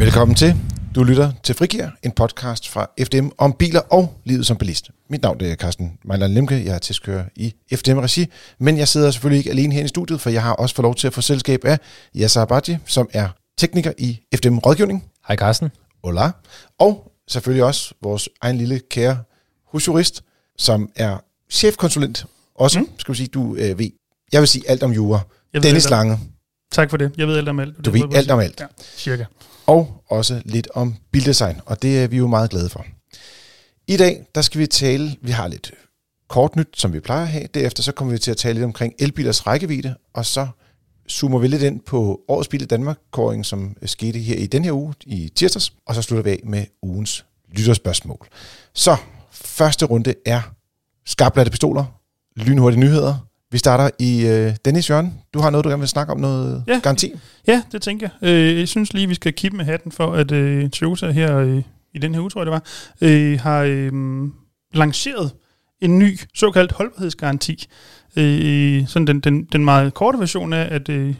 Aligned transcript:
Velkommen 0.00 0.34
til. 0.34 0.54
Du 0.94 1.04
lytter 1.04 1.32
til 1.42 1.54
Frigir, 1.54 1.86
en 2.02 2.12
podcast 2.12 2.68
fra 2.68 2.90
FDM 3.04 3.28
om 3.38 3.52
biler 3.52 3.80
og 3.80 4.20
livet 4.24 4.46
som 4.46 4.56
bilist. 4.56 4.90
Mit 5.10 5.22
navn 5.22 5.40
er 5.40 5.54
Carsten 5.54 5.98
Mejland 6.04 6.32
Lemke, 6.32 6.64
jeg 6.64 6.74
er 6.74 6.78
testkører 6.78 7.24
i 7.36 7.54
FDM-regi, 7.74 8.26
men 8.58 8.78
jeg 8.78 8.88
sidder 8.88 9.10
selvfølgelig 9.10 9.38
ikke 9.38 9.50
alene 9.50 9.74
her 9.74 9.84
i 9.84 9.88
studiet, 9.88 10.20
for 10.20 10.30
jeg 10.30 10.42
har 10.42 10.52
også 10.52 10.74
fået 10.74 10.84
lov 10.84 10.94
til 10.94 11.06
at 11.06 11.12
få 11.12 11.20
selskab 11.20 11.64
af 11.64 11.78
Yasser 12.16 12.40
Abadji, 12.42 12.78
som 12.86 13.08
er 13.12 13.28
tekniker 13.58 13.92
i 13.98 14.20
FDM 14.34 14.58
Rådgivning. 14.58 15.04
Hej 15.28 15.36
Carsten. 15.36 15.70
Hola. 16.04 16.30
Og 16.78 17.12
selvfølgelig 17.28 17.64
også 17.64 17.94
vores 18.02 18.28
egen 18.40 18.56
lille 18.56 18.80
kære 18.90 19.18
husjurist, 19.66 20.24
som 20.58 20.90
er 20.96 21.16
chefkonsulent. 21.50 22.26
Også, 22.54 22.80
mm. 22.80 22.88
skal 22.98 23.12
vi 23.12 23.16
sige, 23.16 23.28
du 23.28 23.56
øh, 23.56 23.78
ved, 23.78 23.90
jeg 24.32 24.40
vil 24.40 24.48
sige 24.48 24.70
alt 24.70 24.82
om 24.82 24.92
jura. 24.92 25.20
Dennis 25.54 25.90
Lange, 25.90 26.18
Tak 26.72 26.90
for 26.90 26.96
det. 26.96 27.12
Jeg 27.16 27.26
ved 27.26 27.36
alt 27.36 27.48
om 27.48 27.60
alt. 27.60 27.84
du 27.84 27.90
ved 27.90 28.14
alt 28.14 28.30
om 28.30 28.40
alt. 28.40 28.60
Ja, 28.60 28.66
cirka. 28.96 29.24
og 29.66 30.04
også 30.08 30.42
lidt 30.44 30.68
om 30.74 30.94
bildesign, 31.12 31.60
og 31.66 31.82
det 31.82 32.02
er 32.02 32.08
vi 32.08 32.16
jo 32.16 32.26
meget 32.26 32.50
glade 32.50 32.68
for. 32.68 32.86
I 33.86 33.96
dag, 33.96 34.26
der 34.34 34.42
skal 34.42 34.60
vi 34.60 34.66
tale, 34.66 35.16
vi 35.22 35.30
har 35.30 35.48
lidt 35.48 35.72
kort 36.28 36.56
nyt, 36.56 36.68
som 36.76 36.92
vi 36.92 37.00
plejer 37.00 37.22
at 37.22 37.28
have. 37.28 37.46
Derefter 37.54 37.82
så 37.82 37.92
kommer 37.92 38.12
vi 38.12 38.18
til 38.18 38.30
at 38.30 38.36
tale 38.36 38.54
lidt 38.54 38.64
omkring 38.64 38.94
elbilers 38.98 39.46
rækkevidde, 39.46 39.94
og 40.14 40.26
så 40.26 40.48
zoomer 41.10 41.38
vi 41.38 41.48
lidt 41.48 41.62
ind 41.62 41.80
på 41.80 42.20
årets 42.28 42.48
bil 42.48 42.62
i 42.62 42.64
danmark 42.64 42.98
kåring 43.10 43.46
som 43.46 43.76
skete 43.86 44.18
her 44.18 44.36
i 44.36 44.46
den 44.46 44.64
her 44.64 44.72
uge 44.72 44.94
i 45.06 45.28
tirsdags, 45.36 45.72
og 45.86 45.94
så 45.94 46.02
slutter 46.02 46.22
vi 46.24 46.30
af 46.30 46.40
med 46.44 46.64
ugens 46.82 47.24
lytterspørgsmål. 47.52 48.28
Så 48.74 48.96
første 49.30 49.86
runde 49.86 50.14
er 50.26 50.40
skarplatte 51.06 51.50
pistoler, 51.50 51.84
lynhurtige 52.36 52.80
nyheder. 52.80 53.29
Vi 53.52 53.58
starter 53.58 53.90
i 53.98 54.26
øh, 54.26 54.56
Dennis 54.64 54.90
Jørgen. 54.90 55.14
Du 55.34 55.40
har 55.40 55.50
noget, 55.50 55.64
du 55.64 55.68
gerne 55.68 55.80
vil 55.80 55.88
snakke 55.88 56.12
om, 56.12 56.20
noget 56.20 56.64
Ja. 56.66 56.80
garanti? 56.82 57.12
Ja, 57.46 57.62
det 57.72 57.82
tænker 57.82 58.08
jeg. 58.22 58.28
Øh, 58.28 58.58
jeg 58.58 58.68
synes 58.68 58.92
lige, 58.92 59.06
vi 59.08 59.14
skal 59.14 59.32
kippe 59.32 59.56
med 59.56 59.64
hatten 59.64 59.92
for, 59.92 60.12
at 60.12 60.32
øh, 60.32 60.70
Toyota 60.70 61.10
her 61.10 61.36
øh, 61.36 61.62
i 61.94 61.98
den 61.98 62.14
her 62.14 62.20
uge, 62.20 62.30
tror 62.30 62.40
jeg 62.40 62.46
det 62.46 62.52
var, 62.52 62.62
øh, 63.00 63.40
har 63.40 63.60
øh, 63.68 63.92
lanceret 64.74 65.30
en 65.80 65.98
ny 65.98 66.18
såkaldt 66.34 66.72
holdbarhedsgaranti. 66.72 67.66
Øh, 68.16 68.86
sådan 68.86 69.06
den, 69.06 69.20
den, 69.20 69.44
den 69.44 69.64
meget 69.64 69.94
korte 69.94 70.18
version 70.18 70.52
er, 70.52 70.62
at 70.64 70.88
øh, 70.88 71.14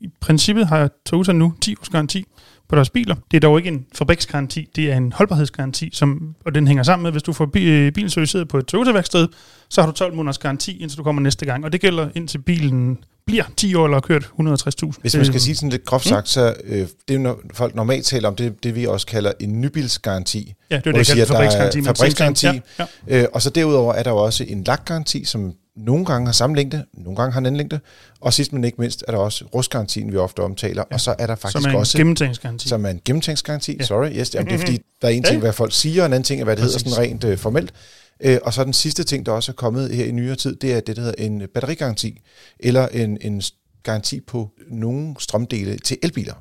i 0.00 0.08
princippet 0.20 0.66
har 0.66 0.90
Toyota 1.06 1.32
nu 1.32 1.54
10 1.60 1.74
års 1.80 1.88
garanti 1.88 2.24
på 2.68 2.76
deres 2.76 2.90
biler. 2.90 3.14
Det 3.30 3.36
er 3.36 3.40
dog 3.40 3.58
ikke 3.58 3.68
en 3.68 3.86
fabriksgaranti, 3.94 4.68
det 4.76 4.92
er 4.92 4.96
en 4.96 5.12
holdbarhedsgaranti, 5.12 5.90
som, 5.92 6.34
og 6.44 6.54
den 6.54 6.66
hænger 6.66 6.82
sammen 6.82 7.02
med, 7.02 7.12
hvis 7.12 7.22
du 7.22 7.32
får 7.32 7.50
øh, 7.56 7.92
bilen 7.92 8.10
serviceret 8.10 8.48
på 8.48 8.58
et 8.58 8.66
Toyota-værksted, 8.66 9.28
så 9.68 9.80
har 9.80 9.86
du 9.88 9.92
12 9.96 10.14
måneders 10.14 10.38
garanti, 10.38 10.76
indtil 10.78 10.98
du 10.98 11.02
kommer 11.02 11.22
næste 11.22 11.46
gang. 11.46 11.64
Og 11.64 11.72
det 11.72 11.80
gælder 11.80 12.08
indtil 12.14 12.38
bilen 12.38 12.98
bliver 13.26 13.44
10 13.56 13.74
år 13.74 13.84
eller 13.84 13.96
har 13.96 14.00
kørt 14.00 14.24
160.000. 14.24 14.92
Hvis 15.00 15.16
man 15.16 15.24
skal 15.24 15.34
Øh, 15.34 15.40
sige 15.40 15.54
sådan 15.54 15.70
lidt 15.70 15.84
groft 15.84 16.04
sagt, 16.04 16.28
så 16.28 16.54
øh, 16.64 16.86
det 17.08 17.16
er 17.26 17.34
folk 17.54 17.74
normalt 17.74 18.04
taler 18.04 18.28
om, 18.28 18.36
det, 18.36 18.64
det 18.64 18.74
vi 18.74 18.86
også 18.86 19.06
kalder 19.06 19.32
en 19.40 19.60
nybilsgaranti. 19.60 20.54
Ja, 20.70 20.76
det 20.76 20.86
er 20.86 20.92
det, 20.92 20.98
jeg 20.98 21.06
kalder 21.06 21.22
er 21.22 21.26
fabriksgaranti. 21.26 21.82
fabriksgaranti. 21.82 22.46
Ja, 22.46 22.60
ja. 23.08 23.22
Øh, 23.22 23.28
og 23.32 23.42
så 23.42 23.50
derudover 23.50 23.94
er 23.94 24.02
der 24.02 24.10
jo 24.10 24.16
også 24.16 24.44
en 24.48 24.64
lakgaranti, 24.64 25.24
som 25.24 25.52
nogle 25.76 26.04
gange 26.04 26.26
har 26.26 26.32
samme 26.32 26.56
længde, 26.56 26.84
nogle 26.94 27.16
gange 27.16 27.32
har 27.32 27.38
en 27.38 27.46
anden 27.46 27.56
længde. 27.56 27.80
Og 28.20 28.32
sidst 28.32 28.52
men 28.52 28.64
ikke 28.64 28.80
mindst 28.80 29.04
er 29.08 29.12
der 29.12 29.18
også 29.18 29.44
rustgarantien, 29.54 30.12
vi 30.12 30.16
ofte 30.16 30.40
omtaler. 30.40 30.84
Ja. 30.90 30.94
Og 30.94 31.00
så 31.00 31.14
er 31.18 31.26
der 31.26 31.34
faktisk 31.34 31.52
Som 31.52 31.64
er 31.64 31.70
en 31.70 31.76
også 31.76 31.98
gennemtænksgaranti. 31.98 32.68
som 32.68 32.86
er 32.86 32.90
en 32.90 33.00
gennemtænksgaranti. 33.04 33.76
Ja. 33.80 33.84
Sorry, 33.84 34.10
yes, 34.16 34.34
jamen, 34.34 34.48
det 34.48 34.54
er 34.54 34.58
fordi, 34.58 34.78
der 35.02 35.08
er 35.08 35.12
en 35.12 35.22
ting, 35.22 35.40
hvad 35.40 35.52
folk 35.52 35.72
siger, 35.72 36.02
og 36.02 36.06
en 36.06 36.12
anden 36.12 36.24
ting 36.24 36.40
er, 36.40 36.44
hvad 36.44 36.56
det 36.56 36.62
Præcis. 36.62 36.82
hedder 36.82 36.90
sådan 36.90 37.10
rent 37.10 37.24
øh, 37.24 37.38
formelt. 37.38 37.72
Øh, 38.20 38.38
og 38.42 38.54
så 38.54 38.64
den 38.64 38.72
sidste 38.72 39.04
ting, 39.04 39.26
der 39.26 39.32
også 39.32 39.52
er 39.52 39.56
kommet 39.56 39.90
her 39.90 40.04
i 40.04 40.10
nyere 40.10 40.36
tid, 40.36 40.56
det 40.56 40.72
er 40.72 40.80
det, 40.80 40.96
der 40.96 41.02
hedder 41.02 41.24
en 41.24 41.42
batterigaranti, 41.54 42.20
eller 42.60 42.88
en, 42.88 43.18
en 43.20 43.42
garanti 43.82 44.20
på 44.20 44.50
nogle 44.70 45.14
strømdele 45.18 45.78
til 45.78 45.98
elbiler. 46.02 46.34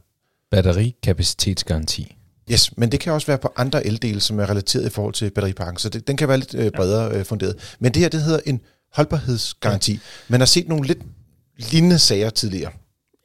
Batterikapacitetsgaranti. 0.51 2.15
Yes, 2.51 2.77
men 2.77 2.91
det 2.91 2.99
kan 2.99 3.13
også 3.13 3.27
være 3.27 3.37
på 3.37 3.53
andre 3.57 3.85
eldele, 3.85 4.21
som 4.21 4.39
er 4.39 4.49
relateret 4.49 4.85
i 4.85 4.89
forhold 4.89 5.13
til 5.13 5.31
batteripakken, 5.31 5.77
så 5.77 5.89
det, 5.89 6.07
den 6.07 6.17
kan 6.17 6.27
være 6.27 6.37
lidt 6.37 6.55
øh, 6.55 6.71
bredere 6.75 7.17
øh, 7.17 7.25
funderet. 7.25 7.75
Men 7.79 7.93
det 7.93 8.01
her, 8.01 8.09
det 8.09 8.21
hedder 8.21 8.39
en 8.45 8.61
holdbarhedsgaranti. 8.95 9.99
Man 10.27 10.39
har 10.39 10.45
set 10.45 10.67
nogle 10.67 10.87
lidt 10.87 10.99
lignende 11.57 11.99
sager 11.99 12.29
tidligere. 12.29 12.71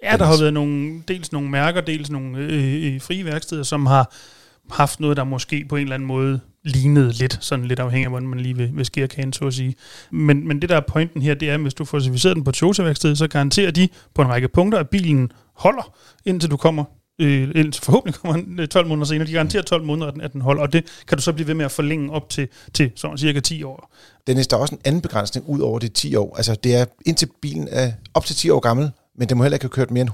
Ja, 0.03 0.17
der 0.17 0.25
har 0.25 0.39
været 0.39 0.55
nogle, 0.55 1.03
dels 1.09 1.33
nogle 1.33 1.51
mærker, 1.51 1.81
dels 1.81 2.11
nogle 2.11 2.39
øh, 2.39 2.95
øh, 2.95 3.01
frie 3.01 3.25
værksteder, 3.25 3.63
som 3.63 3.87
har 3.87 4.15
haft 4.71 5.01
noget, 5.01 5.17
der 5.17 5.25
måske 5.25 5.67
på 5.69 5.77
en 5.77 5.83
eller 5.83 5.95
anden 5.95 6.07
måde 6.07 6.41
lignede 6.65 7.13
lidt, 7.13 7.39
sådan 7.41 7.65
lidt 7.65 7.79
afhængig 7.79 8.05
af, 8.05 8.11
hvordan 8.11 8.29
man 8.29 8.41
lige 8.41 8.57
vil, 8.57 8.71
vil 8.75 8.85
skære 8.85 9.09
kagen, 9.09 9.33
så 9.33 9.45
at 9.47 9.55
sige. 9.55 9.75
Men, 10.11 10.49
men 10.49 10.63
det, 10.63 10.69
der 10.69 10.77
er 10.77 10.81
pointen 10.89 11.23
her, 11.23 11.35
det 11.35 11.51
er, 11.51 11.55
at 11.55 11.61
hvis 11.61 11.75
du 11.75 11.85
får 11.85 11.99
certificeret 11.99 12.37
den 12.37 12.45
på 12.45 12.53
Toyota-værkstedet, 12.53 13.19
så 13.19 13.29
garanterer 13.29 13.71
de 13.71 13.89
på 14.15 14.23
en 14.23 14.29
række 14.29 14.49
punkter, 14.49 14.79
at 14.79 14.89
bilen 14.89 15.33
holder, 15.55 15.95
indtil 16.25 16.51
du 16.51 16.57
kommer 16.57 16.85
øh, 17.21 17.49
indtil 17.55 17.83
forhåbentlig 17.83 18.21
kommer 18.21 18.43
den, 18.43 18.61
øh, 18.61 18.69
12 18.69 18.87
måneder 18.87 19.07
senere. 19.07 19.27
De 19.29 19.33
garanterer 19.33 19.63
12 19.63 19.85
måneder, 19.85 20.07
at 20.09 20.15
den, 20.15 20.21
at 20.23 20.33
den 20.33 20.41
holder, 20.41 20.63
og 20.63 20.73
det 20.73 20.85
kan 21.09 21.19
du 21.19 21.23
så 21.23 21.33
blive 21.33 21.47
ved 21.47 21.55
med 21.55 21.65
at 21.65 21.71
forlænge 21.71 22.13
op 22.13 22.29
til, 22.29 22.49
til 22.75 22.91
sådan 22.97 23.19
cirka 23.19 23.41
10 23.41 23.63
år. 23.63 23.95
Dennis, 24.27 24.47
der 24.47 24.57
er 24.57 24.61
også 24.61 24.75
en 24.75 24.81
anden 24.85 25.03
begrænsning 25.03 25.49
ud 25.49 25.61
over 25.61 25.79
de 25.79 25.89
10 25.89 26.15
år. 26.15 26.37
Altså, 26.37 26.55
det 26.55 26.75
er 26.77 26.85
indtil 27.07 27.29
bilen 27.43 27.69
er 27.71 27.93
op 28.15 28.25
til 28.25 28.37
10 28.37 28.51
år 28.51 28.61
gammel, 28.61 28.91
men 29.19 29.29
den 29.29 29.37
må 29.39 29.45
heller 29.45 29.57
ikke 29.57 29.65
have 29.65 29.71
kørt 29.71 29.91
mere 29.91 30.01
end 30.03 30.11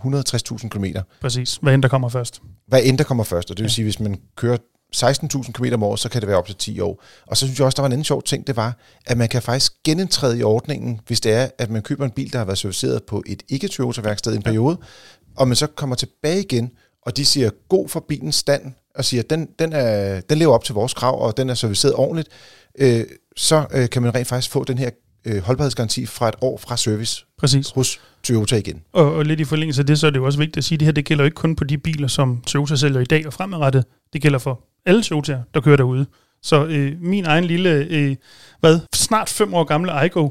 160.000 0.63 0.69
km. 0.69 0.85
Præcis, 1.21 1.59
hvad 1.63 1.75
end 1.75 1.83
der 1.83 1.89
kommer 1.89 2.09
først. 2.09 2.43
Hvad 2.69 2.81
end 2.85 2.99
der 2.99 3.05
kommer 3.05 3.25
først, 3.25 3.51
og 3.51 3.57
det 3.57 3.63
vil 3.63 3.69
Ja. 3.69 3.75
sige, 3.75 3.85
hvis 3.85 4.01
man 4.01 4.19
kører 4.37 4.57
16.000 4.97 5.53
km 5.53 5.65
om 5.75 5.83
året, 5.83 6.01
så 6.01 6.09
kan 6.09 6.21
det 6.21 6.29
være 6.29 6.37
op 6.39 6.47
til 6.47 6.55
10 6.57 6.81
år. 6.81 7.03
Og 7.27 7.37
så 7.37 7.47
synes 7.47 7.59
jeg 7.59 7.65
også, 7.67 7.77
der 7.77 7.83
var 7.83 7.87
en 7.87 7.93
anden 7.93 8.05
sjov 8.05 8.23
ting, 8.23 8.47
det 8.47 8.57
var, 8.57 8.77
at 9.07 9.19
man 9.19 9.29
kan 9.29 9.43
faktisk 9.43 9.73
genindtræde 9.85 10.39
i 10.39 10.43
ordningen, 10.43 11.01
hvis 11.07 11.21
det 11.21 11.33
er, 11.33 11.49
at 11.59 11.71
man 11.71 11.83
køber 11.83 12.05
en 12.05 12.11
bil, 12.11 12.33
der 12.33 12.39
har 12.39 12.45
været 12.45 12.59
serviceret 12.59 13.03
på 13.05 13.23
et 13.27 13.43
ikke-Toyota-værksted 13.49 14.33
i 14.33 14.37
en 14.37 14.43
periode, 14.43 14.79
og 15.37 15.49
man 15.49 15.57
så 15.57 15.67
kommer 15.67 15.97
tilbage 15.97 16.41
igen, 16.41 16.71
og 17.07 17.17
de 17.17 17.25
siger 17.25 17.51
god 17.69 17.89
for 17.89 18.05
bilens 18.09 18.35
stand, 18.35 18.63
og 18.95 19.05
siger, 19.05 19.23
den, 19.23 19.49
den, 19.59 19.73
er, 19.73 20.21
den 20.21 20.39
lever 20.39 20.55
op 20.55 20.65
til 20.65 20.75
vores 20.75 20.95
krav, 20.95 21.21
og 21.23 21.37
den 21.37 21.51
er 21.51 21.55
serviceret 21.55 21.95
ordentligt, 21.95 22.29
øh, 22.79 23.05
så 23.37 23.65
øh, 23.73 23.89
kan 23.91 24.03
man 24.03 24.15
rent 24.15 24.29
faktisk 24.29 24.51
få 24.53 24.65
den 24.65 24.79
her 24.79 24.91
øh, 25.25 25.43
holdbarhedsgaranti 25.43 26.07
fra 26.07 26.29
et 26.29 26.35
år 26.41 26.59
fra 26.59 26.77
service 26.77 27.25
Præcis. 27.39 27.71
hos 27.71 28.01
Toyota 28.23 28.57
igen. 28.57 28.83
Og, 28.93 29.15
og 29.15 29.25
lidt 29.25 29.41
i 29.41 29.45
forlængelse 29.45 29.83
af 29.83 29.87
det, 29.87 29.99
så 29.99 30.07
er 30.07 30.11
det 30.11 30.19
jo 30.19 30.25
også 30.25 30.39
vigtigt 30.39 30.57
at 30.57 30.65
sige, 30.65 30.77
at 30.77 30.81
det 30.81 30.87
her 30.87 30.93
det 30.93 31.05
gælder 31.05 31.25
jo 31.25 31.27
ikke 31.27 31.35
kun 31.35 31.57
på 31.57 31.65
de 31.65 31.79
biler, 31.79 32.09
som 32.09 32.43
Toyota 32.47 32.77
sælger 32.77 33.01
i 33.01 33.05
dag 33.05 33.27
og 33.27 33.33
fremadrettet. 33.33 33.85
Det 34.13 34.23
gælder 34.23 34.39
for 34.39 34.61
alle 34.87 35.01
Toyota'er, 35.03 35.51
der 35.55 35.61
kører 35.61 35.77
derude. 35.77 36.07
Så 36.43 36.65
øh, 36.67 36.93
min 37.03 37.25
egen 37.27 37.45
lille, 37.45 37.71
øh, 37.91 38.17
hvad, 38.61 38.81
snart 38.95 39.29
fem 39.29 39.55
år 39.55 39.65
gamle 39.65 39.93
Igo, 40.07 40.29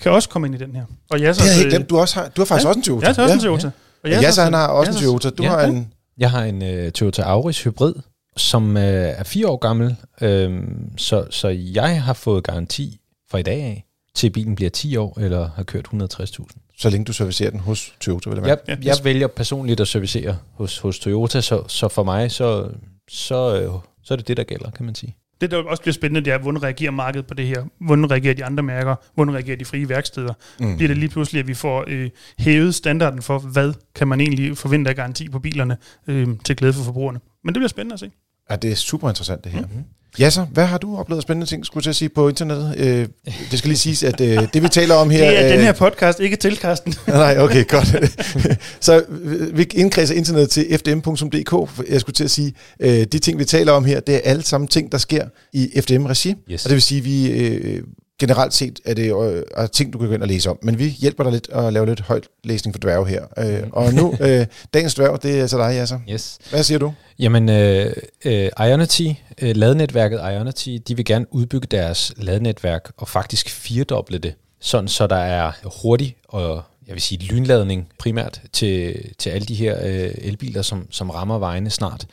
kan 0.00 0.12
også 0.12 0.28
komme 0.28 0.46
ind 0.46 0.54
i 0.54 0.58
den 0.58 0.74
her. 0.76 0.84
Og 1.10 1.20
jeg 1.20 1.34
Det 1.34 1.42
har 1.42 1.48
jeg 1.50 1.58
ikke 1.58 1.70
glemt. 1.70 1.90
Du, 1.90 1.98
også 1.98 2.14
har, 2.20 2.28
du 2.28 2.40
har 2.40 2.46
faktisk 2.46 2.64
Ja, 2.64 2.68
også 2.68 2.78
en 2.78 2.82
Toyota. 2.84 3.06
Jeg 3.06 3.14
har 3.16 3.22
også 3.22 3.34
en 3.34 3.40
Toyota. 3.40 3.70
Og 4.04 4.10
Ja, 4.10 4.30
så 4.30 4.42
han 4.42 4.52
har 4.52 4.66
også 4.68 4.90
en 4.90 4.96
Yassas- 4.96 5.00
Toyota. 5.02 5.30
Du 5.30 5.42
Ja. 5.42 5.48
har 5.48 5.60
en... 5.62 5.92
Jeg 6.18 6.30
har 6.30 6.44
en 6.44 6.62
uh, 6.62 6.92
Toyota 6.92 7.22
Auris 7.22 7.62
Hybrid, 7.62 7.94
som 8.36 8.76
uh, 8.76 8.82
er 8.82 9.24
fire 9.24 9.48
år 9.48 9.56
gammel, 9.56 9.96
øhm, 10.20 10.98
så, 10.98 11.26
så 11.30 11.48
jeg 11.48 12.02
har 12.02 12.12
fået 12.12 12.44
garanti 12.44 13.00
fra 13.30 13.38
i 13.38 13.42
dag 13.42 13.62
af, 13.62 13.84
til 14.14 14.30
bilen 14.30 14.54
bliver 14.54 14.70
10 14.70 14.96
år 14.96 15.20
eller 15.20 15.50
har 15.56 15.62
kørt 15.62 15.86
160.000. 15.86 16.74
så 16.78 16.90
længe 16.90 17.04
du 17.04 17.12
servicerer 17.12 17.50
den 17.50 17.60
hos 17.60 17.94
Toyota, 18.00 18.30
vil 18.30 18.36
jeg 18.36 18.46
Jeg, 18.46 18.58
mærke. 18.66 18.82
Ja. 18.84 18.88
jeg 18.94 19.04
vælger 19.04 19.26
personligt 19.26 19.80
at 19.80 19.88
servicere 19.88 20.38
hos, 20.52 20.78
hos 20.78 20.98
Toyota, 20.98 21.40
så, 21.40 21.68
så 21.68 21.88
for 21.88 22.02
mig, 22.02 22.30
så, 22.30 22.70
så, 23.10 23.60
øh, 23.60 23.72
så 24.02 24.14
er 24.14 24.16
det 24.16 24.28
det, 24.28 24.36
der 24.36 24.44
gælder, 24.44 24.70
kan 24.70 24.86
man 24.86 24.94
sige. 24.94 25.16
Det, 25.40 25.50
der 25.50 25.62
også 25.62 25.82
bliver 25.82 25.92
spændende, 25.92 26.24
det 26.24 26.32
er, 26.32 26.38
hvordan 26.38 26.62
reagerer 26.62 26.90
markedet 26.90 27.26
på 27.26 27.34
det 27.34 27.46
her? 27.46 27.64
Hvordan 27.80 28.10
reagerer 28.10 28.34
de 28.34 28.44
andre 28.44 28.62
mærker? 28.62 28.94
Hvordan 29.14 29.34
reagerer 29.34 29.56
de 29.56 29.64
frie 29.64 29.88
værksteder? 29.88 30.34
Mm. 30.60 30.76
Bliver 30.76 30.88
det 30.88 30.96
lige 30.96 31.08
pludselig, 31.08 31.40
at 31.40 31.48
vi 31.48 31.54
får 31.54 31.84
øh, 31.86 32.10
hævet 32.38 32.74
standarden 32.74 33.22
for, 33.22 33.38
hvad 33.38 33.72
kan 33.94 34.08
man 34.08 34.20
egentlig 34.20 34.58
forvente 34.58 34.90
af 34.90 34.96
garanti 34.96 35.28
på 35.28 35.38
bilerne 35.38 35.76
øh, 36.08 36.28
til 36.44 36.56
glæde 36.56 36.72
for 36.72 36.82
forbrugerne? 36.82 37.20
Men 37.44 37.54
det 37.54 37.60
bliver 37.60 37.68
spændende 37.68 37.94
at 37.94 38.00
se. 38.00 38.10
Ja, 38.50 38.56
det 38.56 38.72
er 38.72 38.74
super 38.74 39.08
interessant 39.08 39.44
det 39.44 39.52
her. 39.52 39.60
Mhm. 39.60 39.84
Ja, 40.18 40.30
så 40.30 40.42
hvad 40.52 40.64
har 40.64 40.78
du 40.78 40.96
oplevet 40.96 41.22
spændende 41.22 41.46
ting, 41.46 41.66
skulle 41.66 41.86
jeg 41.86 41.94
sige, 41.94 42.08
på 42.08 42.28
internettet? 42.28 42.74
Øh, 42.76 43.08
det 43.50 43.58
skal 43.58 43.68
lige 43.68 43.78
siges, 43.78 44.02
at 44.02 44.20
øh, 44.20 44.48
det 44.54 44.62
vi 44.62 44.68
taler 44.68 44.94
om 44.94 45.10
her... 45.10 45.30
Det 45.30 45.38
er 45.38 45.48
den 45.48 45.58
øh, 45.58 45.64
her 45.64 45.72
podcast, 45.72 46.20
ikke 46.20 46.36
til 46.36 46.56
Karsten. 46.56 46.94
Nej, 47.06 47.38
okay, 47.38 47.68
godt. 47.68 47.96
så 48.80 49.02
øh, 49.08 49.56
vi 49.58 49.66
indkredser 49.74 50.14
internettet 50.14 50.50
til 50.50 50.78
fdm.dk. 50.78 51.70
Jeg 51.90 52.00
skulle 52.00 52.14
til 52.14 52.24
at 52.24 52.30
sige, 52.30 52.54
øh, 52.80 53.04
de 53.12 53.18
ting, 53.18 53.38
vi 53.38 53.44
taler 53.44 53.72
om 53.72 53.84
her, 53.84 54.00
det 54.00 54.14
er 54.14 54.20
alle 54.24 54.42
sammen 54.42 54.68
ting, 54.68 54.92
der 54.92 54.98
sker 54.98 55.26
i 55.52 55.80
FDM-regi. 55.80 56.34
Yes. 56.50 56.64
Og 56.64 56.68
det 56.68 56.74
vil 56.74 56.82
sige, 56.82 57.00
vi 57.00 57.30
øh, 57.30 57.82
generelt 58.18 58.54
set 58.54 58.80
er 58.84 58.94
det 58.94 59.32
øh, 59.32 59.42
er 59.56 59.66
ting, 59.66 59.92
du 59.92 59.98
kan 59.98 60.08
gå 60.08 60.14
ind 60.14 60.22
og 60.22 60.28
læse 60.28 60.50
om. 60.50 60.58
Men 60.62 60.78
vi 60.78 60.88
hjælper 60.88 61.24
dig 61.24 61.32
lidt 61.32 61.48
at 61.48 61.72
lave 61.72 61.86
lidt 61.86 62.00
højt 62.00 62.28
læsning 62.44 62.74
for 62.74 62.78
dværge 62.78 63.06
her. 63.06 63.24
Øh, 63.38 63.62
og 63.72 63.94
nu, 63.94 64.14
øh, 64.20 64.46
dagens 64.74 64.94
dværg, 64.94 65.22
det 65.22 65.40
er 65.40 65.46
så 65.46 65.58
dig, 65.58 65.74
Jasser. 65.74 66.00
Yes. 66.10 66.38
Hvad 66.50 66.62
siger 66.62 66.78
du? 66.78 66.92
Jamen, 67.18 67.48
øh, 67.48 67.92
øh, 68.24 68.50
Ionity, 68.60 69.06
øh, 69.42 69.56
ladenetværket 69.56 70.20
Ionity, 70.20 70.76
de 70.88 70.96
vil 70.96 71.04
gerne 71.04 71.34
udbygge 71.34 71.66
deres 71.70 72.12
ladenetværk 72.16 72.90
og 72.96 73.08
faktisk 73.08 73.50
firedoble 73.50 74.18
det, 74.18 74.34
sådan 74.60 74.88
så 74.88 75.06
der 75.06 75.16
er 75.16 75.52
hurtig 75.82 76.16
og 76.28 76.62
jeg 76.86 76.94
vil 76.94 77.02
sige 77.02 77.24
lynladning 77.24 77.88
primært 77.98 78.42
til, 78.52 79.04
til 79.18 79.30
alle 79.30 79.46
de 79.46 79.54
her 79.54 79.78
øh, 79.84 80.14
elbiler, 80.18 80.62
som, 80.62 80.86
som 80.90 81.10
rammer 81.10 81.38
vejene 81.38 81.70
snart. 81.70 82.06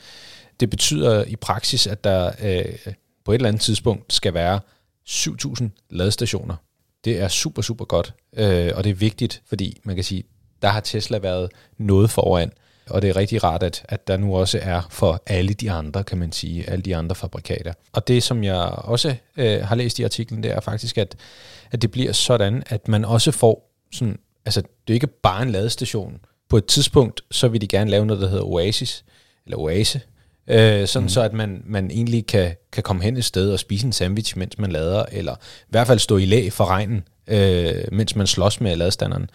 Det 0.59 0.69
betyder 0.69 1.23
i 1.23 1.35
praksis, 1.35 1.87
at 1.87 2.03
der 2.03 2.31
øh, 2.43 2.93
på 3.25 3.31
et 3.31 3.35
eller 3.35 3.47
andet 3.47 3.61
tidspunkt 3.61 4.13
skal 4.13 4.33
være 4.33 4.59
7.000 5.09 5.87
ladestationer. 5.89 6.55
Det 7.05 7.21
er 7.21 7.27
super, 7.27 7.61
super 7.61 7.85
godt, 7.85 8.13
øh, 8.37 8.71
og 8.75 8.83
det 8.83 8.89
er 8.89 8.93
vigtigt, 8.93 9.41
fordi 9.45 9.81
man 9.83 9.95
kan 9.95 10.03
sige, 10.03 10.23
der 10.61 10.67
har 10.67 10.79
Tesla 10.79 11.17
været 11.17 11.49
noget 11.77 12.09
foran. 12.09 12.51
Og 12.89 13.01
det 13.01 13.09
er 13.09 13.15
rigtig 13.15 13.43
rart, 13.43 13.63
at, 13.63 13.85
at 13.89 14.07
der 14.07 14.17
nu 14.17 14.35
også 14.35 14.59
er 14.61 14.81
for 14.89 15.23
alle 15.27 15.53
de 15.53 15.71
andre, 15.71 16.03
kan 16.03 16.17
man 16.17 16.31
sige, 16.31 16.69
alle 16.69 16.81
de 16.81 16.95
andre 16.95 17.15
fabrikater. 17.15 17.73
Og 17.93 18.07
det, 18.07 18.23
som 18.23 18.43
jeg 18.43 18.61
også 18.77 19.15
øh, 19.37 19.61
har 19.61 19.75
læst 19.75 19.99
i 19.99 20.03
artiklen, 20.03 20.43
det 20.43 20.51
er 20.51 20.59
faktisk, 20.59 20.97
at, 20.97 21.15
at 21.71 21.81
det 21.81 21.91
bliver 21.91 22.11
sådan, 22.11 22.63
at 22.67 22.87
man 22.87 23.05
også 23.05 23.31
får 23.31 23.71
sådan, 23.91 24.19
altså 24.45 24.61
det 24.61 24.93
er 24.93 24.95
ikke 24.95 25.07
bare 25.07 25.41
en 25.41 25.49
ladestation. 25.49 26.19
På 26.49 26.57
et 26.57 26.65
tidspunkt, 26.65 27.21
så 27.31 27.47
vil 27.47 27.61
de 27.61 27.67
gerne 27.67 27.91
lave 27.91 28.05
noget, 28.05 28.21
der 28.21 28.29
hedder 28.29 28.43
Oasis, 28.43 29.05
eller 29.45 29.57
Oase, 29.57 30.01
øh, 30.47 30.87
sådan 30.87 31.05
mm. 31.05 31.09
så 31.09 31.21
at 31.21 31.33
man, 31.33 31.61
man 31.65 31.91
egentlig 31.91 32.27
kan, 32.27 32.55
kan 32.71 32.83
komme 32.83 33.03
hen 33.03 33.17
et 33.17 33.25
sted 33.25 33.51
og 33.51 33.59
spise 33.59 33.85
en 33.85 33.93
sandwich, 33.93 34.37
mens 34.37 34.57
man 34.57 34.71
lader, 34.71 35.05
eller 35.11 35.33
i 35.61 35.69
hvert 35.69 35.87
fald 35.87 35.99
stå 35.99 36.17
i 36.17 36.25
læ 36.25 36.49
for 36.49 36.65
regnen, 36.65 37.03
øh, 37.27 37.73
mens 37.91 38.15
man 38.15 38.27
slås 38.27 38.61
med 38.61 38.75
ladestanderen. 38.75 39.29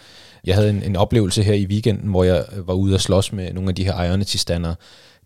Jeg 0.45 0.55
havde 0.55 0.71
en, 0.71 0.83
en 0.83 0.97
oplevelse 0.97 1.43
her 1.43 1.55
i 1.55 1.67
weekenden, 1.67 2.09
hvor 2.09 2.25
jeg 2.25 2.45
var 2.57 2.75
ude 2.75 2.95
og 2.95 3.01
slås 3.01 3.33
med 3.33 3.53
nogle 3.53 3.69
af 3.69 3.75
de 3.75 3.85
her 3.85 4.05
Ionity-standere. 4.05 4.75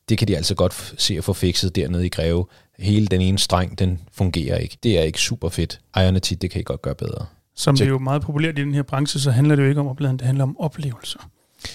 Det 0.09 0.19
kan 0.19 0.29
de 0.29 0.37
altså 0.37 0.55
godt 0.55 0.95
se 0.99 1.19
at 1.19 1.25
få 1.25 1.33
fikset 1.33 1.77
dernede 1.77 2.07
i 2.07 2.09
Greve. 2.09 2.47
Hele 2.79 3.07
den 3.07 3.21
ene 3.21 3.39
streng, 3.39 3.79
den 3.79 4.01
fungerer 4.13 4.57
ikke. 4.57 4.77
Det 4.83 4.99
er 4.99 5.03
ikke 5.03 5.21
super 5.21 5.49
fedt. 5.49 5.81
Ionity, 5.97 6.33
det 6.41 6.51
kan 6.51 6.61
I 6.61 6.65
godt 6.65 6.83
gøre 6.83 6.95
bedre. 6.95 7.27
Som 7.57 7.77
det 7.77 7.85
er 7.85 7.89
jo 7.89 7.99
meget 7.99 8.23
populært 8.23 8.59
i 8.59 8.63
den 8.63 8.75
her 8.75 8.83
branche, 8.83 9.21
så 9.21 9.31
handler 9.31 9.57
det 9.57 9.63
jo 9.63 9.69
ikke 9.69 9.81
om 9.81 9.87
oplevelsen, 9.87 10.19
det 10.19 10.27
handler 10.27 10.45
om 10.45 10.61
oplevelser. 10.61 11.31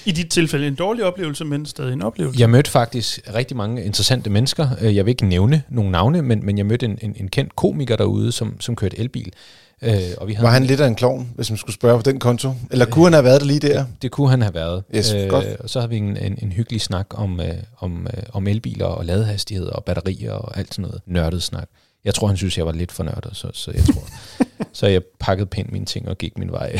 I 0.06 0.12
dit 0.12 0.30
tilfælde 0.30 0.68
en 0.68 0.76
dårlig 0.76 1.04
oplevelse, 1.04 1.46
men 1.46 1.66
stadig 1.66 1.94
en 1.94 2.02
oplevelse. 2.02 2.40
Jeg 2.40 2.50
mødte 2.50 2.72
faktisk 2.72 3.20
rigtig 3.36 3.58
mange 3.58 3.84
interessante 3.84 4.30
mennesker. 4.30 4.68
Øh, 4.82 4.96
jeg 4.96 5.06
vil 5.06 5.12
ikke 5.12 5.26
nævne 5.26 5.64
nogle 5.70 5.92
navne, 5.92 6.22
men, 6.22 6.46
men 6.46 6.58
jeg 6.58 6.66
mødte 6.66 6.86
en, 6.86 7.00
en, 7.02 7.16
en 7.20 7.28
kendt 7.28 7.56
komiker 7.56 7.96
derude, 7.96 8.32
som, 8.32 8.62
som 8.62 8.76
kørte 8.76 9.00
elbil. 9.00 9.34
Øh, 9.82 9.94
og 10.18 10.28
vi 10.28 10.34
havde 10.34 10.46
var 10.46 10.52
han 10.52 10.64
lidt 10.64 10.82
af 10.82 10.88
en 10.88 10.96
klovn, 10.96 11.30
hvis 11.36 11.52
man 11.52 11.58
skulle 11.58 11.76
spørge 11.76 11.98
på 11.98 12.04
den 12.04 12.20
konto? 12.20 12.54
Eller 12.72 12.86
kunne 12.86 13.06
han 13.06 13.14
have 13.14 13.24
været 13.24 13.42
det 13.42 13.48
lige 13.48 13.60
der? 13.60 13.78
Det, 13.78 14.02
det 14.02 14.12
kunne 14.12 14.30
han 14.30 14.42
have 14.42 14.54
været. 14.54 14.84
Yes, 14.96 15.14
øh, 15.14 15.28
godt. 15.28 15.46
Og 15.60 15.70
så 15.70 15.80
havde 15.80 15.90
vi 15.90 15.98
en, 15.98 16.18
en, 16.18 16.40
en 16.42 16.52
hyggelig 16.52 16.82
snak 16.82 17.08
om, 17.10 17.40
øh, 17.40 17.54
om, 17.80 18.08
øh, 18.18 18.24
om 18.34 18.48
elbiler 18.48 18.86
og 18.86 19.06
ladehastighed 19.06 19.66
og 19.66 19.84
batterier 19.84 20.32
og 20.32 20.58
alt 20.58 20.74
sådan 20.74 20.82
noget 20.82 21.02
nørdet 21.06 21.44
snak. 21.44 21.70
Jeg 22.06 22.16
tror, 22.16 22.28
han 22.28 22.38
synes, 22.38 22.58
jeg 22.58 22.66
var 22.66 22.72
lidt 22.72 22.92
for 22.92 23.04
nørdet, 23.04 23.32
så, 23.34 23.48
så 23.54 23.72
jeg 23.72 23.84
tror... 23.84 24.04
så 24.72 24.88
jeg 24.88 25.02
pakkede 25.20 25.46
pænt 25.46 25.72
mine 25.72 25.86
ting 25.86 26.10
og 26.10 26.18
gik 26.18 26.38
min 26.38 26.52
vej. 26.52 26.80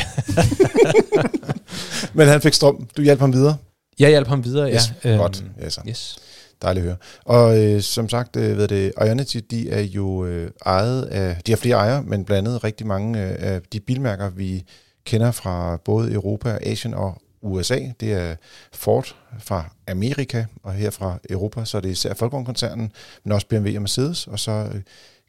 Men 2.14 2.28
han 2.28 2.40
fik 2.40 2.54
strøm. 2.54 2.88
Du 2.96 3.02
hjalp 3.02 3.20
ham 3.20 3.32
videre? 3.32 3.56
Jeg 3.98 4.08
hjalp 4.08 4.28
ham 4.28 4.44
videre, 4.44 4.72
yes, 4.74 4.92
ja. 5.04 5.16
Godt. 5.16 5.44
Øhm, 5.58 5.64
yes. 5.64 5.78
yes. 5.88 6.18
Dejligt 6.62 6.82
at 6.82 6.88
høre. 6.88 6.96
Og 7.24 7.58
øh, 7.64 7.80
som 7.80 8.08
sagt, 8.08 8.36
øh, 8.36 8.56
ved 8.56 8.68
det, 8.68 8.92
Ionity, 9.06 9.36
de 9.50 9.70
er 9.70 9.80
jo 9.80 10.24
øh, 10.24 10.50
ejet 10.66 11.02
af, 11.02 11.36
de 11.46 11.52
har 11.52 11.56
flere 11.56 11.76
ejere, 11.76 12.02
men 12.02 12.24
blandt 12.24 12.48
andet 12.48 12.64
rigtig 12.64 12.86
mange 12.86 13.22
øh, 13.22 13.34
af 13.38 13.60
de 13.72 13.80
bilmærker, 13.80 14.30
vi 14.30 14.64
kender 15.04 15.30
fra 15.30 15.76
både 15.76 16.12
Europa, 16.12 16.58
Asien 16.62 16.94
og 16.94 17.22
USA. 17.42 17.78
Det 18.00 18.12
er 18.12 18.36
Ford 18.72 19.14
fra 19.38 19.64
Amerika, 19.88 20.44
og 20.62 20.72
her 20.72 20.90
fra 20.90 21.18
Europa, 21.30 21.64
så 21.64 21.76
er 21.76 21.80
det 21.80 21.90
især 21.90 22.14
Volkswagen-koncernen, 22.20 22.92
men 23.24 23.32
også 23.32 23.46
BMW 23.46 23.76
og 23.76 23.82
Mercedes, 23.82 24.26
og 24.26 24.38
så 24.38 24.68
øh, 24.74 24.80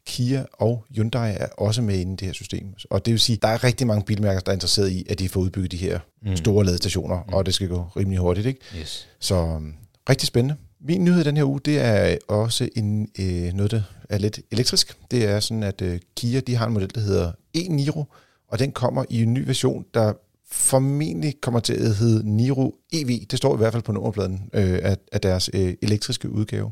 Kia 0.06 0.44
og 0.52 0.84
Hyundai 0.90 1.32
er 1.36 1.46
også 1.58 1.82
med 1.82 1.98
inde 1.98 2.12
i 2.12 2.16
det 2.16 2.26
her 2.26 2.32
system. 2.32 2.74
Og 2.90 3.06
det 3.06 3.12
vil 3.12 3.20
sige, 3.20 3.38
der 3.42 3.48
er 3.48 3.64
rigtig 3.64 3.86
mange 3.86 4.04
bilmærker, 4.04 4.40
der 4.40 4.50
er 4.50 4.54
interesseret 4.54 4.90
i, 4.90 5.06
at 5.08 5.18
de 5.18 5.28
får 5.28 5.40
udbygget 5.40 5.72
de 5.72 5.76
her 5.76 5.98
mm. 6.22 6.36
store 6.36 6.64
ladestationer, 6.64 7.22
mm. 7.28 7.34
og 7.34 7.46
det 7.46 7.54
skal 7.54 7.68
gå 7.68 7.86
rimelig 7.96 8.18
hurtigt. 8.18 8.46
Ikke? 8.46 8.60
Yes. 8.80 9.08
Så 9.18 9.34
um, 9.34 9.74
rigtig 10.08 10.26
spændende. 10.26 10.56
Min 10.80 11.04
nyhed 11.04 11.24
den 11.24 11.36
her 11.36 11.44
uge, 11.44 11.60
det 11.64 11.80
er 11.80 12.16
også 12.28 12.68
en, 12.76 13.08
øh, 13.18 13.52
noget, 13.52 13.70
der 13.70 13.82
er 14.08 14.18
lidt 14.18 14.40
elektrisk. 14.50 14.96
Det 15.10 15.24
er 15.24 15.40
sådan, 15.40 15.62
at 15.62 15.82
øh, 15.82 16.00
Kia 16.16 16.40
de 16.40 16.56
har 16.56 16.66
en 16.66 16.72
model, 16.72 16.90
der 16.94 17.00
hedder 17.00 17.32
e-Niro, 17.56 18.04
og 18.48 18.58
den 18.58 18.72
kommer 18.72 19.04
i 19.10 19.22
en 19.22 19.34
ny 19.34 19.46
version, 19.46 19.84
der 19.94 20.12
formentlig 20.52 21.40
kommer 21.40 21.60
til 21.60 21.72
at 21.72 21.94
hedde 21.94 22.30
Niro 22.30 22.74
EV. 22.92 23.24
Det 23.30 23.38
står 23.38 23.54
i 23.54 23.56
hvert 23.56 23.72
fald 23.72 23.82
på 23.82 23.92
nummerpladen 23.92 24.50
øh, 24.52 24.78
af, 24.82 24.96
af 25.12 25.20
deres 25.20 25.50
øh, 25.54 25.74
elektriske 25.82 26.30
udgave. 26.30 26.70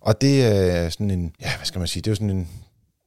Og 0.00 0.20
det 0.20 0.44
er 0.44 0.88
sådan 0.88 1.10
en, 1.10 1.32
ja, 1.40 1.56
hvad 1.56 1.66
skal 1.66 1.78
man 1.78 1.88
sige, 1.88 2.02
det 2.02 2.10
er 2.10 2.14
sådan 2.14 2.30
en 2.30 2.48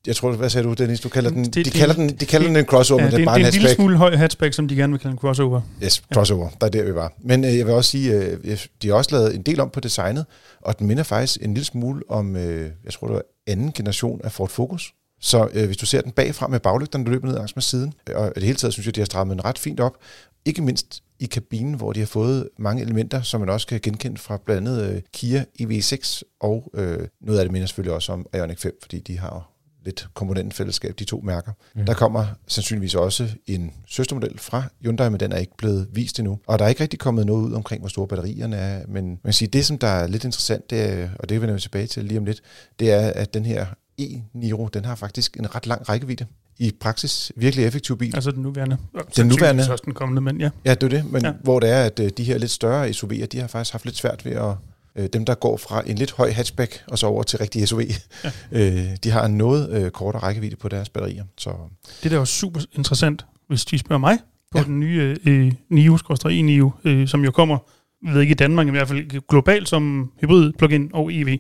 jeg 0.09 0.15
tror, 0.15 0.31
hvad 0.31 0.49
sagde 0.49 0.67
du, 0.67 0.73
Dennis? 0.73 0.99
Du 0.99 1.09
kalder 1.09 1.29
den, 1.29 1.43
det, 1.45 1.65
de, 1.65 1.71
kalder 1.71 1.95
den, 1.95 2.09
de 2.09 2.25
kalder 2.25 2.47
den 2.47 2.57
en 2.57 2.65
crossover, 2.65 3.01
ja, 3.01 3.09
men 3.09 3.15
det 3.15 3.21
er 3.21 3.25
bare 3.25 3.39
en 3.39 3.45
hatchback. 3.45 3.53
Det 3.53 3.67
er 3.67 3.67
en 3.67 3.67
lille 3.67 3.75
smule 3.75 3.97
høj 3.97 4.15
hatchback, 4.15 4.53
som 4.53 4.67
de 4.67 4.75
gerne 4.75 4.93
vil 4.93 4.99
kalde 4.99 5.11
en 5.11 5.19
crossover. 5.19 5.61
Yes, 5.83 6.03
crossover. 6.13 6.45
Ja. 6.45 6.51
Der 6.61 6.67
er 6.67 6.71
der, 6.71 6.83
vi 6.83 6.95
var. 6.95 7.13
Men 7.21 7.45
øh, 7.45 7.57
jeg 7.57 7.65
vil 7.65 7.73
også 7.73 7.91
sige, 7.91 8.13
øh, 8.13 8.57
de 8.81 8.87
har 8.87 8.95
også 8.95 9.15
lavet 9.15 9.35
en 9.35 9.41
del 9.41 9.59
om 9.59 9.69
på 9.69 9.79
designet, 9.79 10.25
og 10.61 10.79
den 10.79 10.87
minder 10.87 11.03
faktisk 11.03 11.41
en 11.41 11.53
lille 11.53 11.65
smule 11.65 12.01
om, 12.09 12.35
øh, 12.35 12.69
jeg 12.83 12.93
tror, 12.93 13.07
det 13.07 13.15
var 13.15 13.21
anden 13.47 13.71
generation 13.71 14.21
af 14.23 14.31
Ford 14.31 14.49
Focus. 14.49 14.93
Så 15.21 15.49
øh, 15.53 15.65
hvis 15.65 15.77
du 15.77 15.85
ser 15.85 16.01
den 16.01 16.11
bagfra 16.11 16.47
med 16.47 16.59
baglygterne, 16.59 17.05
der 17.05 17.11
løber 17.11 17.27
ned 17.27 17.35
langs 17.35 17.55
med 17.55 17.63
siden, 17.63 17.93
og 18.15 18.27
i 18.27 18.39
det 18.39 18.43
hele 18.43 18.57
taget 18.57 18.73
synes 18.73 18.85
jeg, 18.85 18.95
de 18.95 19.01
har 19.01 19.05
strammet 19.05 19.37
den 19.37 19.45
ret 19.45 19.59
fint 19.59 19.79
op, 19.79 19.93
ikke 20.45 20.61
mindst 20.61 21.03
i 21.19 21.25
kabinen, 21.25 21.73
hvor 21.73 21.93
de 21.93 21.99
har 21.99 22.07
fået 22.07 22.49
mange 22.57 22.81
elementer, 22.81 23.21
som 23.21 23.39
man 23.39 23.49
også 23.49 23.67
kan 23.67 23.79
genkende 23.83 24.17
fra 24.17 24.37
blandt 24.45 24.67
andet 24.67 24.93
øh, 24.93 25.01
Kia 25.13 25.45
EV6, 25.61 26.21
og 26.39 26.71
øh, 26.73 27.07
noget 27.21 27.39
af 27.39 27.45
det 27.45 27.51
minder 27.51 27.67
selvfølgelig 27.67 27.93
også 27.93 28.11
om 28.11 28.25
Ioniq 28.35 28.59
5, 28.59 28.77
fordi 28.81 28.99
de 28.99 29.17
har 29.17 29.51
lidt 29.85 30.07
komponentfællesskab, 30.13 30.99
de 30.99 31.03
to 31.03 31.21
mærker. 31.23 31.51
Mm. 31.75 31.85
Der 31.85 31.93
kommer 31.93 32.25
sandsynligvis 32.47 32.95
også 32.95 33.27
en 33.47 33.71
søstermodel 33.87 34.39
fra 34.39 34.63
Hyundai, 34.81 35.09
men 35.09 35.19
den 35.19 35.31
er 35.31 35.37
ikke 35.37 35.57
blevet 35.57 35.87
vist 35.93 36.19
endnu. 36.19 36.39
Og 36.47 36.59
der 36.59 36.65
er 36.65 36.69
ikke 36.69 36.81
rigtig 36.83 36.99
kommet 36.99 37.25
noget 37.25 37.47
ud 37.47 37.53
omkring, 37.53 37.81
hvor 37.81 37.89
store 37.89 38.07
batterierne 38.07 38.55
er, 38.55 38.83
men 38.87 39.19
man 39.23 39.33
siger, 39.33 39.49
det 39.49 39.65
som 39.65 39.77
der 39.77 39.87
er 39.87 40.07
lidt 40.07 40.23
interessant, 40.23 40.69
det 40.69 40.89
er, 40.89 41.09
og 41.19 41.29
det 41.29 41.41
vender 41.41 41.55
vi 41.55 41.61
tilbage 41.61 41.87
til 41.87 42.05
lige 42.05 42.17
om 42.17 42.25
lidt, 42.25 42.41
det 42.79 42.91
er, 42.91 43.07
at 43.07 43.33
den 43.33 43.45
her 43.45 43.65
e-Niro, 44.01 44.67
den 44.73 44.85
har 44.85 44.95
faktisk 44.95 45.37
en 45.37 45.55
ret 45.55 45.67
lang 45.67 45.89
rækkevidde 45.89 46.25
i 46.57 46.71
praksis 46.79 47.31
virkelig 47.35 47.65
effektiv 47.65 47.97
bil. 47.97 48.15
Altså 48.15 48.31
den 48.31 48.43
nuværende. 48.43 48.77
Den 49.15 49.27
nuværende. 49.27 49.77
Den 49.85 49.93
kommende, 49.93 50.21
men 50.21 50.41
ja. 50.41 50.49
Ja, 50.65 50.73
det 50.73 50.83
er 50.83 50.87
det, 50.87 51.11
men 51.11 51.25
ja. 51.25 51.33
hvor 51.43 51.59
det 51.59 51.69
er, 51.69 51.83
at 51.83 51.99
øh, 51.99 52.09
de 52.17 52.23
her 52.23 52.37
lidt 52.37 52.51
større 52.51 52.89
SUV'er, 52.89 53.25
de 53.25 53.39
har 53.39 53.47
faktisk 53.47 53.71
haft 53.71 53.85
lidt 53.85 53.97
svært 53.97 54.25
ved 54.25 54.31
at 54.31 54.55
øh, 54.99 55.09
dem, 55.13 55.25
der 55.25 55.35
går 55.35 55.57
fra 55.57 55.83
en 55.85 55.97
lidt 55.97 56.11
høj 56.11 56.31
hatchback 56.31 56.83
og 56.87 56.99
så 56.99 57.07
over 57.07 57.23
til 57.23 57.39
rigtig 57.39 57.67
SUV, 57.67 57.81
ja. 58.23 58.31
øh, 58.59 58.97
de 59.03 59.11
har 59.11 59.25
en 59.25 59.37
noget 59.37 59.69
øh, 59.69 59.91
kortere 59.91 60.23
rækkevidde 60.23 60.55
på 60.55 60.69
deres 60.69 60.89
batterier. 60.89 61.23
Så. 61.37 61.51
Det 62.03 62.11
der 62.11 62.19
er 62.19 62.25
super 62.25 62.59
interessant, 62.73 63.25
hvis 63.47 63.65
de 63.65 63.77
spørger 63.77 63.99
mig, 63.99 64.17
på 64.51 64.57
ja. 64.57 64.63
den 64.63 64.79
nye 64.79 65.17
øh, 65.25 65.51
NIO, 65.69 65.97
e 66.25 66.41
NIO, 66.41 66.71
øh, 66.83 67.07
som 67.07 67.23
jo 67.23 67.31
kommer, 67.31 67.57
jeg 68.05 68.13
ved 68.13 68.21
ikke 68.21 68.31
i 68.31 68.35
Danmark 68.35 68.67
i 68.67 68.71
hvert 68.71 68.87
fald, 68.87 69.27
globalt 69.27 69.69
som 69.69 70.11
hybrid 70.21 70.53
plug-in 70.53 70.89
og 70.93 71.13
EV. 71.13 71.37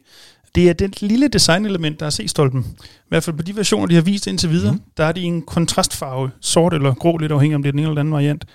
Det 0.55 0.69
er 0.69 0.73
den 0.73 0.93
lille 0.99 1.27
designelement, 1.27 1.99
der 1.99 2.05
er 2.05 2.09
C-stolpen. 2.09 2.65
I 2.83 3.09
hvert 3.09 3.23
fald 3.23 3.35
på 3.35 3.43
de 3.43 3.55
versioner, 3.55 3.87
de 3.87 3.95
har 3.95 4.01
vist 4.01 4.27
indtil 4.27 4.49
videre, 4.49 4.73
mm. 4.73 4.81
der 4.97 5.03
er 5.03 5.11
de 5.11 5.21
en 5.21 5.41
kontrastfarve, 5.41 6.29
sort 6.41 6.73
eller 6.73 6.93
grå, 6.93 7.17
lidt 7.17 7.31
afhængig 7.31 7.55
om 7.55 7.63
det 7.63 7.69
er 7.69 7.71
den 7.71 7.79
ene 7.79 7.89
eller 7.89 7.99
anden 7.99 8.13
variant. 8.13 8.45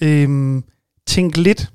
Øhm, 0.00 0.64
tænk 1.06 1.36
lidt 1.36 1.70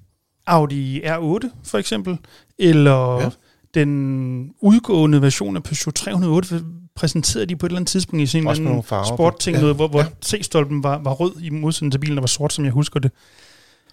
Audi 0.47 1.01
R8 1.01 1.49
for 1.63 1.77
eksempel, 1.77 2.17
eller 2.59 3.21
ja. 3.21 3.29
den 3.73 4.51
udgående 4.61 5.21
version 5.21 5.55
af 5.55 5.63
Peugeot 5.63 5.93
308 5.93 6.63
præsenterede 6.95 7.45
de 7.45 7.55
på 7.55 7.65
et 7.65 7.69
eller 7.69 7.79
andet 7.79 7.89
tidspunkt 7.89 8.23
i 8.23 8.25
sin 8.25 8.47
en 8.47 8.83
sportting, 8.83 9.55
ja. 9.55 9.61
noget, 9.61 9.75
hvor, 9.75 9.87
hvor 9.87 9.99
ja. 9.99 10.07
C-stolpen 10.25 10.83
var, 10.83 10.97
var 11.03 11.11
rød 11.11 11.31
i 11.41 11.49
modsætning 11.49 11.91
til 11.91 11.99
bilen, 11.99 12.17
der 12.17 12.21
var 12.21 12.27
sort, 12.27 12.53
som 12.53 12.65
jeg 12.65 12.73
husker 12.73 12.99
det. 12.99 13.11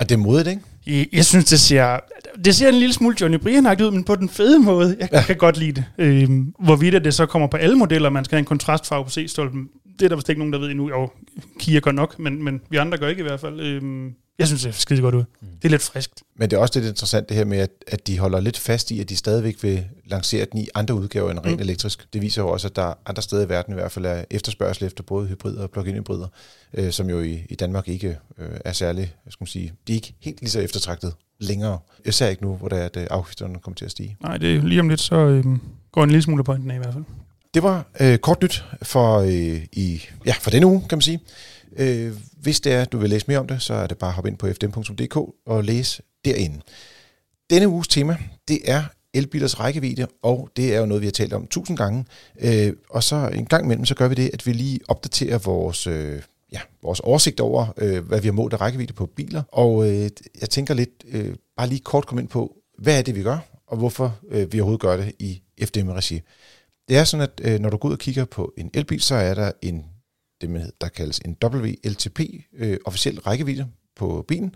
Og 0.01 0.09
det 0.09 0.15
er 0.15 0.19
modigt, 0.19 0.49
ikke? 0.49 0.61
Jeg, 0.87 1.07
jeg 1.13 1.25
synes, 1.25 1.45
det 1.45 1.61
ser, 1.61 2.01
det 2.45 2.55
ser 2.55 2.69
en 2.69 2.75
lille 2.75 2.93
smule 2.93 3.17
Johnny 3.21 3.39
brian 3.39 3.67
ud, 3.67 3.91
men 3.91 4.05
på 4.05 4.17
den 4.17 4.29
fede 4.29 4.59
måde. 4.59 4.97
Jeg 5.01 5.09
ja. 5.13 5.23
kan 5.23 5.37
godt 5.37 5.57
lide 5.57 5.73
det. 5.73 5.85
Øhm, 5.99 6.55
hvorvidt 6.59 7.05
det 7.05 7.15
så 7.15 7.27
kommer 7.27 7.49
på 7.49 7.57
alle 7.57 7.77
modeller, 7.77 8.11
man 8.11 8.25
skal 8.25 8.37
have 8.37 8.41
en 8.41 8.45
kontrastfarve 8.45 9.05
på 9.05 9.11
C-stolpen, 9.11 9.69
det 9.99 10.05
er 10.05 10.09
der 10.09 10.17
vist 10.17 10.29
ikke 10.29 10.39
nogen, 10.39 10.53
der 10.53 10.59
ved 10.59 10.71
endnu. 10.71 10.89
Jo, 10.89 11.11
Kia 11.61 11.81
gør 11.81 11.93
nok, 11.93 12.19
men, 12.19 12.45
men 12.45 12.61
vi 12.71 12.77
andre 12.77 12.99
gør 12.99 13.09
ikke 13.09 13.21
i 13.21 13.23
hvert 13.23 13.41
fald. 13.41 13.61
Øhm, 13.61 14.15
jeg 14.39 14.47
synes, 14.47 14.63
det 14.63 14.69
er 14.69 14.73
skide 14.73 15.01
godt 15.01 15.15
ud. 15.15 15.25
Mm. 15.41 15.49
Det 15.49 15.65
er 15.65 15.69
lidt 15.69 15.83
friskt. 15.83 16.23
Men 16.37 16.51
det 16.51 16.57
er 16.57 16.61
også 16.61 16.81
lidt 16.81 16.89
interessant 16.89 17.29
det 17.29 17.37
her 17.37 17.45
med, 17.45 17.59
at, 17.59 17.71
at 17.87 18.07
de 18.07 18.19
holder 18.19 18.41
lidt 18.41 18.59
fast 18.59 18.91
i, 18.91 19.01
at 19.01 19.09
de 19.09 19.17
stadigvæk 19.17 19.63
vil 19.63 19.85
lancere 20.05 20.47
den 20.53 20.61
i 20.61 20.69
andre 20.75 20.95
udgaver 20.95 21.31
end 21.31 21.39
rent 21.39 21.57
mm. 21.57 21.63
elektrisk. 21.63 22.07
Det 22.13 22.23
viser 22.23 22.43
jo 22.43 22.49
også, 22.49 22.69
at 22.69 22.77
der 22.77 22.95
andre 23.07 23.23
steder 23.23 23.47
i 23.47 23.49
verden 23.49 23.73
i 23.73 23.75
hvert 23.75 23.93
fald 23.93 24.07
er 24.07 24.25
efterspørgsel 24.31 24.87
efter 24.87 25.03
både 25.03 25.27
hybrider 25.27 25.63
og 25.63 25.71
plug-in 25.71 25.95
hybrider, 25.95 26.27
øh, 26.75 26.93
som 26.93 27.11
jo 27.11 27.21
i, 27.21 27.47
i 27.49 27.55
Danmark 27.55 27.89
ikke 27.89 28.19
øh, 28.39 28.49
er 28.65 28.73
særlig, 28.73 29.15
hvad 29.23 29.31
skal 29.33 29.43
man 29.43 29.49
sige, 29.49 29.73
de 29.87 29.93
er 29.93 29.95
ikke 29.95 30.15
helt 30.21 30.41
lige 30.41 30.51
så 30.51 30.61
eftertragtet 30.61 31.15
længere. 31.41 31.79
Jeg 32.05 32.15
ser 32.15 32.29
ikke 32.29 32.43
nu, 32.43 32.55
hvor 32.57 32.69
det 32.69 32.79
er, 32.79 32.85
at 32.85 32.97
øh, 32.97 33.07
afgifterne 33.11 33.59
kommer 33.59 33.75
til 33.75 33.85
at 33.85 33.91
stige. 33.91 34.17
Nej, 34.21 34.37
det 34.37 34.57
er 34.57 34.63
lige 34.63 34.81
om 34.81 34.89
lidt, 34.89 35.01
så 35.01 35.17
øh, 35.17 35.45
går 35.93 36.05
en 36.05 36.11
lille 36.11 36.23
smule 36.23 36.45
på 36.45 36.55
den 36.55 36.71
af 36.71 36.75
i 36.75 36.79
hvert 36.79 36.95
fald. 36.95 37.05
Det 37.55 37.63
var 37.63 37.87
øh, 38.01 38.19
kort 38.19 38.43
nyt 38.43 38.65
for, 38.83 39.19
øh, 39.19 39.61
i, 39.73 40.03
ja, 40.27 40.35
for 40.41 40.51
denne 40.51 40.67
uge, 40.67 40.81
kan 40.89 40.97
man 40.97 41.03
sige. 41.03 41.21
Øh, 41.77 42.13
hvis 42.33 42.61
det 42.61 42.73
er, 42.73 42.85
du 42.85 42.99
vil 42.99 43.11
læse 43.11 43.25
mere 43.29 43.39
om 43.39 43.47
det, 43.47 43.63
så 43.63 43.75
er 43.75 43.87
det 43.87 43.99
bare 43.99 44.11
at 44.11 44.15
hoppe 44.15 44.31
ind 44.31 44.39
på 44.39 44.47
fdm.dk 44.47 45.17
og 45.47 45.65
læse 45.65 46.03
derinde. 46.25 46.61
Denne 47.51 47.69
uges 47.69 47.89
tema, 47.89 48.17
det 48.49 48.59
er 48.65 48.83
elbilers 49.15 49.61
rækkevidde, 49.61 50.07
og 50.23 50.49
det 50.57 50.75
er 50.75 50.81
jo 50.81 50.87
noget, 50.87 51.01
vi 51.01 51.07
har 51.07 51.13
talt 51.13 51.33
om 51.33 51.47
tusind 51.47 51.77
gange. 51.77 52.05
Øh, 52.41 52.73
og 52.91 53.03
så 53.03 53.31
en 53.35 53.47
gang 53.47 53.65
imellem, 53.65 53.85
så 53.85 53.95
gør 53.95 54.09
vi 54.09 54.15
det, 54.15 54.31
at 54.33 54.47
vi 54.47 54.53
lige 54.53 54.81
opdaterer 54.89 55.39
vores, 55.39 55.87
øh, 55.87 56.23
ja, 56.53 56.61
vores 56.83 57.01
oversigt 57.01 57.41
over, 57.41 57.67
øh, 57.77 58.07
hvad 58.07 58.21
vi 58.21 58.29
har 58.29 58.33
målt 58.33 58.53
af 58.53 58.61
rækkevidde 58.61 58.93
på 58.93 59.07
biler. 59.07 59.43
Og 59.49 59.91
øh, 59.91 60.11
jeg 60.41 60.51
tænker 60.51 60.75
lidt, 60.75 61.05
øh, 61.09 61.35
bare 61.57 61.69
lige 61.69 61.81
kort 61.81 62.07
komme 62.07 62.23
ind 62.23 62.29
på, 62.29 62.57
hvad 62.79 62.99
er 62.99 63.03
det, 63.03 63.15
vi 63.15 63.23
gør, 63.23 63.39
og 63.67 63.77
hvorfor 63.77 64.19
øh, 64.31 64.53
vi 64.53 64.61
overhovedet 64.61 64.81
gør 64.81 64.97
det 64.97 65.13
i 65.19 65.43
FDM-regi. 65.65 66.21
Det 66.89 66.97
er 66.97 67.05
sådan, 67.05 67.29
at 67.29 67.53
øh, 67.53 67.61
når 67.61 67.71
du 67.71 67.77
går 67.77 67.89
ud 67.89 67.93
og 67.93 67.99
kigger 67.99 68.25
på 68.25 68.53
en 68.57 68.71
elbil, 68.75 69.01
så 69.01 69.15
er 69.15 69.35
der 69.35 69.53
en 69.63 69.85
det, 70.47 70.71
der 70.81 70.89
kaldes 70.89 71.19
en 71.25 71.37
WLTP, 71.45 72.21
øh, 72.59 72.77
officiel 72.85 73.21
rækkevidde 73.21 73.67
på 73.97 74.25
bilen. 74.29 74.55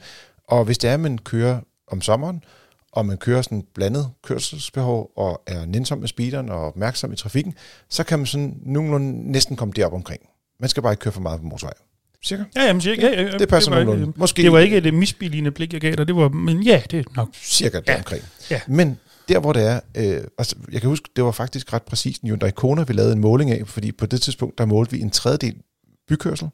Og 0.49 0.65
hvis 0.65 0.79
det 0.79 0.91
er, 0.91 0.95
at 0.95 1.01
man 1.01 1.19
kører 1.19 1.61
om 1.89 2.01
sommeren, 2.03 2.45
og 2.93 3.07
man 3.07 3.17
kører 3.17 3.43
sådan 3.43 3.65
blandet 3.75 4.11
kørselsbehov, 4.25 5.11
og 5.17 5.43
er 5.47 5.67
nænsom 5.67 5.99
med 5.99 6.09
speederen 6.09 6.49
og 6.49 6.67
opmærksom 6.67 7.13
i 7.13 7.17
trafikken, 7.17 7.55
så 7.89 8.05
kan 8.05 8.19
man 8.19 8.27
sådan 8.27 8.57
nogenlunde 8.63 9.33
næsten 9.33 9.57
komme 9.57 9.73
derop 9.77 9.93
omkring. 9.93 10.21
Man 10.61 10.69
skal 10.69 10.83
bare 10.83 10.93
ikke 10.93 11.01
køre 11.01 11.13
for 11.13 11.21
meget 11.21 11.41
på 11.41 11.47
motorvej. 11.47 11.75
Cirka. 12.25 12.45
Ja, 12.57 12.63
jamen, 12.65 12.81
cirka, 12.83 13.01
ja, 13.07 13.23
ja, 13.23 13.39
Det 13.39 13.49
passer 13.49 13.71
var 13.71 13.77
nogenlunde. 13.85 14.11
Ikke, 14.11 14.21
Måske 14.21 14.43
det 14.43 14.53
var 14.53 14.59
ikke 14.59 14.77
et 14.77 14.95
misbilligende 14.95 15.51
blik, 15.51 15.73
jeg 15.73 15.81
gav 15.81 15.95
dig. 15.95 16.09
Det 16.09 16.17
var, 16.17 16.29
men 16.29 16.63
ja, 16.63 16.83
det 16.91 16.99
er 16.99 17.05
nok. 17.17 17.29
cirka 17.35 17.81
Ja. 17.87 17.93
deromkring. 17.93 18.25
Ja. 18.51 18.61
Men 18.67 18.99
der, 19.29 19.39
hvor 19.39 19.53
det 19.53 19.63
er, 19.67 19.81
øh, 19.97 20.21
altså, 20.39 20.57
jeg 20.73 20.81
kan 20.81 20.91
huske, 20.91 21.09
det 21.17 21.25
var 21.25 21.31
faktisk 21.31 21.73
ret 21.73 21.83
præcist 21.83 22.23
en 22.23 22.29
Hyundai 22.29 22.51
Kona, 22.51 22.83
vi 22.83 22.93
lavede 22.93 23.13
en 23.13 23.21
måling 23.21 23.51
af, 23.51 23.63
fordi 23.67 23.93
på 23.93 24.07
det 24.07 24.21
tidspunkt, 24.23 24.59
der 24.59 24.65
målte 24.65 24.93
vi 24.93 25.01
en 25.01 25.11
tredjedel 25.11 25.55
bykørsel, 26.09 26.49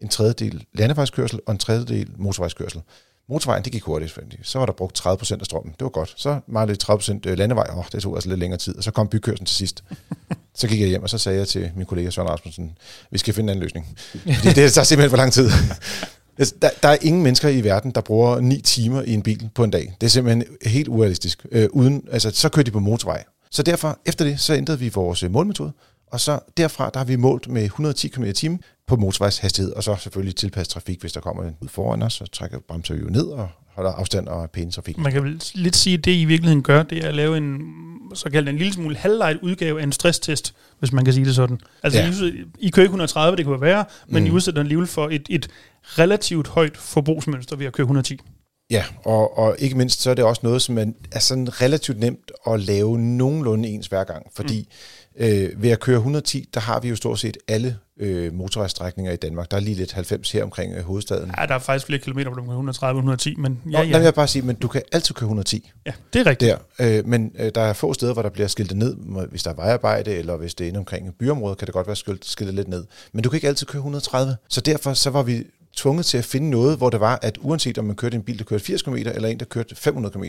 en 0.00 0.08
tredjedel 0.08 0.64
landevejskørsel 0.74 1.40
og 1.46 1.52
en 1.52 1.58
tredjedel 1.58 2.08
motorvejskørsel. 2.16 2.82
Motorvejen, 3.28 3.64
det 3.64 3.72
gik 3.72 3.82
hurtigt, 3.82 4.12
fordi 4.12 4.36
så 4.42 4.58
var 4.58 4.66
der 4.66 4.72
brugt 4.72 5.00
30% 5.00 5.10
af 5.40 5.46
strømmen. 5.46 5.72
Det 5.72 5.84
var 5.84 5.88
godt. 5.88 6.14
Så 6.16 6.40
manglede 6.46 6.92
30% 6.92 7.34
landevej. 7.34 7.66
Åh, 7.76 7.84
det 7.92 8.02
tog 8.02 8.16
altså 8.16 8.28
lidt 8.28 8.40
længere 8.40 8.58
tid. 8.58 8.76
Og 8.76 8.84
så 8.84 8.90
kom 8.90 9.08
bykørselen 9.08 9.46
til 9.46 9.56
sidst. 9.56 9.84
så 10.54 10.68
gik 10.68 10.80
jeg 10.80 10.88
hjem, 10.88 11.02
og 11.02 11.10
så 11.10 11.18
sagde 11.18 11.38
jeg 11.38 11.48
til 11.48 11.70
min 11.76 11.86
kollega 11.86 12.10
Søren 12.10 12.28
Rasmussen, 12.28 12.78
vi 13.10 13.18
skal 13.18 13.34
finde 13.34 13.46
en 13.46 13.50
anden 13.50 13.62
løsning. 13.62 13.98
Fordi 14.12 14.48
det 14.60 14.72
tager 14.72 14.84
simpelthen 14.84 15.10
for 15.10 15.16
lang 15.16 15.32
tid. 15.32 15.50
Altså, 16.38 16.54
Der, 16.62 16.70
der 16.82 16.88
er 16.88 16.96
ingen 17.00 17.22
mennesker 17.22 17.48
i 17.48 17.64
verden, 17.64 17.90
der 17.90 18.00
bruger 18.00 18.40
9 18.40 18.60
timer 18.60 19.02
i 19.02 19.14
en 19.14 19.22
bil 19.22 19.48
på 19.54 19.64
en 19.64 19.70
dag. 19.70 19.96
Det 20.00 20.06
er 20.06 20.10
simpelthen 20.10 20.44
helt 20.66 20.88
urealistisk. 20.88 21.46
Øh, 21.52 21.68
uden, 21.72 22.08
altså, 22.12 22.30
så 22.30 22.48
kører 22.48 22.64
de 22.64 22.70
på 22.70 22.80
motorvej. 22.80 23.24
Så 23.50 23.62
derfor, 23.62 23.98
efter 24.06 24.24
det, 24.24 24.40
så 24.40 24.54
ændrede 24.54 24.78
vi 24.78 24.88
vores 24.88 25.22
øh, 25.22 25.30
målmetode. 25.30 25.72
Og 26.12 26.20
så 26.20 26.40
derfra, 26.56 26.90
der 26.90 26.98
har 26.98 27.04
vi 27.04 27.16
målt 27.16 27.48
med 27.48 27.62
110 27.62 28.08
km 28.08 28.24
timen 28.34 28.60
på 28.86 28.96
motorvejshastighed, 28.96 29.72
og 29.72 29.84
så 29.84 29.96
selvfølgelig 30.00 30.36
tilpasse 30.36 30.72
trafik, 30.72 31.00
hvis 31.00 31.12
der 31.12 31.20
kommer 31.20 31.42
en 31.42 31.56
ud 31.60 31.68
foran 31.68 32.02
os, 32.02 32.12
så 32.12 32.26
trækker 32.26 32.58
bremser 32.68 32.94
vi 32.94 33.00
jo 33.00 33.08
ned 33.08 33.26
og 33.26 33.48
holder 33.74 33.92
afstand 33.92 34.28
og 34.28 34.50
pæne 34.50 34.70
trafik. 34.70 34.98
Man 34.98 35.12
kan 35.12 35.24
vel 35.24 35.42
lidt 35.54 35.76
sige, 35.76 35.98
at 35.98 36.04
det 36.04 36.12
I 36.12 36.24
virkeligheden 36.24 36.62
gør, 36.62 36.82
det 36.82 37.04
er 37.04 37.08
at 37.08 37.14
lave 37.14 37.36
en 37.36 37.60
såkaldt 38.14 38.48
en 38.48 38.56
lille 38.56 38.72
smule 38.72 38.96
halvlejt 38.96 39.36
udgave 39.42 39.80
af 39.80 39.84
en 39.84 39.92
stresstest, 39.92 40.54
hvis 40.78 40.92
man 40.92 41.04
kan 41.04 41.14
sige 41.14 41.26
det 41.26 41.34
sådan. 41.34 41.60
Altså, 41.82 42.00
Ja. 42.00 42.26
I, 42.26 42.44
I 42.58 42.70
kører 42.70 42.84
ikke 42.84 42.90
130, 42.90 43.36
det 43.36 43.44
kunne 43.44 43.60
være, 43.60 43.84
men 44.08 44.22
mm. 44.22 44.26
I 44.26 44.30
udsætter 44.30 44.60
alligevel 44.60 44.86
for 44.86 45.08
et, 45.08 45.26
et 45.30 45.48
relativt 45.84 46.48
højt 46.48 46.76
forbrugsmønster 46.76 47.56
ved 47.56 47.66
at 47.66 47.72
køre 47.72 47.84
110. 47.84 48.20
Ja, 48.70 48.84
og, 49.04 49.38
og 49.38 49.56
ikke 49.58 49.76
mindst 49.76 50.02
så 50.02 50.10
er 50.10 50.14
det 50.14 50.24
også 50.24 50.40
noget, 50.44 50.62
som 50.62 50.78
er, 50.78 50.84
er 51.12 51.18
sådan 51.18 51.62
relativt 51.62 51.98
nemt 51.98 52.30
at 52.46 52.60
lave 52.60 52.98
nogenlunde 52.98 53.68
ens 53.68 53.86
hver 53.86 54.04
gang, 54.04 54.26
fordi 54.34 54.58
mm. 54.60 54.74
Øh, 55.18 55.62
ved 55.62 55.70
at 55.70 55.80
køre 55.80 55.96
110, 55.96 56.48
der 56.54 56.60
har 56.60 56.80
vi 56.80 56.88
jo 56.88 56.96
stort 56.96 57.18
set 57.18 57.36
alle 57.48 57.76
øh, 58.00 58.34
motorvejsstrækninger 58.34 59.12
i 59.12 59.16
Danmark. 59.16 59.50
Der 59.50 59.56
er 59.56 59.60
lige 59.60 59.74
lidt 59.74 59.92
90 59.92 60.32
her 60.32 60.42
omkring 60.44 60.74
øh, 60.74 60.84
hovedstaden. 60.84 61.30
Ja, 61.38 61.46
der 61.46 61.54
er 61.54 61.58
faktisk 61.58 61.86
flere 61.86 62.00
kilometer, 62.00 62.30
hvor 62.30 62.36
du 62.36 62.42
kan 62.42 62.50
130 62.50 62.98
110, 62.98 63.34
men 63.38 63.60
Ja, 63.64 63.70
Nå, 63.70 63.78
ja. 63.78 63.84
ja. 63.84 63.98
vil 63.98 64.04
jeg 64.04 64.14
bare 64.14 64.28
sige, 64.28 64.42
men 64.42 64.56
du 64.56 64.68
kan 64.68 64.82
altid 64.92 65.14
køre 65.14 65.26
110 65.26 65.70
ja 65.86 65.92
det 66.12 66.20
er 66.20 66.26
rigtigt. 66.26 66.58
der. 66.78 66.98
Øh, 66.98 67.06
men 67.06 67.32
øh, 67.38 67.50
der 67.54 67.60
er 67.60 67.72
få 67.72 67.94
steder, 67.94 68.12
hvor 68.12 68.22
der 68.22 68.30
bliver 68.30 68.48
skiltet 68.48 68.76
ned, 68.76 68.96
hvis 69.30 69.42
der 69.42 69.50
er 69.50 69.54
vejarbejde, 69.54 70.14
eller 70.14 70.36
hvis 70.36 70.54
det 70.54 70.64
er 70.64 70.68
inde 70.68 70.78
omkring 70.78 71.08
et 71.08 71.14
byområde, 71.14 71.54
kan 71.56 71.66
det 71.66 71.72
godt 71.72 71.86
være 71.86 71.96
skilt, 71.96 72.24
skiltet 72.26 72.54
lidt 72.54 72.68
ned. 72.68 72.84
Men 73.12 73.22
du 73.22 73.30
kan 73.30 73.36
ikke 73.36 73.48
altid 73.48 73.66
køre 73.66 73.78
130. 73.80 74.36
Så 74.48 74.60
derfor 74.60 74.94
så 74.94 75.10
var 75.10 75.22
vi 75.22 75.44
tvunget 75.76 76.06
til 76.06 76.18
at 76.18 76.24
finde 76.24 76.50
noget, 76.50 76.76
hvor 76.78 76.90
det 76.90 77.00
var, 77.00 77.18
at 77.22 77.38
uanset 77.40 77.78
om 77.78 77.84
man 77.84 77.96
kørte 77.96 78.16
en 78.16 78.22
bil, 78.22 78.38
der 78.38 78.44
kørte 78.44 78.64
80 78.64 78.82
km, 78.82 78.94
eller 78.94 79.28
en, 79.28 79.38
der 79.38 79.44
kørte 79.44 79.74
500 79.76 80.12
km, 80.12 80.24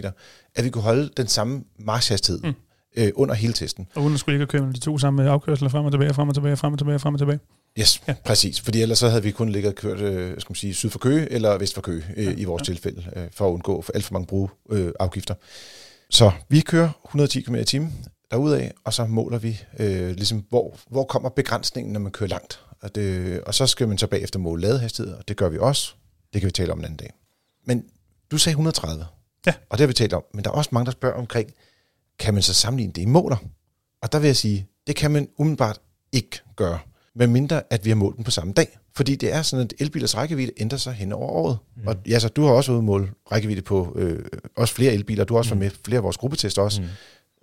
at 0.55 0.63
vi 0.63 0.69
kunne 0.69 0.81
holde 0.81 1.09
den 1.17 1.27
samme 1.27 1.63
marchhastighed 1.79 2.41
mm. 2.43 2.53
Øh, 2.97 3.11
under 3.15 3.35
hele 3.35 3.53
testen. 3.53 3.87
Og 3.95 4.03
uden 4.03 4.13
at 4.13 4.19
skulle 4.19 4.35
ikke 4.35 4.47
køre 4.47 4.71
de 4.73 4.79
to 4.79 4.97
samme 4.97 5.29
afkørsler 5.29 5.69
frem 5.69 5.85
og 5.85 5.91
tilbage, 5.91 6.13
frem 6.13 6.29
og 6.29 6.33
tilbage, 6.35 6.57
frem 6.57 6.73
og 6.73 6.79
tilbage, 6.79 6.99
frem 6.99 7.13
og 7.13 7.19
tilbage. 7.19 7.39
Yes, 7.79 8.01
ja. 8.07 8.13
Præcis. 8.25 8.61
Fordi 8.61 8.81
ellers 8.81 8.99
så 8.99 9.09
havde 9.09 9.23
vi 9.23 9.31
kun 9.31 9.49
ligget 9.49 9.69
og 9.69 9.75
kørt 9.75 9.99
øh, 9.99 10.41
skal 10.41 10.51
man 10.51 10.55
sige, 10.55 10.73
syd 10.73 10.89
for 10.89 10.99
Køge 10.99 11.31
eller 11.31 11.57
vest 11.57 11.73
for 11.73 11.81
Køge 11.81 12.03
øh, 12.15 12.25
ja. 12.25 12.31
i 12.31 12.43
vores 12.43 12.61
ja. 12.61 12.73
tilfælde, 12.73 13.03
øh, 13.15 13.27
for 13.31 13.47
at 13.47 13.51
undgå 13.51 13.81
for 13.81 13.93
alt 13.93 14.03
for 14.03 14.13
mange 14.13 14.27
bruge 14.27 14.49
øh, 14.71 14.91
afgifter. 14.99 15.33
Så 16.09 16.31
vi 16.49 16.59
kører 16.59 16.89
110 17.05 17.41
km 17.41 17.55
i 17.55 17.63
timen 17.63 17.93
derudaf, 18.31 18.71
og 18.83 18.93
så 18.93 19.05
måler 19.05 19.37
vi 19.37 19.61
øh, 19.79 20.09
ligesom, 20.15 20.45
hvor, 20.49 20.77
hvor 20.89 21.03
kommer 21.03 21.29
begrænsningen, 21.29 21.93
når 21.93 21.99
man 21.99 22.11
kører 22.11 22.29
langt. 22.29 22.59
Og, 22.81 22.95
det, 22.95 23.41
og 23.41 23.53
så 23.53 23.67
skal 23.67 23.87
man 23.87 23.97
så 23.97 24.07
bagefter 24.07 24.39
måle 24.39 24.61
ladehastighed, 24.61 25.13
og 25.13 25.27
det 25.27 25.37
gør 25.37 25.49
vi 25.49 25.57
også. 25.57 25.93
Det 26.33 26.41
kan 26.41 26.45
vi 26.47 26.51
tale 26.51 26.71
om 26.71 26.79
en 26.79 26.85
anden 26.85 26.97
dag. 26.97 27.13
Men 27.65 27.83
du 28.31 28.37
sagde 28.37 28.53
130, 28.53 29.05
Ja. 29.47 29.53
og 29.69 29.77
det 29.77 29.79
har 29.83 29.87
vi 29.87 29.93
talt 29.93 30.13
om. 30.13 30.23
Men 30.33 30.43
der 30.43 30.49
er 30.49 30.53
også 30.53 30.69
mange, 30.73 30.85
der 30.85 30.91
spørger 30.91 31.15
omkring, 31.15 31.53
kan 32.19 32.33
man 32.33 32.43
så 32.43 32.53
sammenligne 32.53 32.93
det 32.93 33.01
i 33.01 33.05
måler? 33.05 33.37
Og 34.01 34.11
der 34.11 34.19
vil 34.19 34.27
jeg 34.27 34.35
sige, 34.35 34.67
det 34.87 34.95
kan 34.95 35.11
man 35.11 35.27
umiddelbart 35.37 35.79
ikke 36.11 36.41
gøre, 36.55 36.79
medmindre 37.15 37.61
at 37.69 37.85
vi 37.85 37.89
har 37.89 37.95
målt 37.95 38.15
den 38.15 38.23
på 38.23 38.31
samme 38.31 38.53
dag. 38.53 38.77
Fordi 38.95 39.15
det 39.15 39.33
er 39.33 39.41
sådan, 39.41 39.65
at 39.65 39.73
elbilers 39.79 40.17
rækkevidde 40.17 40.51
ændrer 40.57 40.77
sig 40.77 40.93
hen 40.93 41.11
over 41.11 41.29
året. 41.29 41.57
Mm. 41.75 41.87
Og 41.87 41.95
ja, 42.07 42.19
så 42.19 42.29
du 42.29 42.43
har 42.43 42.51
også 42.51 42.71
udmålt 42.71 43.11
rækkevidde 43.31 43.61
på 43.61 43.93
øh, 43.95 44.25
også 44.55 44.73
flere 44.73 44.93
elbiler. 44.93 45.23
Du 45.23 45.33
har 45.33 45.37
også 45.37 45.53
mm. 45.53 45.61
været 45.61 45.73
med 45.73 45.79
flere 45.85 45.97
af 45.97 46.03
vores 46.03 46.17
gruppetester 46.17 46.61
også. 46.61 46.81
Mm. 46.81 46.87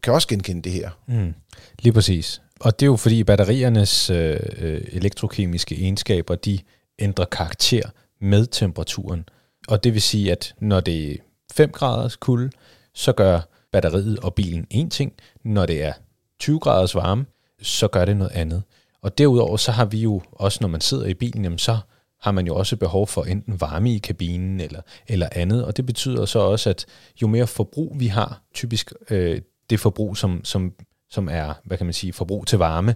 Kan 0.02 0.12
også 0.12 0.28
genkende 0.28 0.62
det 0.62 0.72
her. 0.72 0.90
Mm. 1.08 1.34
Lige 1.78 1.92
præcis. 1.92 2.42
Og 2.60 2.80
det 2.80 2.86
er 2.86 2.90
jo 2.90 2.96
fordi 2.96 3.24
batteriernes 3.24 4.10
øh, 4.10 4.40
øh, 4.58 4.80
elektrokemiske 4.92 5.74
egenskaber, 5.74 6.34
de 6.34 6.58
ændrer 6.98 7.24
karakter 7.24 7.88
med 8.20 8.46
temperaturen. 8.46 9.28
Og 9.68 9.84
det 9.84 9.94
vil 9.94 10.02
sige, 10.02 10.32
at 10.32 10.54
når 10.60 10.80
det 10.80 11.12
er 11.12 11.16
5 11.52 11.70
graders 11.70 12.16
kulde, 12.16 12.50
så 12.94 13.12
gør 13.12 13.40
batteriet 13.74 14.18
og 14.18 14.34
bilen 14.34 14.66
en 14.70 14.90
ting. 14.90 15.12
Når 15.44 15.66
det 15.66 15.84
er 15.84 15.92
20 16.38 16.60
graders 16.60 16.94
varme, 16.94 17.26
så 17.62 17.88
gør 17.88 18.04
det 18.04 18.16
noget 18.16 18.32
andet. 18.32 18.62
Og 19.02 19.18
derudover 19.18 19.56
så 19.56 19.72
har 19.72 19.84
vi 19.84 19.98
jo 19.98 20.22
også, 20.32 20.58
når 20.60 20.68
man 20.68 20.80
sidder 20.80 21.06
i 21.06 21.14
bilen, 21.14 21.44
jamen 21.44 21.58
så 21.58 21.78
har 22.20 22.32
man 22.32 22.46
jo 22.46 22.54
også 22.54 22.76
behov 22.76 23.06
for 23.06 23.24
enten 23.24 23.60
varme 23.60 23.94
i 23.94 23.98
kabinen 23.98 24.60
eller, 24.60 24.80
eller 25.08 25.28
andet. 25.32 25.64
Og 25.64 25.76
det 25.76 25.86
betyder 25.86 26.24
så 26.24 26.38
også, 26.38 26.70
at 26.70 26.86
jo 27.22 27.26
mere 27.26 27.46
forbrug 27.46 27.96
vi 28.00 28.06
har, 28.06 28.42
typisk 28.54 28.92
øh, 29.10 29.40
det 29.70 29.80
forbrug, 29.80 30.16
som, 30.16 30.44
som, 30.44 30.72
som 31.10 31.28
er, 31.28 31.54
hvad 31.64 31.76
kan 31.76 31.86
man 31.86 31.92
sige, 31.92 32.12
forbrug 32.12 32.46
til 32.46 32.58
varme, 32.58 32.94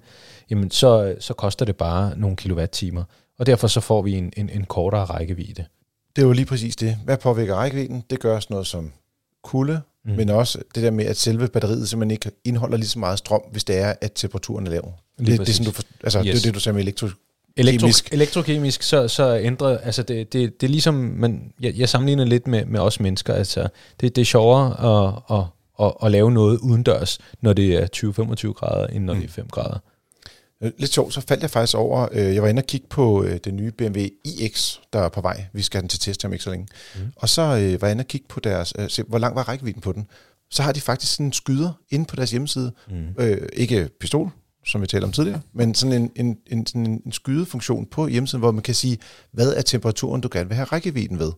jamen 0.50 0.70
så, 0.70 1.16
så 1.20 1.35
koster 1.35 1.64
det 1.64 1.76
bare 1.76 2.18
nogle 2.18 2.37
kilowatt-timer. 2.37 3.04
Og 3.38 3.47
derfor 3.47 3.66
så 3.66 3.80
får 3.80 4.02
vi 4.02 4.12
en, 4.12 4.32
en, 4.37 4.50
en 4.50 4.64
kortere 4.64 5.04
rækkevidde. 5.04 5.64
Det 6.16 6.23
er 6.23 6.26
jo 6.26 6.32
lige 6.32 6.47
præcis 6.47 6.76
det. 6.76 6.97
Hvad 7.04 7.16
påvirker 7.16 7.54
rækkevidden? 7.54 8.04
Det 8.11 8.20
gør 8.20 8.40
sådan 8.40 8.54
noget 8.54 8.66
som 8.66 8.92
kulde, 9.42 9.80
mm. 10.05 10.12
men 10.12 10.28
også 10.28 10.59
det 10.75 10.83
der 10.83 10.90
med, 10.90 11.05
at 11.05 11.17
selve 11.17 11.49
batteriet 11.49 11.88
simpelthen 11.88 12.11
ikke 12.11 12.31
indeholder 12.45 12.76
lige 12.76 12.88
så 12.88 12.99
meget 12.99 13.19
strøm, 13.19 13.43
hvis 13.52 13.64
det 13.64 13.78
er, 13.78 13.95
at 14.00 14.12
temperaturen 14.14 14.67
er 14.67 14.71
lav. 14.71 14.93
Lige 15.19 15.38
Det, 15.38 15.40
det, 15.40 15.49
er 15.49 15.52
sådan, 15.52 15.67
du 15.67 15.73
for, 15.73 15.83
altså, 16.05 16.19
yes. 16.19 16.25
det 16.25 16.35
er 16.35 16.43
det, 16.43 16.55
du 16.55 16.61
sagde 16.61 16.75
med 16.75 16.83
elektro, 16.83 17.09
Elektro, 17.59 17.85
Kemisk. 17.87 18.12
Elektrokemisk, 18.12 18.83
så, 18.83 19.09
så 19.09 19.38
ændrer, 19.38 19.78
altså 19.78 20.02
det, 20.02 20.33
det, 20.33 20.61
det 20.61 20.67
er 20.67 20.71
ligesom, 20.71 20.95
man, 20.95 21.52
jeg, 21.61 21.75
jeg 21.76 21.88
sammenligner 21.88 22.25
lidt 22.25 22.47
med, 22.47 22.64
med 22.64 22.81
os 22.81 23.00
mennesker, 23.00 23.35
altså 23.35 23.69
det, 24.00 24.17
det 24.17 24.23
er 24.23 24.26
sjovere 24.26 24.67
at, 24.69 25.37
at, 25.38 25.45
at, 25.87 25.93
at 26.05 26.12
lave 26.12 26.31
noget 26.31 26.59
udendørs, 26.59 27.19
når 27.40 27.52
det 27.52 27.75
er 27.75 27.87
20-25 28.49 28.52
grader, 28.52 28.87
end 28.87 29.05
når 29.05 29.14
mm. 29.14 29.21
det 29.21 29.28
er 29.28 29.33
5 29.33 29.49
grader. 29.49 29.78
Øh, 30.62 30.73
Lidt 30.79 30.93
sjovt, 30.93 31.15
så 31.15 31.21
faldt 31.21 31.43
jeg 31.43 31.50
faktisk 31.50 31.77
over, 31.77 32.09
øh, 32.12 32.35
jeg 32.35 32.43
var 32.43 32.49
inde 32.49 32.61
og 32.61 32.67
kigge 32.67 32.87
på 32.91 33.25
øh, 33.25 33.38
den 33.45 33.57
nye 33.57 33.71
BMW 33.71 34.00
iX, 34.25 34.79
der 34.93 34.99
er 34.99 35.09
på 35.09 35.21
vej. 35.21 35.45
Vi 35.53 35.62
skal 35.62 35.79
have 35.79 35.83
den 35.83 35.88
til 35.88 36.00
test 36.00 36.25
om 36.25 36.33
ikke 36.33 36.45
så 36.45 36.50
længe. 36.50 36.67
Mm. 36.95 37.00
Og 37.17 37.29
så 37.29 37.43
øh, 37.43 37.81
var 37.83 37.88
jeg 37.88 37.93
inde 37.93 38.03
og 38.03 38.07
kigge 38.07 38.27
på 38.29 38.41
deres, 38.41 38.73
øh, 38.79 38.91
se, 38.91 39.03
hvor 39.03 39.19
lang 39.19 39.35
var 39.37 39.49
rækkevidden 39.49 39.83
på 39.83 39.93
den. 39.93 40.07
Så 40.50 40.62
har 40.62 40.73
de 40.73 40.81
faktisk 40.81 41.12
sådan 41.12 41.27
en 41.27 41.33
skyder 41.33 41.73
inde 41.91 42.05
på 42.05 42.17
deres 42.17 42.31
hjemmeside. 42.31 42.73
Mm. 42.91 43.07
Øh, 43.19 43.49
ikke 43.53 43.88
pistol, 44.00 44.31
som 44.67 44.83
vi 44.83 44.87
talte 44.87 45.05
om 45.05 45.12
tidligere, 45.12 45.41
men 45.53 45.75
sådan 45.75 46.03
en, 46.03 46.11
en, 46.17 46.38
en, 46.47 46.67
sådan 46.67 46.87
en, 46.87 47.03
en 47.07 47.12
skydefunktion 47.12 47.87
på 47.87 48.07
hjemmesiden, 48.07 48.41
hvor 48.41 48.50
man 48.50 48.62
kan 48.62 48.75
sige, 48.75 48.99
hvad 49.33 49.53
er 49.55 49.62
temperaturen, 49.62 50.21
du 50.21 50.29
gerne 50.33 50.49
vil 50.49 50.57
have 50.57 50.65
rækkevidden 50.65 51.19
ved. 51.19 51.33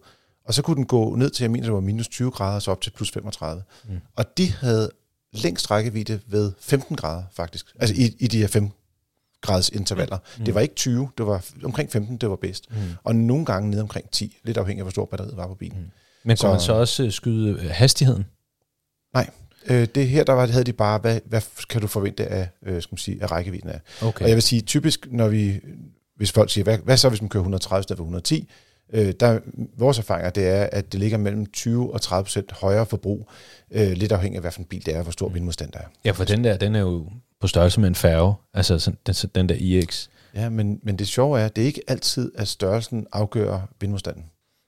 Og 0.44 0.54
så 0.54 0.62
kunne 0.62 0.76
den 0.76 0.86
gå 0.86 1.14
ned 1.16 1.30
til, 1.30 1.44
jeg 1.44 1.50
mener, 1.50 1.66
det 1.66 1.74
var 1.74 1.80
minus 1.80 2.08
20 2.08 2.30
grader, 2.30 2.54
og 2.54 2.62
så 2.62 2.70
op 2.70 2.80
til 2.80 2.90
plus 2.90 3.10
35. 3.10 3.62
Mm. 3.88 3.94
Og 4.16 4.38
de 4.38 4.52
havde 4.52 4.90
længst 5.32 5.70
rækkevidde 5.70 6.20
ved 6.26 6.52
15 6.60 6.96
grader, 6.96 7.22
faktisk. 7.32 7.66
Altså 7.80 7.94
i, 7.98 8.16
i 8.18 8.26
de 8.26 8.38
her 8.38 8.46
5 8.46 8.70
graders 9.40 9.68
intervaller. 9.68 10.18
Mm. 10.38 10.44
Det 10.44 10.54
var 10.54 10.60
ikke 10.60 10.74
20, 10.74 11.08
det 11.18 11.26
var 11.26 11.44
omkring 11.64 11.90
15, 11.92 12.16
det 12.16 12.30
var 12.30 12.36
bedst. 12.36 12.70
Mm. 12.70 12.76
Og 13.04 13.16
nogle 13.16 13.44
gange 13.44 13.70
ned 13.70 13.80
omkring 13.80 14.10
10, 14.10 14.36
lidt 14.44 14.56
afhængig 14.56 14.80
af, 14.80 14.84
hvor 14.84 14.90
stor 14.90 15.04
batteriet 15.04 15.36
var 15.36 15.46
på 15.46 15.54
bilen. 15.54 15.78
Mm. 15.78 15.90
Men 16.24 16.36
Så- 16.36 16.42
kan 16.46 16.50
man 16.50 16.60
så 16.60 16.72
også 16.72 17.02
øh, 17.04 17.12
skyde 17.12 17.50
øh, 17.50 17.70
hastigheden? 17.70 18.24
Nej, 19.14 19.30
øh, 19.66 19.88
det 19.94 20.08
her, 20.08 20.24
der 20.24 20.32
var, 20.32 20.46
havde 20.46 20.64
de 20.64 20.72
bare, 20.72 20.98
hvad, 20.98 21.20
hvad 21.24 21.42
kan 21.70 21.80
du 21.80 21.86
forvente 21.86 22.26
af, 22.26 22.48
øh, 22.66 22.82
skal 22.82 22.92
man 22.92 22.98
sige, 22.98 23.22
af 23.22 23.30
rækkevidden 23.30 23.70
af? 23.70 23.80
Okay. 24.02 24.22
Og 24.24 24.28
jeg 24.28 24.36
vil 24.36 24.42
sige, 24.42 24.62
typisk, 24.62 25.06
når 25.10 25.28
vi, 25.28 25.60
hvis 26.16 26.32
folk 26.32 26.50
siger, 26.50 26.64
hvad, 26.64 26.78
hvad 26.78 26.96
så, 26.96 27.08
hvis 27.08 27.22
man 27.22 27.28
kører 27.28 27.42
130 27.42 27.80
i 27.80 27.82
stedet 27.82 27.96
for 27.98 28.04
110? 28.04 28.48
Øh, 28.92 29.12
der, 29.20 29.40
vores 29.78 29.98
erfaringer, 29.98 30.30
det 30.30 30.48
er, 30.48 30.68
at 30.72 30.92
det 30.92 31.00
ligger 31.00 31.18
mellem 31.18 31.46
20 31.46 31.92
og 31.94 32.00
30 32.00 32.24
procent 32.24 32.52
højere 32.52 32.86
forbrug, 32.86 33.28
øh, 33.70 33.90
lidt 33.92 34.12
afhængig 34.12 34.36
af, 34.36 34.42
hvad 34.42 34.52
for 34.52 34.60
en 34.60 34.64
bil 34.66 34.86
det 34.86 34.94
er, 34.94 34.98
og 34.98 35.02
hvor 35.02 35.12
stor 35.12 35.28
vindmodstand 35.28 35.72
der 35.72 35.78
er. 35.78 35.84
Ja, 36.04 36.10
for 36.10 36.24
den 36.24 36.44
der, 36.44 36.56
den 36.56 36.74
er 36.74 36.80
jo 36.80 37.06
på 37.40 37.46
størrelse 37.46 37.80
med 37.80 37.88
en 37.88 37.94
færge, 37.94 38.34
altså 38.54 38.78
sådan, 38.78 38.98
den, 39.06 39.14
den 39.34 39.48
der 39.48 39.54
iX. 39.58 40.08
Ja, 40.34 40.48
men, 40.48 40.80
men 40.82 40.98
det 40.98 41.08
sjove 41.08 41.40
er, 41.40 41.44
at 41.46 41.56
det 41.56 41.62
ikke 41.62 41.80
altid, 41.88 42.32
at 42.34 42.48
størrelsen 42.48 43.06
afgør 43.12 43.60
vindmodstanden. 43.80 44.24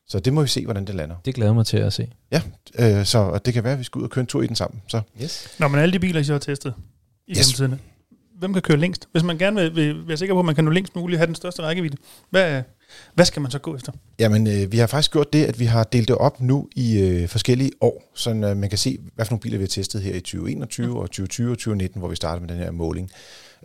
Så 0.08 0.20
det 0.20 0.32
må 0.32 0.42
vi 0.42 0.48
se, 0.48 0.64
hvordan 0.64 0.84
det 0.84 0.94
lander. 0.94 1.16
Det 1.24 1.34
glæder 1.34 1.52
mig 1.52 1.66
til 1.66 1.76
at 1.76 1.92
se. 1.92 2.08
Ja, 2.32 2.42
øh, 2.78 3.04
så 3.04 3.18
og 3.18 3.46
det 3.46 3.54
kan 3.54 3.64
være, 3.64 3.72
at 3.72 3.78
vi 3.78 3.84
skal 3.84 3.98
ud 3.98 4.04
og 4.04 4.10
køre 4.10 4.20
en 4.20 4.26
tur 4.26 4.42
i 4.42 4.46
den 4.46 4.56
sammen. 4.56 4.82
Så 4.88 5.00
Yes. 5.22 5.48
Nå, 5.58 5.68
men 5.68 5.80
alle 5.80 5.92
de 5.92 5.98
biler, 5.98 6.20
I 6.20 6.24
så 6.24 6.32
har 6.32 6.38
testet 6.38 6.74
i 7.26 7.30
Yes. 7.30 7.50
yes. 7.50 7.70
Hvem 8.42 8.52
kan 8.52 8.62
køre 8.62 8.76
længst? 8.76 9.08
Hvis 9.12 9.22
man 9.22 9.38
gerne 9.38 9.60
vil, 9.60 9.76
vil 9.76 10.08
være 10.08 10.16
sikker 10.16 10.34
på, 10.34 10.38
at 10.38 10.44
man 10.46 10.54
kan 10.54 10.64
nå 10.64 10.70
længst 10.70 10.96
muligt, 10.96 11.18
have 11.18 11.26
den 11.26 11.34
største 11.34 11.62
rækkevidde, 11.62 11.96
hvad, 12.30 12.62
hvad 13.14 13.24
skal 13.24 13.42
man 13.42 13.50
så 13.50 13.58
gå 13.58 13.76
efter? 13.76 13.92
Jamen, 14.18 14.46
øh, 14.46 14.72
vi 14.72 14.78
har 14.78 14.86
faktisk 14.86 15.12
gjort 15.12 15.32
det, 15.32 15.44
at 15.44 15.60
vi 15.60 15.64
har 15.64 15.84
delt 15.84 16.08
det 16.08 16.16
op 16.16 16.40
nu 16.40 16.68
i 16.76 16.98
øh, 17.00 17.28
forskellige 17.28 17.70
år, 17.80 18.10
så 18.14 18.30
øh, 18.30 18.56
man 18.56 18.68
kan 18.68 18.78
se, 18.78 18.98
hvad 19.14 19.24
for 19.24 19.32
nogle 19.32 19.40
biler 19.40 19.58
vi 19.58 19.62
har 19.62 19.68
testet 19.68 20.02
her 20.02 20.14
i 20.14 20.20
2021 20.20 20.86
mm. 20.86 20.96
og 20.96 21.02
2020 21.02 21.50
og 21.50 21.56
2019, 21.58 21.98
hvor 21.98 22.08
vi 22.08 22.16
startede 22.16 22.46
med 22.46 22.54
den 22.54 22.62
her 22.64 22.70
måling. 22.70 23.10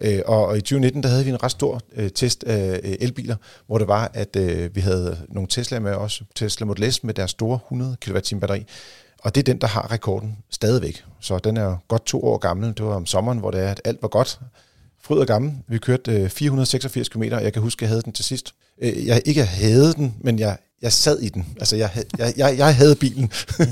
Øh, 0.01 0.19
og, 0.25 0.45
og 0.45 0.57
i 0.57 0.61
2019, 0.61 1.03
der 1.03 1.09
havde 1.09 1.23
vi 1.23 1.29
en 1.29 1.43
ret 1.43 1.51
stor 1.51 1.81
øh, 1.95 2.09
test 2.11 2.43
af 2.43 2.79
øh, 2.83 2.95
elbiler, 2.99 3.35
hvor 3.67 3.77
det 3.77 3.87
var, 3.87 4.11
at 4.13 4.35
øh, 4.35 4.75
vi 4.75 4.81
havde 4.81 5.17
nogle 5.29 5.47
Tesla 5.47 5.79
med 5.79 5.93
os, 5.93 6.23
Tesla 6.35 6.65
Model 6.65 6.93
S 6.93 7.03
med 7.03 7.13
deres 7.13 7.31
store 7.31 7.59
100 7.65 7.97
kWh 8.01 8.39
batteri, 8.39 8.65
og 9.23 9.35
det 9.35 9.41
er 9.41 9.53
den, 9.53 9.61
der 9.61 9.67
har 9.67 9.91
rekorden 9.91 10.37
stadigvæk. 10.49 11.03
Så 11.19 11.37
den 11.37 11.57
er 11.57 11.77
godt 11.87 12.05
to 12.05 12.23
år 12.23 12.37
gammel. 12.37 12.67
Det 12.77 12.85
var 12.85 12.95
om 12.95 13.05
sommeren, 13.05 13.39
hvor 13.39 13.51
det 13.51 13.61
er, 13.61 13.71
at 13.71 13.81
alt 13.85 14.01
var 14.01 14.07
godt. 14.07 14.39
Fryd 15.01 15.17
og 15.17 15.27
gammel. 15.27 15.53
Vi 15.67 15.77
kørte 15.77 16.11
øh, 16.11 16.29
486 16.29 17.09
km, 17.09 17.21
og 17.21 17.43
jeg 17.43 17.53
kan 17.53 17.61
huske, 17.61 17.79
at 17.79 17.81
jeg 17.81 17.89
havde 17.89 18.01
den 18.01 18.13
til 18.13 18.25
sidst. 18.25 18.53
Øh, 18.81 19.05
jeg 19.05 19.21
ikke 19.25 19.45
havde 19.45 19.93
den, 19.93 20.15
men 20.21 20.39
jeg, 20.39 20.57
jeg 20.81 20.93
sad 20.93 21.19
i 21.19 21.29
den. 21.29 21.45
Altså, 21.59 21.75
jeg, 21.75 22.05
jeg, 22.17 22.33
jeg, 22.37 22.57
jeg 22.57 22.75
havde 22.75 22.95
bilen. 22.95 23.31
Mm. 23.59 23.65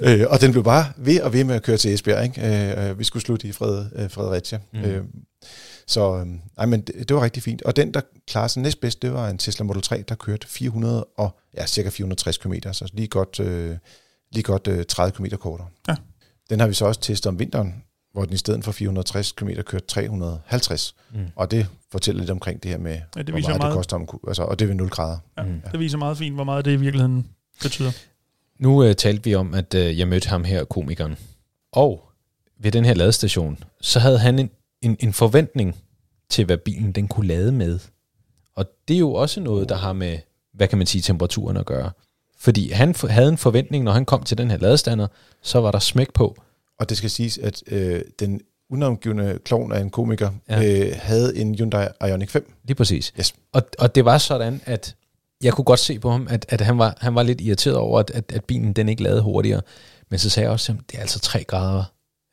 øh, 0.06 0.26
og 0.28 0.40
den 0.40 0.52
blev 0.52 0.64
bare 0.64 0.92
ved 0.96 1.20
og 1.20 1.32
ved 1.32 1.44
med 1.44 1.54
at 1.54 1.62
køre 1.62 1.76
til 1.76 1.94
Esbjerg. 1.94 2.24
Ikke? 2.24 2.90
Øh, 2.90 2.98
vi 2.98 3.04
skulle 3.04 3.22
slutte 3.22 3.48
i 3.48 3.52
Fred, 3.52 3.86
øh, 3.96 4.10
Fredericia. 4.10 4.58
Mm. 4.72 4.80
Øh, 4.80 5.04
så 5.86 6.16
øh, 6.16 6.26
ej, 6.58 6.66
men 6.66 6.80
det, 6.80 7.08
det 7.08 7.16
var 7.16 7.22
rigtig 7.22 7.42
fint. 7.42 7.62
Og 7.62 7.76
den, 7.76 7.94
der 7.94 8.00
klarede 8.26 8.48
sig 8.48 8.62
næstbedst, 8.62 9.02
det 9.02 9.12
var 9.12 9.28
en 9.28 9.38
Tesla 9.38 9.64
Model 9.64 9.82
3, 9.82 10.04
der 10.08 10.14
kørte 10.14 10.46
400 10.46 11.04
og, 11.04 11.30
ja, 11.56 11.66
cirka 11.66 11.88
460 11.88 12.38
km, 12.38 12.54
så 12.72 12.90
lige 12.92 13.08
godt, 13.08 13.40
øh, 13.40 13.76
lige 14.32 14.42
godt 14.42 14.68
øh, 14.68 14.84
30 14.86 15.12
km 15.12 15.36
kortere. 15.36 15.68
Ja. 15.88 15.94
Den 16.50 16.60
har 16.60 16.66
vi 16.66 16.74
så 16.74 16.84
også 16.84 17.00
testet 17.00 17.26
om 17.26 17.38
vinteren, 17.38 17.74
hvor 18.12 18.24
den 18.24 18.34
i 18.34 18.36
stedet 18.36 18.64
for 18.64 18.72
460 18.72 19.32
km 19.32 19.48
kørte 19.66 19.86
350. 19.86 20.94
Mm. 21.14 21.18
Og 21.36 21.50
det 21.50 21.66
fortæller 21.92 22.20
lidt 22.20 22.30
omkring 22.30 22.62
det 22.62 22.70
her 22.70 22.78
med, 22.78 22.92
ja, 22.92 23.22
det 23.22 23.28
hvor 23.28 23.40
meget, 23.40 23.48
meget 23.48 23.62
det 23.62 23.72
koster, 23.72 23.96
om, 23.96 24.20
altså, 24.28 24.42
og 24.42 24.58
det 24.58 24.64
er 24.64 24.66
ved 24.66 24.74
0 24.74 24.88
grader. 24.88 25.18
Ja, 25.38 25.42
mm. 25.42 25.60
Det 25.72 25.80
viser 25.80 25.98
meget 25.98 26.18
fint, 26.18 26.34
hvor 26.34 26.44
meget 26.44 26.64
det 26.64 26.72
i 26.72 26.76
virkeligheden 26.76 27.28
betyder. 27.62 27.90
Nu 28.58 28.84
uh, 28.84 28.92
talte 28.92 29.24
vi 29.24 29.34
om, 29.34 29.54
at 29.54 29.74
uh, 29.74 29.98
jeg 29.98 30.08
mødte 30.08 30.28
ham 30.28 30.44
her, 30.44 30.64
komikeren. 30.64 31.16
Og 31.72 32.08
ved 32.60 32.72
den 32.72 32.84
her 32.84 32.94
ladestation, 32.94 33.58
så 33.80 34.00
havde 34.00 34.18
han 34.18 34.38
en, 34.38 34.50
en, 34.82 34.96
en 35.00 35.12
forventning 35.12 35.76
til, 36.30 36.44
hvad 36.44 36.56
bilen 36.56 36.92
den 36.92 37.08
kunne 37.08 37.26
lade 37.26 37.52
med. 37.52 37.78
Og 38.54 38.66
det 38.88 38.94
er 38.94 38.98
jo 38.98 39.12
også 39.12 39.40
noget, 39.40 39.68
der 39.68 39.76
har 39.76 39.92
med, 39.92 40.18
hvad 40.52 40.68
kan 40.68 40.78
man 40.78 40.86
sige, 40.86 41.02
temperaturen 41.02 41.56
at 41.56 41.66
gøre. 41.66 41.90
Fordi 42.38 42.70
han 42.70 42.94
havde 43.08 43.28
en 43.28 43.38
forventning, 43.38 43.84
når 43.84 43.92
han 43.92 44.04
kom 44.04 44.22
til 44.22 44.38
den 44.38 44.50
her 44.50 44.58
ladestander, 44.58 45.06
så 45.42 45.60
var 45.60 45.70
der 45.70 45.78
smæk 45.78 46.12
på. 46.12 46.36
Og 46.78 46.88
det 46.88 46.96
skal 46.96 47.10
siges, 47.10 47.38
at 47.38 47.62
øh, 47.66 48.00
den 48.18 48.40
unavngivende 48.70 49.38
klovn 49.44 49.72
af 49.72 49.80
en 49.80 49.90
komiker 49.90 50.30
ja. 50.48 50.86
øh, 50.86 50.92
havde 50.96 51.36
en 51.36 51.54
Hyundai 51.54 51.86
Ioniq 52.08 52.30
5. 52.30 52.52
Lige 52.64 52.74
præcis. 52.74 53.12
Yes. 53.18 53.34
Og, 53.52 53.62
og 53.78 53.94
det 53.94 54.04
var 54.04 54.18
sådan, 54.18 54.60
at 54.64 54.96
jeg 55.42 55.52
kunne 55.52 55.64
godt 55.64 55.80
se 55.80 55.98
på 55.98 56.10
ham, 56.10 56.26
at, 56.30 56.46
at 56.48 56.60
han, 56.60 56.78
var, 56.78 56.96
han 57.00 57.14
var 57.14 57.22
lidt 57.22 57.40
irriteret 57.40 57.76
over, 57.76 58.00
at, 58.00 58.10
at, 58.10 58.32
at 58.32 58.44
bilen 58.44 58.72
den 58.72 58.88
ikke 58.88 59.02
lavede 59.02 59.22
hurtigere. 59.22 59.60
Men 60.10 60.18
så 60.18 60.30
sagde 60.30 60.44
jeg 60.44 60.52
også, 60.52 60.72
at 60.72 60.78
det 60.90 60.96
er 60.96 61.00
altså 61.00 61.20
3 61.20 61.44
grader. 61.44 61.84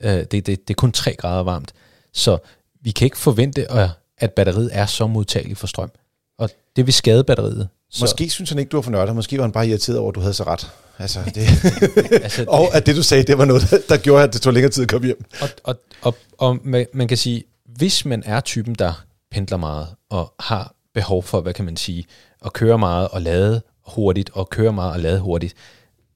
Øh, 0.03 0.11
det, 0.11 0.31
det, 0.31 0.47
det 0.47 0.69
er 0.69 0.73
kun 0.73 0.91
3 0.91 1.15
grader 1.15 1.43
varmt. 1.43 1.73
Så 2.13 2.37
vi 2.81 2.91
kan 2.91 3.05
ikke 3.05 3.17
forvente, 3.17 3.71
at 4.17 4.33
batteriet 4.33 4.69
er 4.73 4.85
så 4.85 5.07
modtageligt 5.07 5.59
for 5.59 5.67
strøm. 5.67 5.91
Og 6.37 6.49
det 6.75 6.85
vil 6.85 6.93
skade 6.93 7.23
batteriet. 7.23 7.67
Så. 7.89 8.03
Måske 8.03 8.29
synes 8.29 8.49
han 8.49 8.59
ikke, 8.59 8.69
du 8.69 8.77
var 8.77 8.81
for 8.81 8.91
nørdet. 8.91 9.15
Måske 9.15 9.37
var 9.37 9.43
han 9.43 9.51
bare 9.51 9.67
irriteret 9.67 9.97
over, 9.99 10.09
at 10.09 10.15
du 10.15 10.19
havde 10.19 10.33
så 10.33 10.43
ret. 10.43 10.71
Altså, 10.99 11.19
det. 11.35 11.47
altså, 12.23 12.45
og 12.59 12.75
at 12.75 12.85
det, 12.85 12.95
du 12.95 13.03
sagde, 13.03 13.23
det 13.23 13.37
var 13.37 13.45
noget, 13.45 13.83
der 13.89 13.97
gjorde, 13.97 14.23
at 14.23 14.33
det 14.33 14.41
tog 14.41 14.53
længere 14.53 14.71
tid 14.71 14.83
at 14.83 14.89
komme 14.89 15.05
hjem. 15.05 15.25
Og, 15.41 15.49
og, 15.63 15.75
og, 16.01 16.15
og 16.37 16.59
man 16.93 17.07
kan 17.07 17.17
sige, 17.17 17.43
hvis 17.65 18.05
man 18.05 18.23
er 18.25 18.39
typen, 18.39 18.75
der 18.75 19.05
pendler 19.31 19.57
meget 19.57 19.87
og 20.09 20.33
har 20.39 20.75
behov 20.93 21.23
for, 21.23 21.41
hvad 21.41 21.53
kan 21.53 21.65
man 21.65 21.77
sige, 21.77 22.05
at 22.45 22.53
køre 22.53 22.77
meget 22.77 23.07
og 23.07 23.21
lade 23.21 23.61
hurtigt, 23.87 24.29
og 24.33 24.49
køre 24.49 24.73
meget 24.73 24.93
og 24.93 24.99
lade 24.99 25.19
hurtigt, 25.19 25.53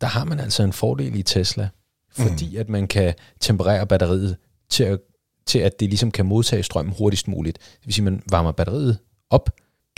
der 0.02 0.08
har 0.08 0.24
man 0.26 0.40
altså 0.40 0.64
en 0.64 0.74
fordel 0.74 1.16
i 1.16 1.24
Tesla, 1.24 1.70
fordi 2.12 2.50
mm. 2.54 2.60
at 2.60 2.70
man 2.70 2.88
kan 2.88 3.14
temperere 3.40 3.88
batteriet 3.88 4.38
til 4.70 4.84
at, 4.84 5.00
til 5.46 5.60
at 5.60 5.80
det 5.80 5.90
ligesom 5.90 6.12
kan 6.12 6.26
modtage 6.26 6.64
strøm 6.64 6.90
hurtigst 6.98 7.28
muligt. 7.28 7.58
Det 7.58 7.86
vil 7.86 7.94
sige, 7.94 8.08
at 8.08 8.12
man 8.12 8.24
varmer 8.30 8.52
batteriet 8.52 8.98
op, 9.30 9.50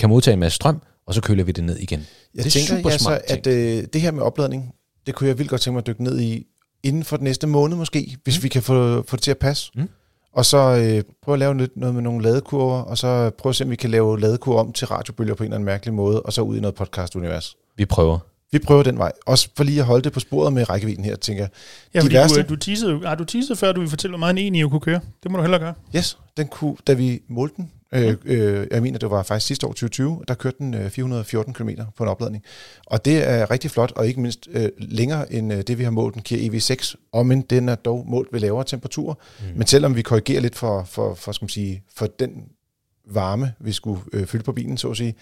kan 0.01 0.09
modtage 0.09 0.33
en 0.33 0.39
masse 0.39 0.55
strøm, 0.55 0.81
og 1.05 1.13
så 1.13 1.21
køler 1.21 1.43
vi 1.43 1.51
det 1.51 1.63
ned 1.63 1.77
igen. 1.77 2.07
Jeg 2.35 2.43
det 2.43 2.53
tænker, 2.53 2.75
super 2.75 2.89
ja, 2.89 2.97
så, 2.97 3.21
at 3.27 3.47
øh, 3.47 3.83
det 3.93 4.01
her 4.01 4.11
med 4.11 4.23
opladning, 4.23 4.73
det 5.05 5.15
kunne 5.15 5.27
jeg 5.27 5.37
vildt 5.37 5.49
godt 5.49 5.61
tænke 5.61 5.73
mig 5.73 5.79
at 5.79 5.87
dykke 5.87 6.03
ned 6.03 6.19
i 6.19 6.47
inden 6.83 7.03
for 7.03 7.17
den 7.17 7.23
næste 7.23 7.47
måned 7.47 7.77
måske, 7.77 8.17
hvis 8.23 8.39
mm. 8.39 8.43
vi 8.43 8.49
kan 8.49 8.63
få, 8.63 9.03
få 9.07 9.15
det 9.15 9.23
til 9.23 9.31
at 9.31 9.37
passe. 9.37 9.71
Mm. 9.75 9.89
Og 10.33 10.45
så 10.45 10.57
øh, 10.57 11.03
prøve 11.23 11.33
at 11.35 11.39
lave 11.39 11.55
noget, 11.55 11.71
noget 11.75 11.95
med 11.95 12.03
nogle 12.03 12.23
ladekurver, 12.23 12.81
og 12.81 12.97
så 12.97 13.29
prøve 13.29 13.51
at 13.51 13.55
se, 13.55 13.63
om 13.63 13.69
vi 13.69 13.75
kan 13.75 13.89
lave 13.89 14.19
ladekurver 14.19 14.59
om 14.59 14.73
til 14.73 14.87
radiobølger 14.87 15.35
på 15.35 15.43
en 15.43 15.47
eller 15.47 15.55
anden 15.55 15.65
mærkelig 15.65 15.93
måde, 15.93 16.21
og 16.21 16.33
så 16.33 16.41
ud 16.41 16.57
i 16.57 16.59
noget 16.59 16.75
podcast-univers. 16.75 17.55
Vi 17.77 17.85
prøver. 17.85 18.19
Vi 18.51 18.59
prøver 18.59 18.83
den 18.83 18.97
vej. 18.97 19.11
Også 19.25 19.49
for 19.57 19.63
lige 19.63 19.79
at 19.79 19.85
holde 19.85 20.03
det 20.03 20.13
på 20.13 20.19
sporet 20.19 20.53
med 20.53 20.69
rækkevidden 20.69 21.05
her, 21.05 21.15
tænker 21.15 21.43
jeg. 21.43 21.49
Ja, 21.93 22.01
fordi 22.01 22.15
værste... 22.15 22.43
du, 22.43 22.49
du, 22.49 22.55
teasede, 22.55 23.07
ah, 23.07 23.19
du 23.19 23.25
teasede 23.25 23.55
før, 23.55 23.71
du 23.71 23.79
ville 23.79 23.89
fortælle, 23.89 24.11
hvor 24.11 24.19
meget 24.19 24.31
en 24.31 24.37
enig 24.37 24.69
kunne 24.69 24.81
køre. 24.81 24.99
Det 25.23 25.31
må 25.31 25.37
du 25.37 25.43
hellere 25.43 25.59
gøre. 25.59 25.73
Yes, 25.95 26.17
den 26.37 26.47
kunne, 26.47 26.75
da 26.87 26.93
vi 26.93 27.21
målte 27.29 27.55
den, 27.57 27.71
Øh, 27.93 28.15
øh, 28.25 28.67
jeg 28.71 28.81
mener, 28.81 28.99
det 28.99 29.09
var 29.09 29.23
faktisk 29.23 29.47
sidste 29.47 29.67
år 29.67 29.71
2020, 29.71 30.23
der 30.27 30.33
kørte 30.33 30.57
den 30.59 30.73
øh, 30.73 30.89
414 30.89 31.53
km 31.53 31.69
på 31.97 32.03
en 32.03 32.09
opladning. 32.09 32.43
Og 32.87 33.05
det 33.05 33.29
er 33.29 33.51
rigtig 33.51 33.71
flot, 33.71 33.91
og 33.95 34.07
ikke 34.07 34.21
mindst 34.21 34.47
øh, 34.51 34.69
længere 34.77 35.33
end 35.33 35.53
øh, 35.53 35.61
det, 35.61 35.77
vi 35.77 35.83
har 35.83 35.91
målt 35.91 36.13
den 36.13 36.21
Kia 36.21 36.49
EV6, 36.49 36.95
og 37.11 37.25
men 37.25 37.41
den 37.41 37.69
er 37.69 37.75
dog 37.75 38.05
målt 38.07 38.33
ved 38.33 38.39
lavere 38.39 38.63
temperaturer. 38.63 39.13
Mm. 39.39 39.45
Men 39.57 39.67
selvom 39.67 39.95
vi 39.95 40.01
korrigerer 40.01 40.41
lidt 40.41 40.55
for, 40.55 40.83
for, 40.83 41.13
for, 41.13 41.31
skal 41.31 41.43
man 41.43 41.49
sige, 41.49 41.83
for 41.95 42.07
den 42.19 42.31
varme, 43.13 43.53
vi 43.59 43.71
skulle 43.71 44.01
øh, 44.13 44.25
fylde 44.25 44.43
på 44.43 44.51
bilen, 44.51 44.77
så 44.77 44.89
at 44.89 44.97
sige, 44.97 45.15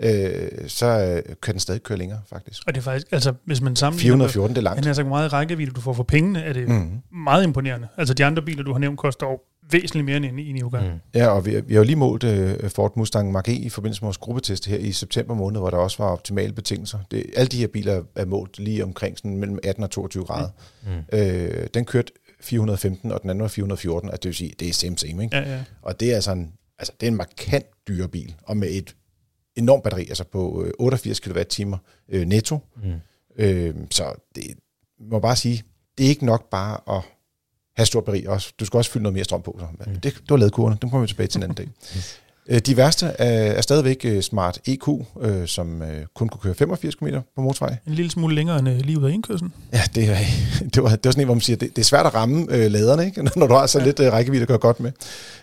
øh, 0.00 0.48
så 0.66 0.86
øh, 0.86 1.36
kan 1.42 1.52
den 1.52 1.60
stadig 1.60 1.82
køre 1.82 1.98
længere, 1.98 2.20
faktisk. 2.28 2.62
Og 2.66 2.74
det 2.74 2.80
er 2.80 2.84
faktisk, 2.84 3.06
altså 3.12 3.34
hvis 3.44 3.60
man 3.60 3.76
sammenligner... 3.76 4.16
414, 4.16 4.54
det 4.54 4.60
er 4.60 4.62
langt. 4.62 4.80
Men 4.80 4.88
altså, 4.88 5.02
hvor 5.02 5.10
meget 5.10 5.32
rækkevidde 5.32 5.72
du 5.72 5.80
får 5.80 5.92
for 5.92 6.02
pengene, 6.02 6.42
er 6.42 6.52
det 6.52 6.68
mm. 6.68 7.00
meget 7.12 7.44
imponerende. 7.44 7.88
Altså 7.96 8.14
de 8.14 8.24
andre 8.24 8.42
biler, 8.42 8.62
du 8.62 8.72
har 8.72 8.78
nævnt, 8.78 8.98
koster 8.98 9.26
over 9.26 9.38
væsentligt 9.70 10.04
mere 10.04 10.16
end 10.16 10.24
en, 10.24 10.38
en 10.38 10.60
Yuga. 10.62 10.80
Mm. 10.80 10.98
Ja, 11.14 11.26
og 11.26 11.46
vi, 11.46 11.60
vi 11.60 11.74
har 11.74 11.80
jo 11.80 11.84
lige 11.84 11.96
målt 11.96 12.24
uh, 12.24 12.70
Ford 12.70 12.96
Mustang 12.96 13.32
Mach-E 13.36 13.52
i 13.52 13.68
forbindelse 13.68 14.02
med 14.02 14.06
vores 14.06 14.18
gruppetest 14.18 14.66
her 14.66 14.76
i 14.76 14.92
september 14.92 15.34
måned, 15.34 15.60
hvor 15.60 15.70
der 15.70 15.76
også 15.76 16.02
var 16.02 16.10
optimale 16.10 16.52
betingelser. 16.52 16.98
Det, 17.10 17.26
alle 17.36 17.48
de 17.48 17.58
her 17.58 17.66
biler 17.66 18.02
er 18.16 18.24
målt 18.24 18.58
lige 18.58 18.84
omkring 18.84 19.18
sådan 19.18 19.36
mellem 19.36 19.58
18 19.64 19.84
og 19.84 19.90
22 19.90 20.24
grader. 20.24 20.48
Mm. 20.82 20.90
Uh, 21.12 21.66
den 21.74 21.84
kørte 21.84 22.12
415, 22.40 23.12
og 23.12 23.22
den 23.22 23.30
anden 23.30 23.42
var 23.42 23.48
414, 23.48 24.10
altså 24.10 24.20
det 24.22 24.28
vil 24.28 24.34
sige, 24.34 24.54
det 24.58 24.68
er 24.68 24.72
same 24.72 24.98
same, 24.98 25.24
ikke? 25.24 25.36
Ja, 25.36 25.54
ja. 25.54 25.64
Og 25.82 26.00
det 26.00 26.14
er 26.14 26.20
sådan, 26.20 26.52
altså 26.78 26.92
det 27.00 27.06
er 27.06 27.10
en 27.10 27.16
markant 27.16 27.66
dyre 27.88 28.08
bil, 28.08 28.34
og 28.42 28.56
med 28.56 28.68
et 28.70 28.96
enormt 29.56 29.82
batteri, 29.82 30.08
altså 30.08 30.24
på 30.24 30.66
88 30.78 31.20
kWh 31.20 31.72
uh, 32.14 32.20
netto. 32.20 32.58
Mm. 32.76 32.92
Uh, 33.44 33.86
så 33.90 34.14
det 34.34 34.44
må 35.10 35.18
bare 35.18 35.36
sige, 35.36 35.62
det 35.98 36.04
er 36.04 36.08
ikke 36.08 36.26
nok 36.26 36.50
bare 36.50 36.96
at 36.96 37.02
have 37.76 37.86
stort 37.86 38.04
batteri 38.04 38.26
også. 38.26 38.52
Du 38.60 38.64
skal 38.64 38.78
også 38.78 38.90
fylde 38.90 39.02
noget 39.02 39.14
mere 39.14 39.24
strøm 39.24 39.42
på. 39.42 39.56
Så. 39.60 39.66
Mm. 39.86 39.92
Det, 39.92 40.02
det 40.02 40.30
var 40.30 40.36
ladkurverne, 40.36 40.76
dem 40.82 40.90
kommer 40.90 41.00
vi 41.00 41.08
tilbage 41.08 41.26
til 41.26 41.38
en 41.38 41.42
anden 41.42 41.56
dag. 41.56 41.68
yes. 41.96 42.18
Øh, 42.48 42.58
de 42.58 42.76
værste 42.76 43.06
er, 43.06 43.52
er 43.52 43.60
stadigvæk 43.60 44.00
øh, 44.04 44.22
Smart 44.22 44.60
EQ, 44.66 44.88
øh, 45.20 45.46
som 45.46 45.82
øh, 45.82 46.06
kun 46.14 46.28
kunne 46.28 46.40
køre 46.40 46.54
85 46.54 46.94
km 46.94 47.06
på 47.36 47.40
motorvej. 47.40 47.76
En 47.86 47.94
lille 47.94 48.10
smule 48.10 48.34
længere 48.34 48.58
end 48.58 48.68
øh, 48.68 48.80
lige 48.80 48.98
ud 48.98 49.04
af 49.04 49.12
indkørslen. 49.12 49.52
Ja, 49.72 49.82
det, 49.94 50.10
er, 50.10 50.16
det, 50.74 50.82
var, 50.82 50.88
det 50.88 51.04
var 51.04 51.10
sådan 51.10 51.20
en, 51.20 51.24
hvor 51.24 51.34
man 51.34 51.40
siger, 51.40 51.56
det, 51.56 51.76
det 51.76 51.82
er 51.82 51.84
svært 51.84 52.06
at 52.06 52.14
ramme 52.14 52.46
øh, 52.50 52.70
laderne, 52.70 53.06
ikke? 53.06 53.22
når 53.36 53.46
du 53.46 53.54
har 53.54 53.66
så 53.66 53.78
ja. 53.78 53.84
lidt 53.84 54.00
øh, 54.00 54.12
rækkevidde 54.12 54.42
at 54.42 54.48
gøre 54.48 54.58
godt 54.58 54.80
med. 54.80 54.92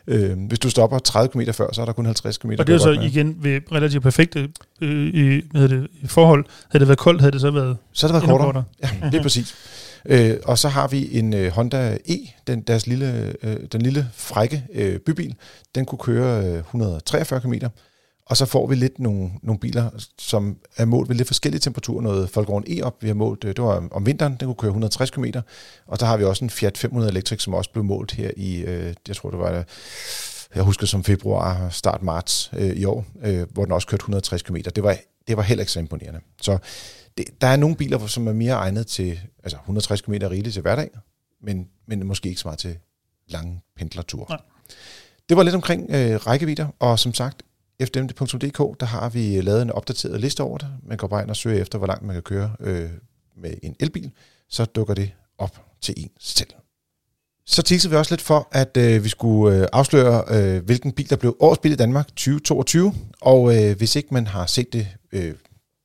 Øh, 0.08 0.38
hvis 0.48 0.60
du 0.60 0.69
stopper 0.69 1.00
30 1.00 1.30
km 1.30 1.52
før, 1.52 1.74
så 1.74 1.82
er 1.82 1.86
der 1.86 1.93
kun 1.93 2.06
50 2.06 2.38
km. 2.38 2.52
Og 2.60 2.67
det 2.67 2.76
er 2.76 2.80
så 2.80 2.91
igen 2.91 3.38
ved 3.39 3.62
relativt 3.72 4.04
perfekte 4.04 4.50
øh, 4.82 5.08
i, 5.08 5.41
hvad 5.52 5.69
det, 5.69 5.88
forhold. 6.06 6.46
Havde 6.69 6.80
det 6.80 6.88
været 6.88 7.00
koldt, 7.00 7.22
havde 7.22 7.32
det 7.32 7.41
så 7.41 7.52
været 7.52 7.78
Så 7.93 8.08
havde 8.08 8.22
det 8.22 8.30
været 8.30 8.41
kortere. 8.41 8.63
Ja, 8.84 8.89
det 9.12 9.19
er 9.19 9.22
præcis. 9.22 9.56
Øh, 10.05 10.37
og 10.45 10.57
så 10.57 10.67
har 10.67 10.87
vi 10.87 11.17
en 11.19 11.33
øh, 11.33 11.51
Honda 11.51 11.97
E, 12.05 12.17
den, 12.47 12.61
deres 12.61 12.87
lille, 12.87 13.33
øh, 13.43 13.57
den 13.71 13.81
lille 13.81 14.09
frække 14.13 14.63
øh, 14.73 14.99
bybil. 14.99 15.35
Den 15.75 15.85
kunne 15.85 15.99
køre 15.99 16.45
øh, 16.45 16.57
143 16.57 17.41
km. 17.41 17.53
Og 18.25 18.37
så 18.37 18.45
får 18.45 18.67
vi 18.67 18.75
lidt 18.75 18.99
nogle, 18.99 19.31
nogle 19.41 19.59
biler, 19.59 19.89
som 20.17 20.57
er 20.77 20.85
målt 20.85 21.09
ved 21.09 21.15
lidt 21.15 21.27
forskellige 21.27 21.59
temperaturer. 21.59 22.01
Noget 22.01 22.35
Volkswagen 22.35 22.65
E 22.67 22.83
op, 22.83 22.95
vi 23.01 23.07
har 23.07 23.15
målt, 23.15 23.43
øh, 23.43 23.55
det 23.55 23.63
var 23.63 23.87
om 23.91 24.05
vinteren, 24.05 24.35
den 24.39 24.47
kunne 24.47 24.55
køre 24.55 24.69
160 24.69 25.09
km. 25.09 25.25
Og 25.87 25.97
så 25.97 26.05
har 26.05 26.17
vi 26.17 26.23
også 26.23 26.45
en 26.45 26.49
Fiat 26.49 26.77
500 26.77 27.11
Electric, 27.11 27.41
som 27.41 27.53
også 27.53 27.71
blev 27.71 27.83
målt 27.83 28.11
her 28.11 28.31
i, 28.37 28.61
øh, 28.61 28.93
jeg 29.07 29.15
tror 29.15 29.29
det 29.29 29.39
var, 29.39 29.65
jeg 30.55 30.63
husker 30.63 30.87
som 30.87 31.03
februar, 31.03 31.69
start 31.69 32.03
marts 32.03 32.51
øh, 32.57 32.69
i 32.69 32.85
år, 32.85 33.05
øh, 33.23 33.47
hvor 33.51 33.65
den 33.65 33.73
også 33.73 33.87
kørte 33.87 34.01
160 34.01 34.41
km. 34.41 34.55
Det 34.75 34.83
var, 34.83 34.97
det 35.27 35.38
var 35.38 35.43
heller 35.43 35.62
ikke 35.62 35.71
så 35.71 35.79
imponerende. 35.79 36.19
Så 36.41 36.57
det, 37.17 37.25
der 37.41 37.47
er 37.47 37.55
nogle 37.55 37.75
biler, 37.75 38.07
som 38.07 38.27
er 38.27 38.33
mere 38.33 38.53
egnet 38.53 38.88
til, 38.88 39.19
altså 39.43 39.57
160 39.57 40.01
km 40.01 40.13
rigeligt 40.13 40.53
til 40.53 40.62
hverdag, 40.62 40.89
men, 41.41 41.67
men 41.88 42.07
måske 42.07 42.29
ikke 42.29 42.41
så 42.41 42.47
meget 42.47 42.59
til 42.59 42.77
lange 43.27 43.62
pendlerture. 43.75 44.25
Nej. 44.29 44.41
Det 45.29 45.38
var 45.38 45.43
lidt 45.43 45.55
omkring 45.55 45.91
øh, 45.91 46.15
rækkevidder, 46.15 46.67
og 46.79 46.99
som 46.99 47.13
sagt, 47.13 47.43
fdmd.dk, 47.81 48.79
der 48.79 48.86
har 48.86 49.09
vi 49.09 49.41
lavet 49.41 49.62
en 49.62 49.71
opdateret 49.71 50.21
liste 50.21 50.43
over 50.43 50.57
det. 50.57 50.67
Man 50.83 50.97
går 50.97 51.07
bare 51.07 51.21
ind 51.21 51.29
og 51.29 51.36
søger 51.36 51.62
efter, 51.62 51.77
hvor 51.77 51.88
langt 51.88 52.05
man 52.05 52.15
kan 52.15 52.23
køre 52.23 52.55
øh, 52.59 52.89
med 53.36 53.53
en 53.63 53.75
elbil, 53.79 54.12
så 54.49 54.65
dukker 54.65 54.93
det 54.93 55.12
op 55.38 55.65
til 55.81 55.93
en 55.97 56.09
selv. 56.19 56.49
Så 57.45 57.62
teaser 57.62 57.89
vi 57.89 57.95
også 57.95 58.12
lidt 58.12 58.21
for, 58.21 58.47
at 58.51 58.77
øh, 58.77 59.03
vi 59.03 59.10
skulle 59.10 59.58
øh, 59.58 59.67
afsløre, 59.73 60.23
øh, 60.29 60.65
hvilken 60.65 60.91
bil, 60.91 61.10
der 61.10 61.15
blev 61.15 61.36
årets 61.39 61.60
bil 61.60 61.71
i 61.71 61.75
Danmark 61.75 62.08
2022. 62.08 62.93
Og 63.21 63.56
øh, 63.56 63.77
hvis 63.77 63.95
ikke 63.95 64.13
man 64.13 64.27
har 64.27 64.45
set 64.45 64.73
det 64.73 64.88
øh, 65.12 65.34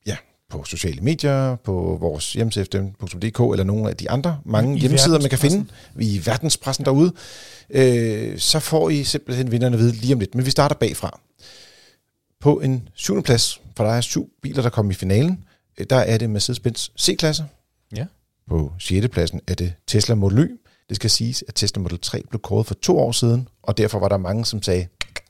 ja, 0.06 0.16
på 0.50 0.64
sociale 0.64 1.00
medier, 1.00 1.56
på 1.56 1.96
vores 2.00 2.32
hjemmeside 2.32 2.64
fdm.dk 2.64 3.52
eller 3.52 3.64
nogle 3.64 3.90
af 3.90 3.96
de 3.96 4.10
andre 4.10 4.40
mange 4.44 4.76
I 4.76 4.80
hjemmesider, 4.80 5.20
man 5.20 5.30
kan 5.30 5.38
finde 5.38 5.66
i 6.00 6.20
verdenspressen 6.24 6.84
derude, 6.84 7.12
øh, 7.70 8.38
så 8.38 8.60
får 8.60 8.90
I 8.90 9.04
simpelthen 9.04 9.50
vinderne 9.50 9.76
at 9.76 9.80
vide 9.80 9.92
lige 9.92 10.14
om 10.14 10.20
lidt. 10.20 10.34
Men 10.34 10.46
vi 10.46 10.50
starter 10.50 10.76
bagfra. 10.76 11.20
På 12.40 12.60
en 12.60 12.88
syvende 12.94 13.22
plads, 13.22 13.60
for 13.76 13.84
der 13.84 13.90
er 13.90 14.00
syv 14.00 14.30
biler, 14.42 14.62
der 14.62 14.70
kom 14.70 14.90
i 14.90 14.94
finalen, 14.94 15.44
øh, 15.78 15.86
der 15.90 15.96
er 15.96 16.18
det 16.18 16.30
Mercedes-Benz 16.30 16.88
C-klasse. 17.00 17.44
Ja. 17.96 18.06
På 18.48 18.72
6. 18.78 19.08
pladsen 19.08 19.40
er 19.46 19.54
det 19.54 19.72
Tesla 19.86 20.14
Model 20.14 20.38
Y. 20.38 20.58
Det 20.88 20.96
skal 20.96 21.10
siges, 21.10 21.44
at 21.48 21.54
Tesla 21.54 21.82
Model 21.82 21.98
3 22.00 22.22
blev 22.30 22.40
kåret 22.40 22.66
for 22.66 22.74
to 22.74 22.98
år 22.98 23.12
siden, 23.12 23.48
og 23.62 23.78
derfor 23.78 23.98
var 23.98 24.08
der 24.08 24.16
mange, 24.16 24.44
som 24.44 24.62
sagde, 24.62 24.86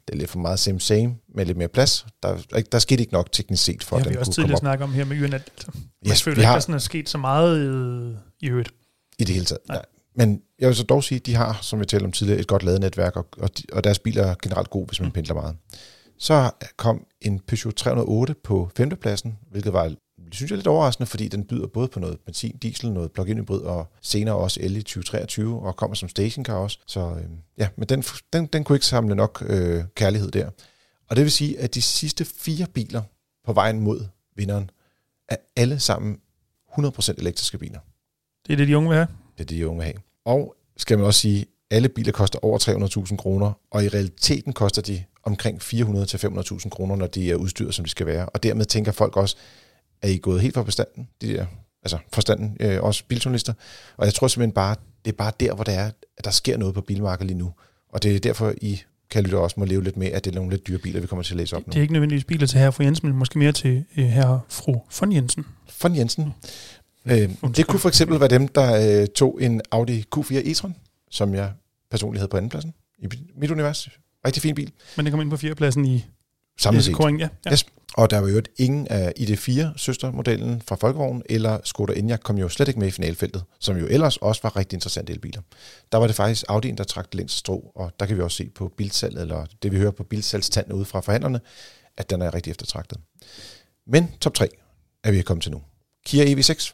det 0.08 0.14
er 0.14 0.16
lidt 0.18 0.30
for 0.30 0.38
meget 0.38 0.58
same 0.58 0.80
same 0.80 1.14
med 1.34 1.46
lidt 1.46 1.58
mere 1.58 1.68
plads. 1.68 2.06
Der, 2.22 2.36
der 2.72 2.78
skete 2.78 3.00
ikke 3.00 3.12
nok 3.12 3.32
teknisk 3.32 3.64
set, 3.64 3.84
for 3.84 3.96
Det 3.96 4.00
at 4.00 4.06
har 4.06 4.10
vi 4.10 4.14
den 4.14 4.18
også 4.20 4.28
kunne 4.28 4.34
komme 4.34 4.42
tidligere 4.46 4.56
op 4.56 4.60
snakket 4.60 4.84
om 4.84 4.92
her 4.92 5.04
med 5.04 5.16
Jørgen, 5.16 5.34
at 5.34 5.50
man 5.74 6.12
Yes, 6.12 6.22
føler 6.22 6.34
vi 6.34 6.40
ikke, 6.40 6.46
har- 6.46 6.52
at 6.52 6.56
der 6.56 6.60
sådan 6.60 6.74
er 6.74 6.78
sket 6.78 7.08
så 7.08 7.18
meget 7.18 7.58
øh, 7.58 8.14
i 8.40 8.48
øvrigt. 8.48 8.70
i 9.18 9.24
det 9.24 9.34
hele 9.34 9.44
taget. 9.46 9.60
Nej. 9.68 9.76
Nej. 9.76 9.84
Men 10.26 10.42
jeg 10.58 10.68
vil 10.68 10.76
så 10.76 10.82
dog 10.82 11.04
sige, 11.04 11.16
at 11.18 11.26
de 11.26 11.34
har, 11.34 11.58
som 11.62 11.80
vi 11.80 11.84
talte 11.84 12.04
om 12.04 12.12
tidligere, 12.12 12.40
et 12.40 12.46
godt 12.46 12.62
ladenetværk, 12.62 13.16
og, 13.16 13.26
og, 13.38 13.58
de, 13.58 13.62
og 13.72 13.84
deres 13.84 13.98
biler 13.98 14.22
er 14.24 14.34
generelt 14.42 14.70
gode, 14.70 14.86
hvis 14.86 15.00
man 15.00 15.10
pendler 15.12 15.34
meget. 15.34 15.56
Så 16.18 16.50
kom 16.76 17.04
en 17.20 17.40
Peugeot 17.40 17.74
308 17.74 18.34
på 18.44 18.70
femtepladsen, 18.76 19.38
hvilket 19.50 19.72
var, 19.72 19.94
synes 20.32 20.50
jeg, 20.50 20.56
lidt 20.56 20.66
overraskende, 20.66 21.06
fordi 21.06 21.28
den 21.28 21.44
byder 21.44 21.66
både 21.66 21.88
på 21.88 22.00
noget 22.00 22.20
benzin, 22.20 22.58
diesel, 22.62 22.92
noget 22.92 23.12
plug-in 23.12 23.38
hybrid, 23.38 23.60
og 23.60 23.92
senere 24.02 24.34
også 24.34 24.60
el 24.62 24.76
i 24.76 24.82
2023, 24.82 25.60
og 25.60 25.76
kommer 25.76 25.94
som 25.94 26.08
stationcar 26.08 26.54
også. 26.54 26.78
Så 26.86 27.00
øh, 27.00 27.24
ja, 27.58 27.68
men 27.76 27.88
den, 27.88 28.04
den, 28.32 28.46
den 28.46 28.64
kunne 28.64 28.76
ikke 28.76 28.86
samle 28.86 29.14
nok 29.14 29.44
øh, 29.46 29.84
kærlighed 29.94 30.30
der. 30.30 30.50
Og 31.08 31.16
det 31.16 31.24
vil 31.24 31.32
sige, 31.32 31.60
at 31.60 31.74
de 31.74 31.82
sidste 31.82 32.24
fire 32.24 32.66
biler 32.74 33.02
på 33.44 33.52
vejen 33.52 33.80
mod 33.80 34.06
vinderen 34.36 34.70
er 35.28 35.36
alle 35.56 35.80
sammen 35.80 36.18
100% 36.78 37.14
elektriske 37.18 37.58
biler. 37.58 37.78
Det 38.46 38.52
er 38.52 38.56
det, 38.56 38.68
de 38.68 38.76
unge 38.76 38.88
vil 38.88 38.96
have. 38.96 39.08
Det 39.38 39.44
er 39.44 39.46
det, 39.46 39.56
de 39.56 39.68
unge 39.68 39.78
vil 39.78 39.84
have. 39.84 39.98
Og 40.24 40.56
skal 40.76 40.98
man 40.98 41.06
også 41.06 41.20
sige, 41.20 41.46
alle 41.70 41.88
biler 41.88 42.12
koster 42.12 42.38
over 42.42 42.58
300.000 43.08 43.16
kroner, 43.16 43.52
og 43.70 43.84
i 43.84 43.88
realiteten 43.88 44.52
koster 44.52 44.82
de 44.82 45.04
omkring 45.22 45.62
400-500.000 45.62 46.68
kroner, 46.68 46.96
når 46.96 47.06
de 47.06 47.30
er 47.30 47.34
udstyret, 47.34 47.74
som 47.74 47.84
de 47.84 47.90
skal 47.90 48.06
være. 48.06 48.28
Og 48.28 48.42
dermed 48.42 48.64
tænker 48.64 48.92
folk 48.92 49.16
også, 49.16 49.36
er 50.02 50.08
I 50.08 50.18
gået 50.18 50.40
helt 50.40 50.54
fra 50.54 50.62
bestanden, 50.62 51.08
de 51.20 51.28
der, 51.28 51.46
altså 51.82 51.98
forstanden, 52.12 52.56
øh, 52.60 52.82
også 52.82 53.04
biljournalister. 53.08 53.52
Og 53.96 54.06
jeg 54.06 54.14
tror 54.14 54.28
simpelthen 54.28 54.52
bare, 54.52 54.76
det 55.04 55.12
er 55.12 55.16
bare 55.16 55.32
der, 55.40 55.54
hvor 55.54 55.64
der 55.64 55.72
er, 55.72 55.90
at 56.16 56.24
der 56.24 56.30
sker 56.30 56.56
noget 56.56 56.74
på 56.74 56.80
bilmarkedet 56.80 57.26
lige 57.26 57.38
nu. 57.38 57.52
Og 57.88 58.02
det 58.02 58.16
er 58.16 58.20
derfor, 58.20 58.54
I 58.62 58.82
kan 59.10 59.24
lytte 59.24 59.38
også 59.38 59.54
må 59.60 59.64
leve 59.64 59.84
lidt 59.84 59.96
med, 59.96 60.06
at 60.06 60.24
det 60.24 60.30
er 60.30 60.34
nogle 60.34 60.50
lidt 60.50 60.66
dyre 60.66 60.78
biler, 60.78 61.00
vi 61.00 61.06
kommer 61.06 61.22
til 61.22 61.32
at 61.32 61.36
læse 61.36 61.56
op 61.56 61.66
nu. 61.66 61.70
Det 61.70 61.76
er 61.78 61.82
ikke 61.82 61.92
nødvendigvis 61.92 62.24
biler 62.24 62.46
til 62.46 62.58
herre 62.58 62.72
fru 62.72 62.84
Jensen, 62.84 63.08
men 63.08 63.18
måske 63.18 63.38
mere 63.38 63.52
til 63.52 63.84
øh, 63.96 64.04
herre 64.04 64.40
fru 64.48 64.76
von 65.00 65.12
Jensen. 65.12 65.46
Von 65.82 65.96
Jensen. 65.96 66.34
Øh, 67.06 67.30
det 67.56 67.66
kunne 67.66 67.80
for 67.80 67.88
eksempel 67.88 68.20
være 68.20 68.28
dem, 68.28 68.48
der 68.48 69.00
øh, 69.02 69.08
tog 69.08 69.38
en 69.42 69.60
Audi 69.70 70.04
Q4 70.16 70.34
e-tron, 70.34 70.72
som 71.10 71.34
jeg 71.34 71.52
personligt 71.90 72.20
havde 72.20 72.30
på 72.30 72.36
andenpladsen 72.36 72.74
i 72.98 73.06
mit 73.36 73.50
univers. 73.50 73.88
Rigtig 74.26 74.42
fin 74.42 74.54
bil. 74.54 74.72
Men 74.96 75.06
den 75.06 75.12
kom 75.12 75.20
ind 75.20 75.30
på 75.30 75.36
fjerdepladsen 75.36 75.84
i 75.84 76.04
Samlet 76.58 76.84
set. 76.84 76.94
kåringen, 76.94 77.20
ja. 77.20 77.28
ja. 77.46 77.52
Yes. 77.52 77.66
Og 77.98 78.10
der 78.10 78.18
var 78.18 78.28
jo 78.28 78.42
ingen 78.56 78.88
af 78.88 79.12
ID4 79.18 79.76
søstermodellen 79.76 80.62
fra 80.62 80.76
Folkevogn 80.76 81.22
eller 81.28 81.58
Skoda 81.64 81.92
Enyaq 81.92 82.20
kom 82.20 82.38
jo 82.38 82.48
slet 82.48 82.68
ikke 82.68 82.80
med 82.80 82.88
i 82.88 82.90
finalfeltet, 82.90 83.44
som 83.60 83.76
jo 83.76 83.86
ellers 83.86 84.16
også 84.16 84.42
var 84.42 84.56
rigtig 84.56 84.76
interessante 84.76 85.12
elbiler. 85.12 85.42
Der 85.92 85.98
var 85.98 86.06
det 86.06 86.16
faktisk 86.16 86.44
Audi'en, 86.50 86.74
der 86.74 86.84
trak 86.84 87.14
længst 87.14 87.36
strå, 87.36 87.72
og 87.74 87.92
der 88.00 88.06
kan 88.06 88.16
vi 88.16 88.22
også 88.22 88.36
se 88.36 88.50
på 88.54 88.68
bilsalget, 88.76 89.20
eller 89.20 89.46
det 89.62 89.72
vi 89.72 89.76
hører 89.76 89.90
på 89.90 90.04
bilsalgstanden 90.04 90.72
ude 90.72 90.84
fra 90.84 91.00
forhandlerne, 91.00 91.40
at 91.96 92.10
den 92.10 92.22
er 92.22 92.34
rigtig 92.34 92.50
eftertragtet. 92.50 92.98
Men 93.86 94.10
top 94.20 94.34
3 94.34 94.48
er 95.04 95.10
vi 95.10 95.22
kommet 95.22 95.42
til 95.42 95.52
nu. 95.52 95.62
Kia 96.06 96.24
E 96.24 96.34
EV6, 96.34 96.72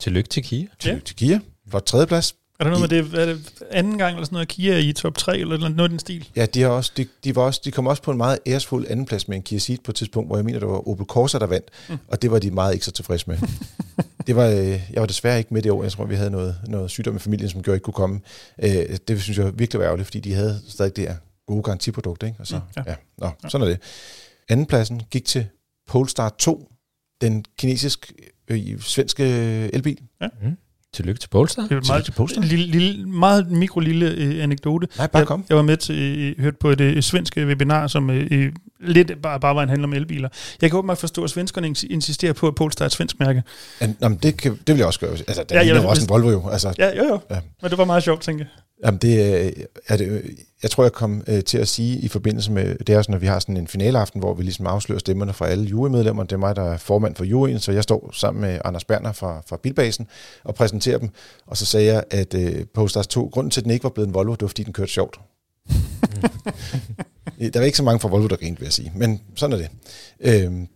Tillykke 0.00 0.28
til 0.28 0.42
Kia. 0.42 0.66
til, 0.78 1.00
til 1.00 1.16
Kia, 1.16 1.40
flot 1.68 1.82
tredjeplads. 1.82 2.34
Er 2.60 2.64
der 2.64 2.70
noget 2.70 2.90
med 2.90 3.02
det, 3.02 3.20
er 3.20 3.26
det 3.26 3.52
anden 3.70 3.98
gang 3.98 4.14
eller 4.14 4.24
sådan 4.24 4.34
noget, 4.34 4.48
Kia 4.48 4.74
er 4.74 4.78
i 4.78 4.92
top 4.92 5.16
3 5.16 5.38
eller 5.38 5.58
noget 5.58 5.80
af 5.80 5.88
den 5.88 5.98
stil? 5.98 6.28
Ja, 6.36 6.46
de, 6.46 6.62
har 6.62 6.68
også, 6.68 6.92
de, 6.96 7.06
de, 7.24 7.36
var 7.36 7.42
også, 7.42 7.60
de 7.64 7.70
kom 7.70 7.86
også 7.86 8.02
på 8.02 8.10
en 8.10 8.16
meget 8.16 8.38
æresfuld 8.46 8.86
andenplads 8.88 9.28
med 9.28 9.36
en 9.36 9.42
Kia 9.42 9.58
Ceed 9.58 9.78
på 9.84 9.90
et 9.90 9.94
tidspunkt, 9.94 10.28
hvor 10.28 10.36
jeg 10.36 10.44
mener, 10.44 10.58
det 10.58 10.68
var 10.68 10.88
Opel 10.88 11.06
Corsa, 11.06 11.38
der 11.38 11.46
vandt, 11.46 11.68
mm. 11.88 11.98
og 12.08 12.22
det 12.22 12.30
var 12.30 12.38
de 12.38 12.50
meget 12.50 12.72
ikke 12.74 12.84
så 12.84 12.90
tilfredse 12.92 13.24
med. 13.30 13.38
det 14.26 14.36
var, 14.36 14.46
øh, 14.46 14.66
jeg 14.66 15.00
var 15.00 15.06
desværre 15.06 15.38
ikke 15.38 15.54
med 15.54 15.62
det 15.62 15.72
år. 15.72 15.82
Jeg 15.82 15.92
tror, 15.92 16.04
vi 16.04 16.14
havde 16.14 16.30
noget, 16.30 16.56
noget 16.66 16.90
sygdom 16.90 17.16
i 17.16 17.18
familien, 17.18 17.50
som 17.50 17.62
gjorde, 17.62 17.64
at 17.64 17.68
jeg 17.72 17.76
ikke 17.76 17.84
kunne 17.84 17.94
komme. 17.94 18.20
Øh, 18.62 18.98
det 19.08 19.22
synes 19.22 19.38
jeg 19.38 19.58
virkelig 19.58 19.78
var 19.80 19.86
ærgerligt, 19.86 20.06
fordi 20.06 20.20
de 20.20 20.34
havde 20.34 20.60
stadig 20.68 20.96
det 20.96 21.08
her 21.08 21.16
gode 21.46 21.62
garantiprodukt. 21.62 22.22
Ikke? 22.22 22.36
Og 22.38 22.46
så, 22.46 22.56
Mm, 22.56 22.62
ja. 22.76 22.82
ja. 22.86 22.94
Ja, 23.22 23.30
nå, 23.42 23.48
sådan 23.50 23.66
er 23.66 23.70
det. 23.70 23.80
Andenpladsen 24.48 25.02
gik 25.10 25.24
til 25.24 25.46
Polestar 25.88 26.28
2, 26.38 26.72
den 27.20 27.44
kinesisk 27.58 28.12
øh, 28.48 28.80
svenske 28.80 29.24
elbil. 29.74 29.98
Mm. 30.20 30.56
Tillykke 30.94 31.20
til 31.20 31.28
Polestar. 31.28 31.62
Det 31.62 31.72
er 31.72 31.80
meget, 31.88 32.04
til 32.04 32.12
Polestar. 32.12 32.42
en 32.42 32.48
lille, 32.48 32.66
lille, 32.66 33.08
meget 33.08 33.50
mikro 33.50 33.80
lille 33.80 34.10
øh, 34.10 34.42
anekdote. 34.42 34.88
Nej, 34.98 35.06
bare 35.06 35.18
jeg, 35.18 35.26
kom. 35.26 35.44
jeg 35.48 35.56
var 35.56 35.62
med 35.62 35.76
til, 35.76 36.18
øh, 36.38 36.42
hørt 36.44 36.56
på 36.56 36.70
et 36.70 36.80
øh, 36.80 37.02
svensk 37.02 37.38
øh, 37.38 37.46
webinar, 37.48 37.86
som 37.86 38.10
øh, 38.10 38.28
øh, 38.30 38.52
lidt 38.80 39.12
bare, 39.22 39.40
bare 39.40 39.54
var 39.54 39.62
en 39.62 39.68
handel 39.68 39.84
om 39.84 39.92
elbiler. 39.92 40.28
Jeg 40.62 40.70
kan 40.70 40.78
åbenbart 40.78 40.98
forstå, 40.98 41.24
at 41.24 41.30
svenskerne 41.30 41.68
ins- 41.68 41.86
insisterer 41.90 42.32
på, 42.32 42.48
at 42.48 42.54
Polestar 42.54 42.84
er 42.84 42.86
et 42.86 42.92
svensk 42.92 43.20
mærke. 43.20 43.42
An, 43.80 43.96
nå, 44.00 44.08
men 44.08 44.18
det, 44.22 44.36
kan, 44.36 44.52
det 44.52 44.68
vil 44.68 44.76
jeg 44.76 44.86
også 44.86 45.00
gøre. 45.00 45.10
Altså, 45.10 45.44
der 45.48 45.56
Ja, 45.60 45.62
ja, 45.66 45.74
er 45.74 45.82
jo 45.82 45.88
også 45.88 46.02
en 46.02 46.08
Volvo 46.08 46.30
jo. 46.30 46.48
Altså, 46.48 46.74
Ja, 46.78 46.96
jo 46.96 47.04
jo. 47.04 47.20
Ja. 47.30 47.40
Men 47.62 47.70
det 47.70 47.78
var 47.78 47.84
meget 47.84 48.02
sjovt, 48.02 48.22
tænker 48.22 48.44
jeg. 48.44 48.50
Jamen 48.84 48.98
det 48.98 49.44
øh, 49.44 49.52
er 49.88 49.96
det, 49.96 50.08
øh, 50.08 50.24
jeg 50.62 50.70
tror, 50.70 50.84
jeg 50.84 50.92
kom 50.92 51.22
øh, 51.26 51.44
til 51.44 51.58
at 51.58 51.68
sige 51.68 51.98
i 51.98 52.08
forbindelse 52.08 52.52
med, 52.52 52.78
det 52.78 52.88
er 52.92 52.98
også, 52.98 53.10
når 53.10 53.18
vi 53.18 53.26
har 53.26 53.38
sådan 53.38 53.56
en 53.56 53.66
finaleaften, 53.66 54.20
hvor 54.20 54.34
vi 54.34 54.42
ligesom 54.42 54.66
afslører 54.66 54.98
stemmerne 54.98 55.32
fra 55.32 55.48
alle 55.48 55.64
jurymedlemmer. 55.64 56.22
Det 56.22 56.32
er 56.32 56.36
mig, 56.36 56.56
der 56.56 56.62
er 56.62 56.76
formand 56.76 57.14
for 57.14 57.24
juryen, 57.24 57.58
så 57.58 57.72
jeg 57.72 57.82
står 57.82 58.10
sammen 58.12 58.40
med 58.40 58.60
Anders 58.64 58.84
Berner 58.84 59.12
fra, 59.12 59.42
fra 59.46 59.56
Bilbasen 59.56 60.06
og 60.44 60.54
præsenterer 60.54 60.98
dem. 60.98 61.10
Og 61.46 61.56
så 61.56 61.66
sagde 61.66 61.86
jeg, 61.86 62.04
at 62.10 62.34
øh, 62.34 62.66
Polestars 62.74 63.06
2, 63.06 63.30
grunden 63.32 63.50
til, 63.50 63.60
at 63.60 63.64
den 63.64 63.70
ikke 63.70 63.84
var 63.84 63.90
blevet 63.90 64.08
en 64.08 64.14
Volvo, 64.14 64.32
det 64.32 64.42
var, 64.42 64.48
fordi 64.48 64.62
den 64.62 64.72
kørte 64.72 64.92
sjovt. 64.92 65.20
der 67.52 67.58
var 67.58 67.66
ikke 67.66 67.76
så 67.76 67.84
mange 67.84 68.00
fra 68.00 68.08
Volvo, 68.08 68.26
der 68.26 68.36
grinte, 68.36 68.60
vil 68.60 68.66
jeg 68.66 68.72
sige. 68.72 68.92
Men 68.94 69.20
sådan 69.36 69.60
er 69.60 69.66
det. 69.66 69.70
Øhm, 70.20 70.68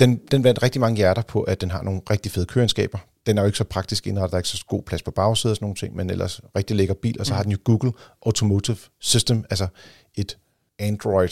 den, 0.00 0.20
den 0.30 0.44
vandt 0.44 0.62
rigtig 0.62 0.80
mange 0.80 0.96
hjerter 0.96 1.22
på, 1.22 1.42
at 1.42 1.60
den 1.60 1.70
har 1.70 1.82
nogle 1.82 2.00
rigtig 2.10 2.32
fede 2.32 2.46
køreegenskaber. 2.46 2.98
Den 3.26 3.38
er 3.38 3.42
jo 3.42 3.46
ikke 3.46 3.58
så 3.58 3.64
praktisk 3.64 4.06
indrettet, 4.06 4.30
der 4.30 4.36
er 4.36 4.40
ikke 4.40 4.48
så 4.48 4.64
god 4.68 4.82
plads 4.82 5.02
på 5.02 5.10
bagsædet 5.10 5.50
og 5.52 5.56
sådan 5.56 5.64
nogle 5.64 5.76
ting, 5.76 5.96
men 5.96 6.10
ellers 6.10 6.40
rigtig 6.56 6.76
lækker 6.76 6.94
bil, 6.94 7.16
og 7.20 7.26
så 7.26 7.32
Mm. 7.32 7.36
har 7.36 7.42
den 7.42 7.52
jo 7.52 7.58
Google 7.64 7.92
Automotive 8.26 8.76
System, 9.00 9.44
altså 9.50 9.66
et 10.14 10.36
Android. 10.78 11.28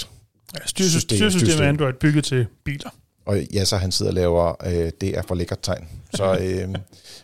Ja, 0.61 0.67
styresystem, 0.67 1.17
System- 1.19 1.31
styresystem 1.31 1.65
er. 1.65 1.69
Android 1.69 1.93
bygget 1.95 2.25
til 2.25 2.47
biler. 2.65 2.91
Og 3.27 3.39
ja, 3.55 3.65
så 3.65 3.77
han 3.77 3.93
sidder 3.93 4.11
og 4.11 4.15
laver, 4.15 4.67
øh, 4.67 4.91
det 5.01 5.19
er 5.19 5.23
for 5.23 5.35
lækkert 5.35 5.59
tegn. 5.63 5.89
Så, 6.15 6.39
øh, 6.41 6.75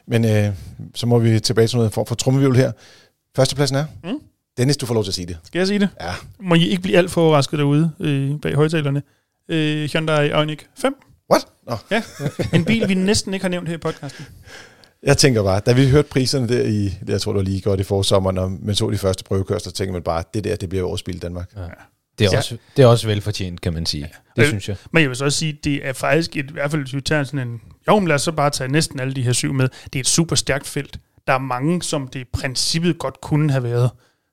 men 0.06 0.24
øh, 0.24 0.54
så 0.94 1.06
må 1.06 1.18
vi 1.18 1.40
tilbage 1.40 1.68
til 1.68 1.76
noget 1.76 1.92
form 1.92 2.06
for 2.06 2.14
trummevivl 2.14 2.56
her. 2.56 2.72
Førstepladsen 3.36 3.76
er? 3.76 3.86
Mm. 4.04 4.18
Dennis, 4.56 4.76
du 4.76 4.86
får 4.86 4.94
lov 4.94 5.04
til 5.04 5.10
at 5.10 5.14
sige 5.14 5.26
det. 5.26 5.38
Skal 5.44 5.58
jeg 5.58 5.66
sige 5.68 5.78
det? 5.80 5.88
Ja, 6.00 6.12
Må 6.40 6.54
I 6.54 6.68
ikke 6.68 6.82
blive 6.82 6.96
alt 6.98 7.10
for 7.10 7.22
overrasket 7.22 7.58
derude 7.58 7.90
øh, 8.00 8.40
bag 8.40 8.54
højtalerne. 8.54 9.02
Øh, 9.48 9.88
Hyundai 9.92 10.28
Ioniq 10.28 10.58
5. 10.76 10.94
what? 11.32 11.46
Nå. 11.66 11.76
Ja, 11.90 12.02
en 12.52 12.64
bil, 12.64 12.88
vi 12.88 12.94
næsten 12.94 13.34
ikke 13.34 13.44
har 13.44 13.48
nævnt 13.50 13.68
her 13.68 13.74
i 13.74 13.78
podcasten. 13.78 14.26
Jeg 15.02 15.16
tænker 15.18 15.42
bare, 15.42 15.60
da 15.60 15.72
vi 15.72 15.88
hørte 15.90 16.08
priserne 16.08 16.48
der 16.48 16.62
i, 16.62 16.98
jeg 17.08 17.20
tror 17.20 17.32
det 17.32 17.36
var 17.36 17.42
lige 17.44 17.60
godt 17.60 17.80
i 17.80 17.82
forsommeren, 17.82 18.38
og 18.38 18.50
man 18.62 18.74
så 18.74 18.90
de 18.90 18.98
første 18.98 19.24
prøvekørsler, 19.24 19.72
tænker 19.72 19.92
man 19.92 20.02
bare, 20.02 20.24
det 20.34 20.44
der, 20.44 20.56
det 20.56 20.68
bliver 20.68 20.84
årets 20.88 21.02
bil 21.02 21.14
i 21.14 21.18
Danmark. 21.18 21.50
Ja. 21.56 21.60
Det 22.18 22.24
er, 22.26 22.30
Ja. 22.32 22.38
også, 22.38 22.56
det 22.76 22.82
er 22.82 22.86
også 22.86 23.06
velfortjent, 23.06 23.60
kan 23.60 23.72
man 23.72 23.86
sige. 23.86 24.08
Det 24.36 24.42
Øh, 24.42 24.48
synes 24.48 24.68
jeg. 24.68 24.76
Men 24.92 25.00
jeg 25.02 25.08
vil 25.08 25.16
så 25.16 25.24
også 25.24 25.38
sige, 25.38 25.58
det 25.64 25.86
er 25.88 25.92
faktisk 25.92 26.36
et, 26.36 26.50
i 26.50 26.52
hvert 26.52 26.70
fald, 26.70 26.82
hvis 26.82 26.94
vi 26.94 27.00
tager 27.00 27.24
sådan 27.24 27.48
en... 27.48 27.60
Jo, 27.88 27.98
men 27.98 28.08
lad 28.08 28.14
os 28.14 28.22
så 28.22 28.32
bare 28.32 28.50
tage 28.50 28.72
næsten 28.72 29.00
alle 29.00 29.14
de 29.14 29.22
her 29.22 29.32
syv 29.32 29.52
med. 29.52 29.68
Det 29.84 29.94
er 29.96 30.00
et 30.00 30.06
super 30.06 30.36
stærkt 30.36 30.66
felt. 30.66 30.98
Der 31.26 31.32
er 31.32 31.38
mange, 31.38 31.82
som 31.82 32.08
det 32.08 32.20
i 32.20 32.24
princippet 32.32 32.98
godt 32.98 33.20
kunne 33.20 33.50
have 33.50 33.62
været. 33.64 33.90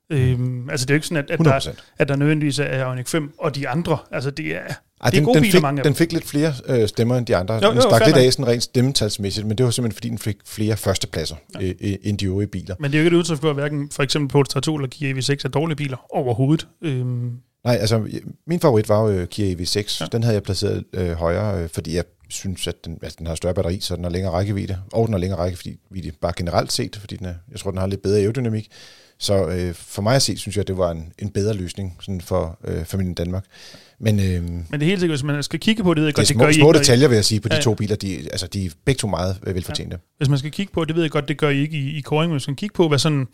Øhm, 0.10 0.70
altså 0.70 0.86
det 0.86 0.92
er 0.92 0.96
jo 0.96 0.98
ikke 0.98 1.08
sådan, 1.08 1.24
at, 1.24 1.30
at, 1.32 1.34
100 1.34 1.60
der, 1.66 1.72
at 1.98 2.08
der 2.08 2.16
nødvendigvis 2.16 2.60
er 2.60 2.78
Ioniq 2.86 3.08
5 3.08 3.34
og 3.40 3.56
de 3.56 3.70
andre. 3.70 3.98
Altså 4.12 4.32
det 4.32 4.56
er, 4.56 4.74
Ej, 5.04 5.10
det 5.10 5.18
er 5.18 5.20
den, 5.20 5.26
gode 5.26 5.36
den, 5.36 5.42
biler, 5.42 5.52
fik, 5.52 5.62
mange 5.62 5.80
af 5.80 5.84
den 5.84 5.96
fik 5.96 6.14
lidt 6.14 6.26
flere 6.26 6.54
øh, 6.66 6.88
stemmer 6.88 7.18
end 7.18 7.26
de 7.26 7.36
andre. 7.36 7.54
Jo, 7.54 7.70
den 7.70 7.76
jo, 7.76 7.82
stak 7.82 8.06
lidt 8.06 8.18
af 8.18 8.34
sådan 8.34 8.48
rent 8.48 8.64
stemmetalsmæssigt, 8.64 9.48
men 9.48 9.58
det 9.58 9.64
var 9.64 9.72
simpelthen 9.72 9.96
fordi, 9.96 10.10
den 10.10 10.18
fik 10.18 10.38
flere 10.46 10.78
førstepladser 10.78 11.36
ja. 11.56 11.66
øh, 11.66 11.76
øh, 11.82 11.96
end 12.04 12.18
de 12.18 12.26
øvrige 12.26 12.48
biler. 12.48 12.76
Men 12.80 12.92
det 12.92 12.98
er 12.98 13.02
jo 13.02 13.06
ikke 13.06 13.16
et 13.16 13.20
udtryk 13.20 13.42
for, 13.42 13.50
at 13.50 13.56
hverken 13.56 13.90
for 13.92 14.04
eksempel 14.04 14.30
Polestar 14.30 14.60
2 14.60 14.76
eller 14.76 14.88
Kia 14.88 15.14
EV6 15.14 15.42
er 15.46 15.50
dårlige 15.50 15.76
biler 15.76 16.06
overhovedet. 16.10 16.68
Øhm, 16.82 17.32
Nej, 17.64 17.76
altså 17.76 18.08
min 18.48 18.60
favorit 18.60 18.90
var 18.90 19.02
jo 19.02 19.10
øh, 19.10 19.28
Kia 19.28 19.56
EV6. 19.56 19.98
Ja. 20.02 20.06
Den 20.12 20.24
havde 20.24 20.34
jeg 20.34 20.44
placeret 20.44 20.84
øh, 20.94 21.12
højere, 21.12 21.64
øh, 21.64 21.70
fordi 21.70 21.96
jeg 21.96 22.04
synes, 22.30 22.68
at 22.68 22.86
den, 22.86 23.00
at 23.02 23.16
den 23.20 23.28
har 23.28 23.36
større 23.36 23.54
batteri, 23.54 23.80
så 23.80 23.96
den 23.96 24.04
har 24.04 24.12
længere 24.12 24.34
rækkevidde. 24.34 24.78
Og 24.94 25.08
den 25.08 25.14
har 25.14 25.20
længere 25.20 25.40
rækkevidde 25.40 26.12
bare 26.22 26.34
generelt 26.36 26.72
set, 26.72 26.96
fordi 26.96 27.16
den 27.16 27.26
er, 27.26 27.34
jeg 27.52 27.60
tror, 27.60 27.72
den 27.72 27.80
har 27.80 27.88
lidt 27.88 28.02
bedre 28.02 28.20
aerodynamik. 28.20 28.72
Så 29.22 29.48
øh, 29.48 29.74
for 29.74 30.02
mig 30.02 30.16
at 30.16 30.22
se, 30.22 30.38
synes 30.38 30.56
jeg, 30.56 30.62
at 30.62 30.68
det 30.68 30.78
var 30.78 30.92
en, 30.92 31.14
en 31.20 31.30
bedre 31.30 31.54
løsning 31.54 31.98
sådan 32.02 32.22
for 32.22 32.60
øh, 32.64 32.86
familien 32.86 33.14
Danmark. 33.14 33.46
Men 34.00 34.20
øh, 34.20 34.44
men 34.44 34.66
det 34.72 34.82
er 34.82 34.86
helt 34.86 35.00
sikkert, 35.00 35.18
hvis 35.20 35.24
man 35.24 35.44
skal 35.44 35.60
kigge 35.60 35.84
på 35.84 35.94
det, 35.94 36.02
ved 36.02 36.08
jeg 36.08 36.18
det 36.18 36.22
er 36.22 36.22
godt, 36.22 36.28
det 36.28 36.36
små, 36.36 36.44
gør 36.44 36.50
I 36.50 36.54
små 36.54 36.70
ikke, 36.70 36.78
I- 36.78 36.80
detaljer, 36.80 37.08
vil 37.08 37.16
jeg 37.16 37.26
sige, 37.26 37.42
på 37.42 37.50
de 37.50 37.54
Ja, 37.54 37.58
ja. 37.58 37.64
to 37.64 37.74
biler. 37.74 37.96
De, 37.96 38.18
altså, 38.32 38.48
de 38.48 38.66
er 38.66 38.70
begge 38.86 39.00
to 39.00 39.08
meget 39.08 39.40
øh, 39.48 39.56
velfortjente. 39.56 40.00
Hvis 40.18 40.30
man 40.30 40.38
skal 40.40 40.52
kigge 40.52 40.74
på, 40.74 40.86
det 40.86 40.96
ved 40.96 41.04
jeg 41.04 41.12
godt, 41.12 41.28
det 41.28 41.38
gør 41.38 41.50
I 41.50 41.58
ikke 41.60 41.78
i, 41.78 41.98
i 41.98 42.02
koring, 42.02 42.30
men 42.30 42.36
hvis 42.36 42.48
man 42.48 42.56
skal 42.56 42.60
kigge 42.60 42.74
på, 42.74 42.88
hvad 42.88 43.00
sådan 43.00 43.28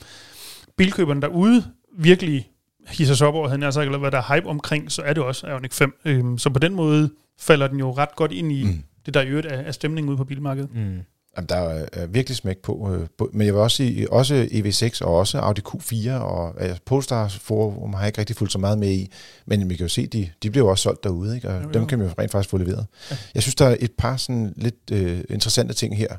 bilkøberne 0.77 1.21
derude 1.21 1.63
virkelig 1.99 2.49
hisser 2.87 3.15
sig 3.15 3.27
op 3.27 3.35
over, 3.35 3.49
havde 3.49 3.71
sagt, 3.71 3.85
eller 3.85 3.97
hvad 3.97 4.11
der 4.11 4.17
er 4.17 4.35
hype 4.35 4.47
omkring, 4.47 4.91
så 4.91 5.01
er 5.01 5.13
det 5.13 5.23
også 5.23 5.47
Ioniq 5.47 5.73
5. 5.73 5.93
Øhm, 6.05 6.37
så 6.37 6.49
på 6.49 6.59
den 6.59 6.73
måde 6.73 7.09
falder 7.39 7.67
den 7.67 7.79
jo 7.79 7.91
ret 7.91 8.15
godt 8.15 8.31
ind 8.31 8.51
i 8.51 8.63
mm. 8.63 8.83
det, 9.05 9.13
der 9.13 9.21
i 9.21 9.27
øvrigt 9.27 9.47
er, 9.47 9.57
er 9.57 9.71
stemningen 9.71 10.09
ude 10.09 10.17
på 10.17 10.23
bilmarkedet. 10.23 10.69
Mm. 10.75 10.99
Jamen, 11.37 11.49
der 11.49 11.85
er 11.93 12.05
virkelig 12.07 12.37
smæk 12.37 12.57
på, 12.57 12.93
øh, 12.93 13.07
på. 13.17 13.29
Men 13.33 13.47
jeg 13.47 13.53
vil 13.53 13.61
også 13.61 13.77
sige, 13.77 14.11
også 14.13 14.47
EV6 14.51 15.05
og 15.05 15.15
også 15.15 15.37
Audi 15.39 15.61
Q4 15.67 16.11
og 16.11 16.61
altså, 16.61 16.81
Polestar 16.85 17.27
Forum 17.27 17.93
har 17.93 17.99
jeg 18.01 18.07
ikke 18.07 18.19
rigtig 18.19 18.35
fulgt 18.35 18.53
så 18.53 18.59
meget 18.59 18.77
med 18.77 18.89
i. 18.91 19.11
Men 19.45 19.69
vi 19.69 19.75
kan 19.75 19.83
jo 19.85 19.89
se, 19.89 20.07
de, 20.07 20.29
de 20.43 20.49
bliver 20.51 20.65
jo 20.65 20.69
også 20.71 20.81
solgt 20.81 21.03
derude, 21.03 21.35
ikke? 21.35 21.49
og 21.49 21.55
Jo, 21.55 21.61
jo, 21.67 21.69
dem 21.73 21.87
kan 21.87 21.99
vi 21.99 22.03
jo 22.05 22.11
rent 22.19 22.31
faktisk 22.31 22.49
få 22.49 22.57
leveret. 22.57 22.85
Ja. 23.11 23.17
Jeg 23.33 23.41
synes, 23.43 23.55
der 23.55 23.65
er 23.65 23.75
et 23.79 23.91
par 23.97 24.17
sådan 24.17 24.53
lidt 24.57 24.91
øh, 24.91 25.19
interessante 25.29 25.73
ting 25.73 25.97
her. 25.97 26.15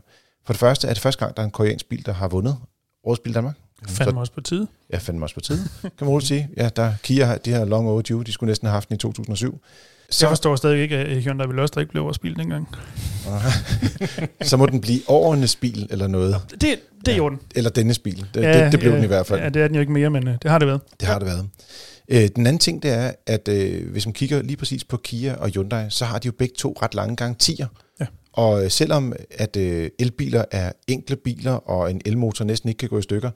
For 0.46 0.52
det 0.52 0.60
første 0.60 0.88
er 0.88 0.92
det 0.92 1.02
første 1.02 1.24
gang, 1.24 1.36
der 1.36 1.42
er 1.42 1.46
en 1.46 1.50
koreansk 1.52 1.88
bil, 1.88 2.06
der 2.06 2.12
har 2.12 2.28
vundet 2.28 2.56
Årets 3.04 3.20
Bil 3.20 3.34
Danmark. 3.34 3.54
Fandme 3.88 4.20
også 4.20 4.32
på 4.32 4.40
tide. 4.40 4.66
Jeg 4.90 5.02
fandt 5.02 5.18
mig 5.18 5.24
også 5.24 5.34
på 5.34 5.40
tide, 5.40 5.58
kan 5.82 5.90
man 6.00 6.08
roligt 6.08 6.28
sige. 6.28 6.48
Ja, 6.56 6.68
der, 6.76 6.92
Kia, 7.02 7.24
har- 7.24 7.36
de 7.38 7.50
her 7.50 7.64
long 7.64 7.88
overdue, 7.88 8.24
de 8.24 8.32
skulle 8.32 8.48
næsten 8.50 8.66
have 8.66 8.72
haft 8.72 8.88
den 8.88 8.94
i 8.94 8.98
2007. 8.98 9.60
Så 10.10 10.26
jeg 10.26 10.30
forstår 10.30 10.56
stadig 10.56 10.82
ikke, 10.82 10.96
at 10.96 11.22
Hyundai 11.22 11.48
Veloster 11.48 11.80
ikke 11.80 11.90
blev 11.90 12.04
vores 12.04 12.18
bil 12.18 12.36
dengang. 12.36 12.68
så 14.42 14.56
må 14.56 14.66
den 14.66 14.80
blive 14.80 15.00
årenes 15.06 15.56
bil 15.56 15.86
eller 15.90 16.06
noget. 16.06 16.36
Det, 16.50 16.60
det 16.60 16.78
er 17.06 17.12
ja. 17.12 17.16
Jorden. 17.16 17.38
Eller 17.54 17.70
dennes 17.70 17.98
bil. 17.98 18.26
Det, 18.34 18.42
ja, 18.42 18.64
det, 18.64 18.72
det 18.72 18.80
blev 18.80 18.90
ja, 18.90 18.96
den 18.96 19.04
i 19.04 19.06
hvert 19.06 19.26
fald. 19.26 19.40
Ja, 19.40 19.48
det 19.48 19.62
er 19.62 19.66
den 19.66 19.74
jo 19.74 19.80
ikke 19.80 19.92
mere, 19.92 20.10
men 20.10 20.28
øh, 20.28 20.34
det 20.42 20.50
har 20.50 20.58
det 20.58 20.68
været. 20.68 20.80
Det 21.00 21.08
har 21.08 21.18
det 21.18 21.26
været. 21.26 21.48
Øh, 22.08 22.28
den 22.36 22.46
anden 22.46 22.58
ting, 22.58 22.82
det 22.82 22.90
er, 22.90 23.12
at 23.26 23.48
øh, 23.48 23.90
hvis 23.90 24.06
man 24.06 24.12
kigger 24.12 24.42
lige 24.42 24.56
præcis 24.56 24.84
på 24.84 24.96
Kia 24.96 25.34
og 25.34 25.48
Hyundai, 25.48 25.84
så 25.88 26.04
har 26.04 26.18
de 26.18 26.26
jo 26.26 26.32
begge 26.38 26.54
to 26.58 26.76
ret 26.82 26.94
lange 26.94 27.16
garantier. 27.16 27.66
Ja. 28.00 28.06
Og 28.32 28.64
øh, 28.64 28.70
selvom 28.70 29.12
at 29.30 29.56
øh, 29.56 29.90
elbiler 29.98 30.44
er 30.50 30.72
enkle 30.86 31.16
biler, 31.16 31.52
og 31.52 31.90
en 31.90 32.00
elmotor 32.04 32.44
næsten 32.44 32.68
ikke 32.68 32.78
kan 32.78 32.88
gå 32.88 32.98
i 32.98 33.02
stykker, 33.02 33.30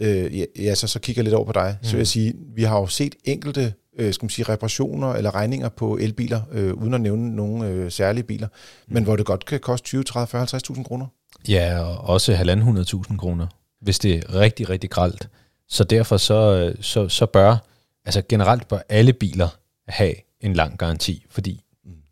øh, 0.00 0.40
ja, 0.58 0.74
så, 0.74 0.86
så 0.86 0.98
kigger 0.98 1.20
jeg 1.20 1.24
lidt 1.24 1.34
over 1.34 1.46
på 1.46 1.52
dig. 1.52 1.76
Mm. 1.80 1.84
Så 1.84 1.92
vil 1.92 1.98
jeg 1.98 2.06
sige, 2.06 2.34
vi 2.54 2.62
har 2.62 2.78
jo 2.78 2.86
set 2.86 3.14
enkelte 3.24 3.72
øh, 3.98 4.14
skal 4.14 4.24
man 4.24 4.30
sige, 4.30 4.48
reparationer 4.48 5.12
eller 5.12 5.34
regninger 5.34 5.68
på 5.68 5.96
elbiler, 5.96 6.40
øh, 6.52 6.74
uden 6.74 6.94
at 6.94 7.00
nævne 7.00 7.36
nogle 7.36 7.68
øh, 7.68 7.90
særlige 7.90 8.24
biler, 8.24 8.48
mm. 8.48 8.94
men 8.94 9.04
hvor 9.04 9.16
det 9.16 9.26
godt 9.26 9.44
kan 9.44 9.60
koste 9.60 9.86
20, 9.86 10.02
30, 10.04 10.26
40, 10.26 10.44
50.000 10.44 10.82
kroner. 10.82 11.06
Ja, 11.48 11.80
og 11.80 12.08
også 12.08 12.34
1.500.000 12.34 13.16
kroner, 13.16 13.46
hvis 13.80 13.98
det 13.98 14.14
er 14.14 14.34
rigtig, 14.34 14.70
rigtig 14.70 14.90
gralt. 14.90 15.28
Så 15.68 15.84
derfor 15.84 16.16
så, 16.16 16.72
så, 16.80 17.08
så 17.08 17.26
bør, 17.26 17.56
altså 18.04 18.22
generelt 18.28 18.68
bør 18.68 18.78
alle 18.88 19.12
biler 19.12 19.48
have 19.88 20.14
en 20.40 20.54
lang 20.54 20.78
garanti, 20.78 21.26
fordi 21.30 21.60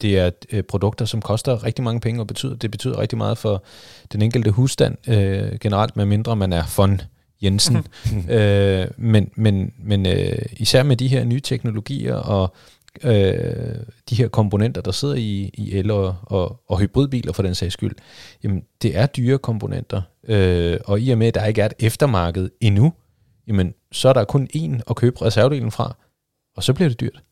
det 0.03 0.19
er 0.19 0.31
øh, 0.53 0.63
produkter, 0.63 1.05
som 1.05 1.23
koster 1.23 1.65
rigtig 1.65 1.85
mange 1.85 2.01
penge, 2.01 2.21
og 2.21 2.27
betyder, 2.27 2.57
det 2.57 2.71
betyder 2.71 2.99
rigtig 2.99 3.19
meget 3.19 3.39
for 3.39 3.65
den 4.13 4.23
enkelte 4.23 4.51
husstand, 4.51 5.09
øh, 5.09 5.59
generelt 5.59 5.97
med 5.97 6.05
mindre 6.05 6.37
man 6.37 6.53
er 6.53 6.65
von 6.77 7.01
Jensen. 7.43 7.77
øh, 8.31 8.87
men 8.97 9.31
men, 9.37 9.73
men 9.79 10.07
øh, 10.07 10.39
især 10.57 10.83
med 10.83 10.97
de 10.97 11.09
her 11.09 11.25
nye 11.25 11.41
teknologier 11.41 12.15
og 12.15 12.55
øh, 13.05 13.75
de 14.11 14.15
her 14.15 14.29
komponenter, 14.29 14.81
der 14.81 14.91
sidder 14.91 15.15
i, 15.15 15.51
i 15.55 15.79
el- 15.79 15.91
og, 15.91 16.17
og, 16.23 16.61
og 16.69 16.81
hybridbiler 16.81 17.33
for 17.33 17.43
den 17.43 17.55
sags 17.55 17.73
skyld, 17.73 17.95
jamen 18.45 18.63
det 18.83 18.97
er 18.97 19.07
dyre 19.07 19.39
komponenter. 19.39 20.03
Øh, 20.29 20.79
og 20.85 21.01
i 21.01 21.11
og 21.11 21.19
med, 21.19 21.27
at 21.27 21.35
der 21.35 21.45
ikke 21.47 21.61
er 21.63 21.67
et 21.67 21.73
eftermarked 21.79 22.51
endnu, 22.61 22.93
jamen 23.49 23.75
så 23.93 24.09
er 24.09 24.13
der 24.13 24.25
kun 24.25 24.49
én 24.57 24.81
at 24.91 24.97
købe 24.97 25.23
reservedelen 25.23 25.71
fra, 25.71 25.97
og 26.57 26.63
så 26.63 26.73
bliver 26.73 26.89
det 26.89 27.01
dyrt. 27.01 27.23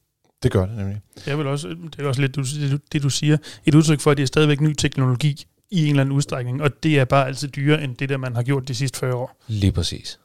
Det 0.42 0.52
gør 0.52 0.66
det 0.66 0.76
nemlig. 0.76 1.00
Er 1.26 1.36
vel 1.36 1.46
også, 1.46 1.68
det 1.68 1.98
er 2.04 2.06
også 2.08 2.20
lidt 2.20 2.36
du, 2.36 2.40
det, 2.42 2.70
du- 2.72 2.78
det, 2.92 3.02
du 3.02 3.10
siger, 3.10 3.36
et 3.66 3.74
udtryk 3.74 4.00
for, 4.00 4.10
at 4.10 4.16
det 4.16 4.22
er 4.22 4.26
stadigvæk 4.26 4.60
ny 4.60 4.72
teknologi 4.74 5.44
i 5.70 5.82
en 5.82 5.90
eller 5.90 6.00
anden 6.00 6.16
udstrækning, 6.16 6.62
og 6.62 6.82
det 6.82 6.98
er 6.98 7.04
bare 7.04 7.26
altid 7.26 7.48
dyrere 7.48 7.84
end 7.84 7.96
det, 7.96 8.08
der 8.08 8.16
man 8.16 8.34
har 8.34 8.42
gjort 8.42 8.68
de 8.68 8.74
sidste 8.74 8.98
40 8.98 9.14
år. 9.14 9.36
Lige 9.46 9.72
præcis. 9.72 10.20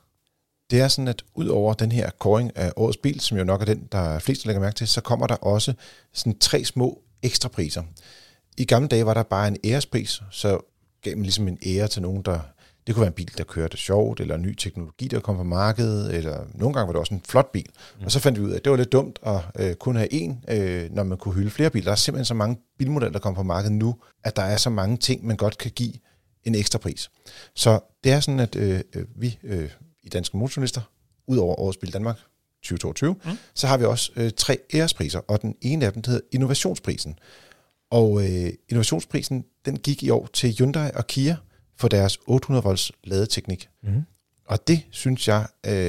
Det 0.71 0.81
er 0.81 0.87
sådan, 0.87 1.07
at 1.07 1.23
ud 1.33 1.47
over 1.47 1.73
den 1.73 1.91
her 1.91 2.09
kåring 2.19 2.57
af 2.57 2.71
årets 2.75 2.97
bil, 2.97 3.19
som 3.19 3.37
jo 3.37 3.43
nok 3.43 3.61
er 3.61 3.65
den, 3.65 3.87
der 3.91 3.97
er 3.97 4.19
flest 4.19 4.43
der 4.43 4.47
lægger 4.47 4.61
mærke 4.61 4.75
til, 4.75 4.87
så 4.87 5.01
kommer 5.01 5.27
der 5.27 5.35
også 5.35 5.73
sådan 6.13 6.39
tre 6.39 6.65
små 6.65 7.01
ekstra 7.23 7.49
priser. 7.49 7.83
I 8.57 8.65
gamle 8.65 8.87
dage 8.87 9.05
var 9.05 9.13
der 9.13 9.23
bare 9.23 9.47
en 9.47 9.57
ærespris, 9.65 10.21
så 10.31 10.59
gav 11.01 11.15
man 11.15 11.23
ligesom 11.23 11.47
en 11.47 11.57
ære 11.65 11.87
til 11.87 12.01
nogen, 12.01 12.21
der... 12.21 12.39
Det 12.87 12.95
kunne 12.95 13.01
være 13.01 13.07
en 13.07 13.13
bil, 13.13 13.31
der 13.37 13.43
kørte 13.43 13.77
sjovt, 13.77 14.19
eller 14.19 14.37
ny 14.37 14.55
teknologi, 14.55 15.07
der 15.07 15.19
kom 15.19 15.35
på 15.35 15.43
markedet, 15.43 16.15
eller 16.15 16.45
nogle 16.53 16.73
gange 16.73 16.87
var 16.87 16.93
det 16.93 16.99
også 16.99 17.13
en 17.13 17.21
flot 17.29 17.51
bil. 17.51 17.69
Mm. 17.99 18.05
Og 18.05 18.11
så 18.11 18.19
fandt 18.19 18.39
vi 18.39 18.45
ud 18.45 18.51
af, 18.51 18.55
at 18.55 18.63
det 18.63 18.71
var 18.71 18.77
lidt 18.77 18.91
dumt 18.91 19.19
at 19.25 19.39
øh, 19.59 19.75
kun 19.75 19.95
have 19.95 20.13
en, 20.13 20.43
øh, 20.47 20.91
når 20.91 21.03
man 21.03 21.17
kunne 21.17 21.33
hylde 21.33 21.49
flere 21.49 21.69
biler. 21.69 21.85
Der 21.85 21.91
er 21.91 21.95
simpelthen 21.95 22.25
så 22.25 22.33
mange 22.33 22.57
bilmodeller, 22.77 23.11
der 23.11 23.19
kommer 23.19 23.35
på 23.35 23.43
markedet 23.43 23.75
nu, 23.75 23.95
at 24.23 24.35
der 24.35 24.41
er 24.41 24.57
så 24.57 24.69
mange 24.69 24.97
ting, 24.97 25.25
man 25.25 25.37
godt 25.37 25.57
kan 25.57 25.71
give 25.71 25.93
en 26.43 26.55
ekstra 26.55 26.79
pris. 26.79 27.11
Så 27.55 27.79
det 28.03 28.11
er 28.11 28.19
sådan, 28.19 28.39
at 28.39 28.55
øh, 28.55 28.81
øh, 28.95 29.05
vi 29.15 29.39
øh, 29.43 29.69
i 30.03 30.09
Danske 30.09 30.37
Motorjournalister, 30.37 30.81
ud 31.27 31.37
over 31.37 31.59
Årets 31.59 31.77
Bil 31.77 31.93
Danmark 31.93 32.17
2022, 32.63 33.13
mm. 33.13 33.37
så 33.53 33.67
har 33.67 33.77
vi 33.77 33.85
også 33.85 34.11
øh, 34.15 34.31
tre 34.37 34.57
ærespriser, 34.73 35.19
og 35.19 35.41
den 35.41 35.55
ene 35.61 35.85
af 35.85 35.93
dem 35.93 36.01
der 36.01 36.11
hedder 36.11 36.25
Innovationsprisen. 36.31 37.19
Og 37.91 38.23
øh, 38.23 38.49
Innovationsprisen, 38.69 39.45
den 39.65 39.77
gik 39.77 40.03
i 40.03 40.09
år 40.09 40.29
til 40.33 40.55
Hyundai 40.57 40.91
og 40.95 41.07
Kia 41.07 41.35
for 41.77 41.87
deres 41.87 42.17
800 42.27 42.63
volts 42.63 42.91
ladeteknik. 43.03 43.69
Mm. 43.83 44.01
Og 44.47 44.67
det 44.67 44.81
synes 44.91 45.27
jeg, 45.27 45.45
øh, 45.65 45.71
det 45.73 45.79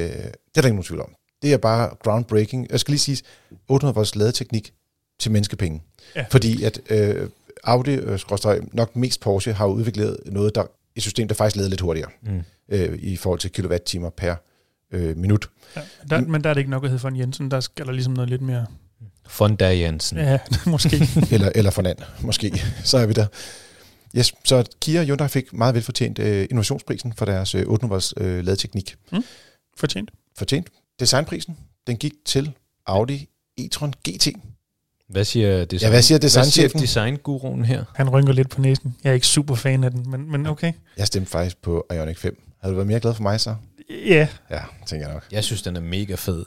er 0.56 0.60
der 0.60 0.64
ikke 0.64 0.68
nogen 0.76 0.82
tvivl 0.82 1.00
om. 1.00 1.14
Det 1.42 1.52
er 1.52 1.56
bare 1.56 1.90
groundbreaking. 2.04 2.66
Jeg 2.70 2.80
skal 2.80 2.92
lige 2.92 3.00
sige, 3.00 3.22
800 3.68 3.94
volts 3.94 4.16
ladeteknik 4.16 4.72
til 5.18 5.32
menneskepenge. 5.32 5.82
Ja. 6.16 6.24
Fordi 6.30 6.62
at 6.62 6.80
øh, 6.90 7.28
Audi, 7.64 7.90
øh, 7.92 8.18
nok 8.72 8.96
mest 8.96 9.20
Porsche, 9.20 9.52
har 9.52 9.66
udviklet 9.66 10.18
noget, 10.26 10.54
der 10.54 10.64
et 10.96 11.02
system, 11.02 11.28
der 11.28 11.34
faktisk 11.34 11.56
lader 11.56 11.68
lidt 11.68 11.80
hurtigere 11.80 12.10
Mm. 12.22 12.42
øh, 12.68 12.98
i 12.98 13.16
forhold 13.16 13.40
til 13.40 13.50
kilowatt-timer 13.50 14.10
per 14.10 14.34
øh, 14.92 15.16
minut. 15.16 15.50
Ja, 15.76 15.80
der, 16.10 16.20
men 16.20 16.44
der 16.44 16.50
er 16.50 16.54
det 16.54 16.60
ikke 16.60 16.70
nok 16.70 16.84
at 16.84 16.90
hedde 16.90 17.00
for 17.00 17.08
en 17.08 17.16
Jensen, 17.16 17.50
der 17.50 17.60
skal 17.60 17.86
der 17.86 17.92
ligesom 17.92 18.12
noget 18.12 18.30
lidt 18.30 18.42
mere... 18.42 18.66
Fonda 19.28 19.78
Jensen. 19.78 20.18
Ja, 20.18 20.38
måske. 20.66 21.08
eller, 21.30 21.52
eller 21.54 21.70
for 21.70 21.82
land, 21.82 21.98
måske. 22.20 22.62
Så 22.84 22.98
er 22.98 23.06
vi 23.06 23.12
der. 23.12 23.26
Yes, 24.18 24.32
så 24.44 24.64
Kia 24.80 25.00
og 25.00 25.06
Hyundai 25.06 25.28
fik 25.28 25.52
meget 25.52 25.74
velfortjent 25.74 26.18
øh, 26.18 26.42
innovationsprisen 26.50 27.12
for 27.12 27.24
deres 27.24 27.54
øh, 27.54 27.66
800 27.66 27.90
volts 27.90 28.14
øh, 28.16 28.44
ladeteknik. 28.44 28.96
Fortjent. 29.76 30.10
Fortjent. 30.38 30.68
Designprisen, 31.00 31.56
den 31.86 31.96
gik 31.96 32.12
til 32.24 32.52
Audi 32.86 33.28
e-tron 33.60 33.92
GT. 34.08 34.28
Hvad 35.08 35.24
siger, 35.24 35.64
design, 35.64 35.86
Ja, 35.86 35.90
hvad 35.90 36.02
siger 36.02 36.18
hvad 36.18 36.28
siger 36.28 36.42
designchefen? 36.42 36.80
designguruen 36.80 37.64
her? 37.64 37.84
Han 37.94 38.08
rynker 38.08 38.32
lidt 38.32 38.50
på 38.50 38.60
næsen. 38.60 38.96
Jeg 39.04 39.10
er 39.10 39.14
ikke 39.14 39.26
super 39.26 39.54
fan 39.54 39.84
af 39.84 39.90
den, 39.90 40.10
men, 40.10 40.30
men 40.30 40.46
okay. 40.46 40.72
Jeg 40.96 41.06
stemte 41.06 41.30
faktisk 41.30 41.62
på 41.62 41.86
Ioniq 41.92 42.18
5. 42.18 42.42
Havde 42.60 42.72
du 42.72 42.76
været 42.76 42.86
mere 42.86 43.00
glad 43.00 43.14
for 43.14 43.22
mig 43.22 43.40
så? 43.40 43.54
Ja, 44.06 44.28
Ja, 44.50 44.60
tænker 44.86 45.06
jeg 45.06 45.14
nok. 45.14 45.24
Jeg 45.32 45.44
synes, 45.44 45.62
den 45.62 45.76
er 45.76 45.80
mega 45.80 46.14
fed, 46.14 46.44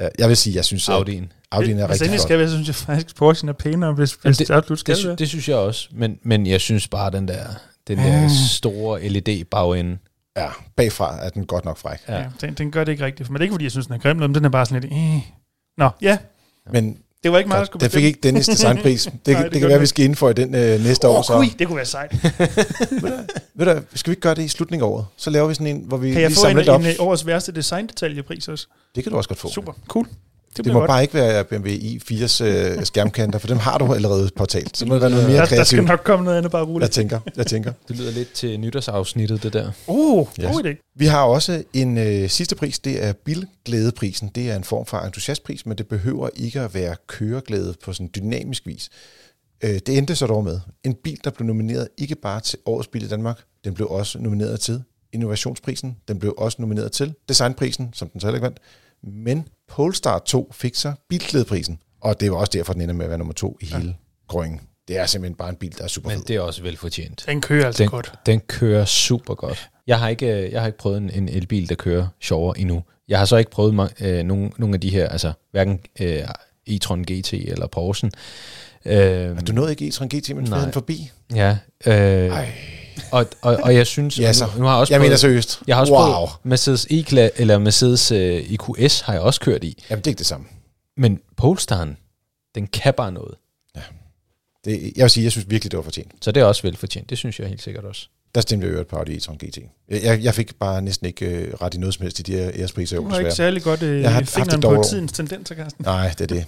Ja, 0.00 0.08
Jeg 0.18 0.28
vil 0.28 0.36
sige, 0.36 0.56
jeg 0.56 0.64
synes, 0.64 0.88
at 0.88 0.94
Audi'en. 0.94 1.24
Audi'en 1.56 1.78
er 1.80 1.86
hvis 1.86 2.00
rigtig 2.00 2.08
flot. 2.08 2.20
skal 2.20 2.38
være, 2.38 2.48
så 2.48 2.54
synes 2.54 2.68
jeg 2.68 2.74
faktisk, 2.74 3.06
at 3.22 3.22
Porsche'en 3.22 3.48
er 3.48 3.52
pænere, 3.52 3.92
hvis, 3.92 4.12
hvis 4.22 4.38
det- 4.38 4.48
det, 4.48 4.54
absolut 4.54 4.78
skal 4.78 4.94
Det, 4.94 5.02
sy- 5.02 5.06
det 5.18 5.28
synes 5.28 5.48
jeg 5.48 5.56
også, 5.56 5.88
men, 5.92 6.18
men 6.22 6.46
jeg 6.46 6.60
synes 6.60 6.88
bare, 6.88 7.10
den 7.10 7.28
der, 7.28 7.44
den 7.88 7.98
der 7.98 8.28
store 8.50 9.08
LED-bagende, 9.08 9.98
Ja, 10.36 10.48
bagfra 10.76 11.24
er 11.24 11.28
den 11.30 11.46
godt 11.46 11.64
nok 11.64 11.78
fræk. 11.78 11.98
ja. 12.08 12.16
Ja, 12.18 12.24
den, 12.40 12.54
den 12.54 12.70
gør 12.70 12.84
det 12.84 12.92
ikke 12.92 13.04
rigtigt. 13.04 13.30
Men 13.30 13.34
det 13.34 13.40
er 13.40 13.42
ikke, 13.42 13.52
fordi 13.54 13.64
jeg 13.64 13.70
synes, 13.72 13.86
den 13.86 13.94
er 13.94 13.98
grim, 13.98 14.16
men 14.16 14.34
den 14.34 14.44
er 14.44 14.48
bare 14.48 14.66
sådan 14.66 14.82
lidt... 14.82 14.92
Eh. 14.92 15.20
Nå, 15.78 15.88
ja, 16.02 16.18
Men 16.72 16.98
det 17.22 17.32
var 17.32 17.38
ikke 17.38 17.48
meget, 17.48 17.60
der 17.60 17.64
skulle 17.66 17.80
den 17.80 17.90
fik 17.90 18.04
ikke 18.04 18.18
Dennis 18.22 18.46
designpris. 18.46 19.04
Det, 19.04 19.12
Nej, 19.26 19.34
det, 19.36 19.44
det 19.44 19.52
det 19.52 19.60
kan 19.60 19.68
være, 19.68 19.80
vi 19.80 19.86
skal 19.86 20.04
indføre 20.04 20.32
den 20.32 20.54
øh, 20.54 20.80
næste 20.84 21.08
år. 21.08 21.18
Åh, 21.18 21.24
Så. 21.24 21.34
oh, 21.38 21.46
det 21.58 21.66
kunne 21.66 21.76
være 21.76 21.84
sejt. 21.86 22.12
Ved 23.54 23.66
du, 23.74 23.82
skal 23.94 24.10
vi 24.10 24.12
ikke 24.12 24.20
gøre 24.20 24.34
det 24.34 24.42
i 24.42 24.48
slutningen 24.48 24.84
af 24.84 24.88
året? 24.90 25.06
Så 25.16 25.30
laver 25.30 25.48
vi 25.48 25.54
sådan 25.54 25.66
en, 25.66 25.84
hvor 25.86 25.96
vi 25.96 26.12
Kan 26.12 26.20
jeg 26.20 26.30
lige 26.30 26.36
få 26.36 26.40
en, 26.40 26.50
samler 26.50 26.62
det 26.62 26.68
op. 26.72 26.80
en, 26.80 26.86
en 26.86 26.92
årets 26.98 27.26
værste 27.26 27.52
design-detaljepris 27.52 28.48
også? 28.48 28.66
Det 28.94 29.02
kan 29.04 29.10
du 29.10 29.16
også 29.16 29.28
godt 29.28 29.38
få. 29.38 29.50
Super, 29.50 29.72
cool. 29.88 30.08
Det, 30.56 30.64
Det 30.64 30.72
må 30.72 30.78
godt. 30.78 30.88
bare 30.88 31.02
ikke 31.02 31.14
være 31.14 31.44
BMW 31.44 31.68
i4's 31.68 32.44
øh, 32.44 32.84
skærmkanter, 32.84 33.38
for 33.38 33.48
dem 33.48 33.56
har 33.58 33.78
du 33.78 33.94
allerede 33.94 34.30
påtalt. 34.36 34.76
Så 34.76 34.86
må 34.86 34.94
det 34.94 35.00
være 35.02 35.10
noget 35.10 35.26
mere 35.26 35.34
der, 35.36 35.40
der 35.40 35.46
skal 35.46 35.56
kreativt. 35.56 35.84
nok 35.88 36.00
komme 36.04 36.24
noget 36.24 36.38
andet, 36.38 36.52
bare 36.52 36.60
Jeg 36.62 36.68
roligt. 36.68 36.92
tænker, 36.92 37.20
jeg 37.36 37.46
tænker. 37.46 37.72
Det 37.88 37.96
lyder 37.96 38.10
lidt 38.12 38.32
til 38.32 38.60
nytårsafsnittet, 38.60 39.42
det 39.42 39.52
der. 39.52 39.70
Uh, 39.86 40.28
Yes. 40.40 40.46
god 40.52 40.64
idé. 40.64 40.92
Vi 40.96 41.06
har 41.06 41.22
også 41.22 41.62
en 41.72 41.98
øh, 41.98 42.28
sidste 42.28 42.54
pris, 42.56 42.78
det 42.78 43.04
er 43.04 43.12
bilglædeprisen. 43.12 44.30
Det 44.34 44.50
er 44.50 44.56
en 44.56 44.64
form 44.64 44.86
for 44.86 44.98
entusiastpris, 44.98 45.66
men 45.66 45.78
det 45.78 45.88
behøver 45.88 46.28
ikke 46.36 46.60
at 46.60 46.74
være 46.74 46.96
køreglæde 47.06 47.74
på 47.84 47.92
sådan 47.92 48.10
dynamisk 48.16 48.66
vis. 48.66 48.88
Øh, 49.64 49.70
det 49.86 49.88
endte 49.98 50.16
så 50.16 50.26
dog 50.26 50.44
med 50.44 50.60
en 50.84 50.94
bil, 51.04 51.18
der 51.24 51.30
blev 51.30 51.46
nomineret 51.46 51.88
ikke 51.98 52.14
bare 52.14 52.40
til 52.40 52.58
Årets 52.66 52.88
Bil 52.88 53.02
i 53.04 53.08
Danmark, 53.08 53.40
den 53.64 53.74
blev 53.74 53.88
også 53.90 54.18
nomineret 54.18 54.60
til 54.60 54.82
Innovationsprisen, 55.12 55.96
den 56.08 56.18
blev 56.18 56.34
også 56.38 56.56
nomineret 56.62 56.92
til 56.92 57.14
Designprisen, 57.28 57.90
som 57.92 58.08
den 58.08 58.20
så 58.20 58.26
heller 58.26 58.36
ikke 58.36 58.44
vandt, 58.44 58.58
men 59.02 59.48
Polestar 59.68 60.18
2 60.18 60.52
fik 60.54 60.74
så 60.74 60.92
bilglædeprisen, 61.08 61.78
og 62.00 62.20
det 62.20 62.30
var 62.30 62.36
også 62.36 62.50
derfor, 62.54 62.72
den 62.72 62.82
ender 62.82 62.94
med 62.94 63.04
at 63.04 63.08
være 63.08 63.18
nummer 63.18 63.34
to 63.34 63.58
i 63.60 63.66
hele 63.66 63.96
grønningen. 64.28 64.60
Det 64.88 64.98
er 64.98 65.06
simpelthen 65.06 65.36
bare 65.36 65.48
en 65.48 65.56
bil, 65.56 65.74
der 65.78 65.84
er 65.84 65.88
super 65.88 66.10
Men 66.10 66.18
fed. 66.18 66.24
det 66.26 66.36
er 66.36 66.40
også 66.40 66.62
velfortjent. 66.62 67.24
Den 67.26 67.40
kører 67.40 67.66
altså 67.66 67.82
Den, 67.82 67.90
godt. 67.90 68.12
den 68.26 68.40
kører 68.40 68.84
super 68.84 69.34
godt. 69.34 69.68
Jeg 69.86 69.98
har 69.98 70.08
ikke, 70.08 70.26
øh, 70.44 70.52
jeg 70.52 70.60
har 70.60 70.66
ikke 70.66 70.78
prøvet 70.78 70.96
en, 70.98 71.10
en 71.10 71.28
elbil, 71.28 71.68
der 71.68 71.74
kører 71.74 72.06
sjovere 72.20 72.58
endnu. 72.58 72.82
Jeg 73.08 73.18
har 73.18 73.24
så 73.24 73.36
ikke 73.36 73.50
prøvet 73.50 73.72
ma- 73.90 74.04
øh, 74.06 74.22
nogle, 74.24 74.50
nogle 74.58 74.74
af 74.74 74.80
de 74.80 74.90
her, 74.90 75.08
altså 75.08 75.32
hverken 75.50 75.80
øh, 76.00 76.22
e-tron 76.70 77.02
GT 77.12 77.32
eller 77.32 77.66
Porschen. 77.66 78.10
Øh, 78.84 79.40
Du 79.46 79.52
nåede 79.52 79.70
ikke 79.70 79.88
e-tron 79.88 80.06
GT, 80.16 80.36
men 80.36 80.46
den 80.46 80.72
forbi. 80.72 81.10
ja, 81.34 81.58
øh, 81.86 81.94
Ej. 81.94 82.52
Og, 83.10 83.26
og, 83.42 83.56
og 83.62 83.74
jeg 83.74 83.86
synes, 83.86 84.18
Ja, 84.20 84.32
så. 84.32 84.46
nu, 84.46 84.58
nu 84.60 84.64
har 84.66 84.72
jeg 84.72 84.80
også 84.80 84.94
Jeg 84.94 85.00
mener 85.00 85.08
prøvet- 85.10 85.20
seriøst. 85.20 85.60
jeg 85.66 85.76
har 85.76 85.80
også 85.80 85.92
wow. 85.92 86.02
prøvet 86.12 86.30
Mercedes 86.42 86.86
E-Class, 86.90 87.30
eller 87.40 87.58
Mercedes 87.58 88.12
uh, 88.12 88.18
EQS 88.18 89.00
har 89.00 89.12
jeg 89.12 89.22
også 89.22 89.40
kørt 89.40 89.64
i. 89.64 89.82
Jamen, 89.90 90.00
det 90.00 90.06
er 90.06 90.10
ikke 90.10 90.18
det 90.18 90.26
samme. 90.26 90.46
Men 90.96 91.20
Polestaren, 91.36 91.96
den 92.54 92.66
kan 92.66 92.94
bare 92.96 93.12
noget. 93.12 93.34
Det, 94.64 94.92
jeg 94.96 95.02
vil 95.02 95.10
sige, 95.10 95.24
jeg 95.24 95.32
synes 95.32 95.50
virkelig, 95.50 95.70
det 95.72 95.76
var 95.76 95.82
fortjent. 95.82 96.12
Så 96.20 96.32
det 96.32 96.40
er 96.40 96.44
også 96.44 96.62
velfortjent. 96.62 97.10
Det 97.10 97.18
synes 97.18 97.40
jeg 97.40 97.48
helt 97.48 97.62
sikkert 97.62 97.84
også. 97.84 98.08
Der 98.34 98.40
stemte 98.40 98.66
jeg 98.66 98.72
øvrigt 98.72 98.88
på 98.90 98.96
Audi 98.96 99.16
e-tron 99.16 99.36
GT. 99.46 99.58
Jeg, 99.88 100.20
jeg, 100.22 100.34
fik 100.34 100.54
bare 100.58 100.82
næsten 100.82 101.06
ikke 101.06 101.26
øh, 101.26 101.54
ret 101.54 101.74
i 101.74 101.78
noget 101.78 101.94
som 101.94 102.02
helst 102.02 102.18
i 102.18 102.22
de 102.22 102.32
her 102.32 102.50
ærespriser. 102.54 102.96
Du 102.96 103.08
har 103.08 103.18
ikke 103.18 103.30
særlig 103.32 103.62
godt 103.62 103.82
øh, 103.82 104.02
Jeg 104.02 104.12
har 104.14 104.22
fingeren 104.22 104.62
det 104.62 104.70
på 104.70 104.84
tidens 104.90 105.12
tendenser, 105.12 105.54
Carsten. 105.54 105.84
Nej, 105.84 106.08
det 106.18 106.20
er 106.20 106.26
det. 106.36 106.46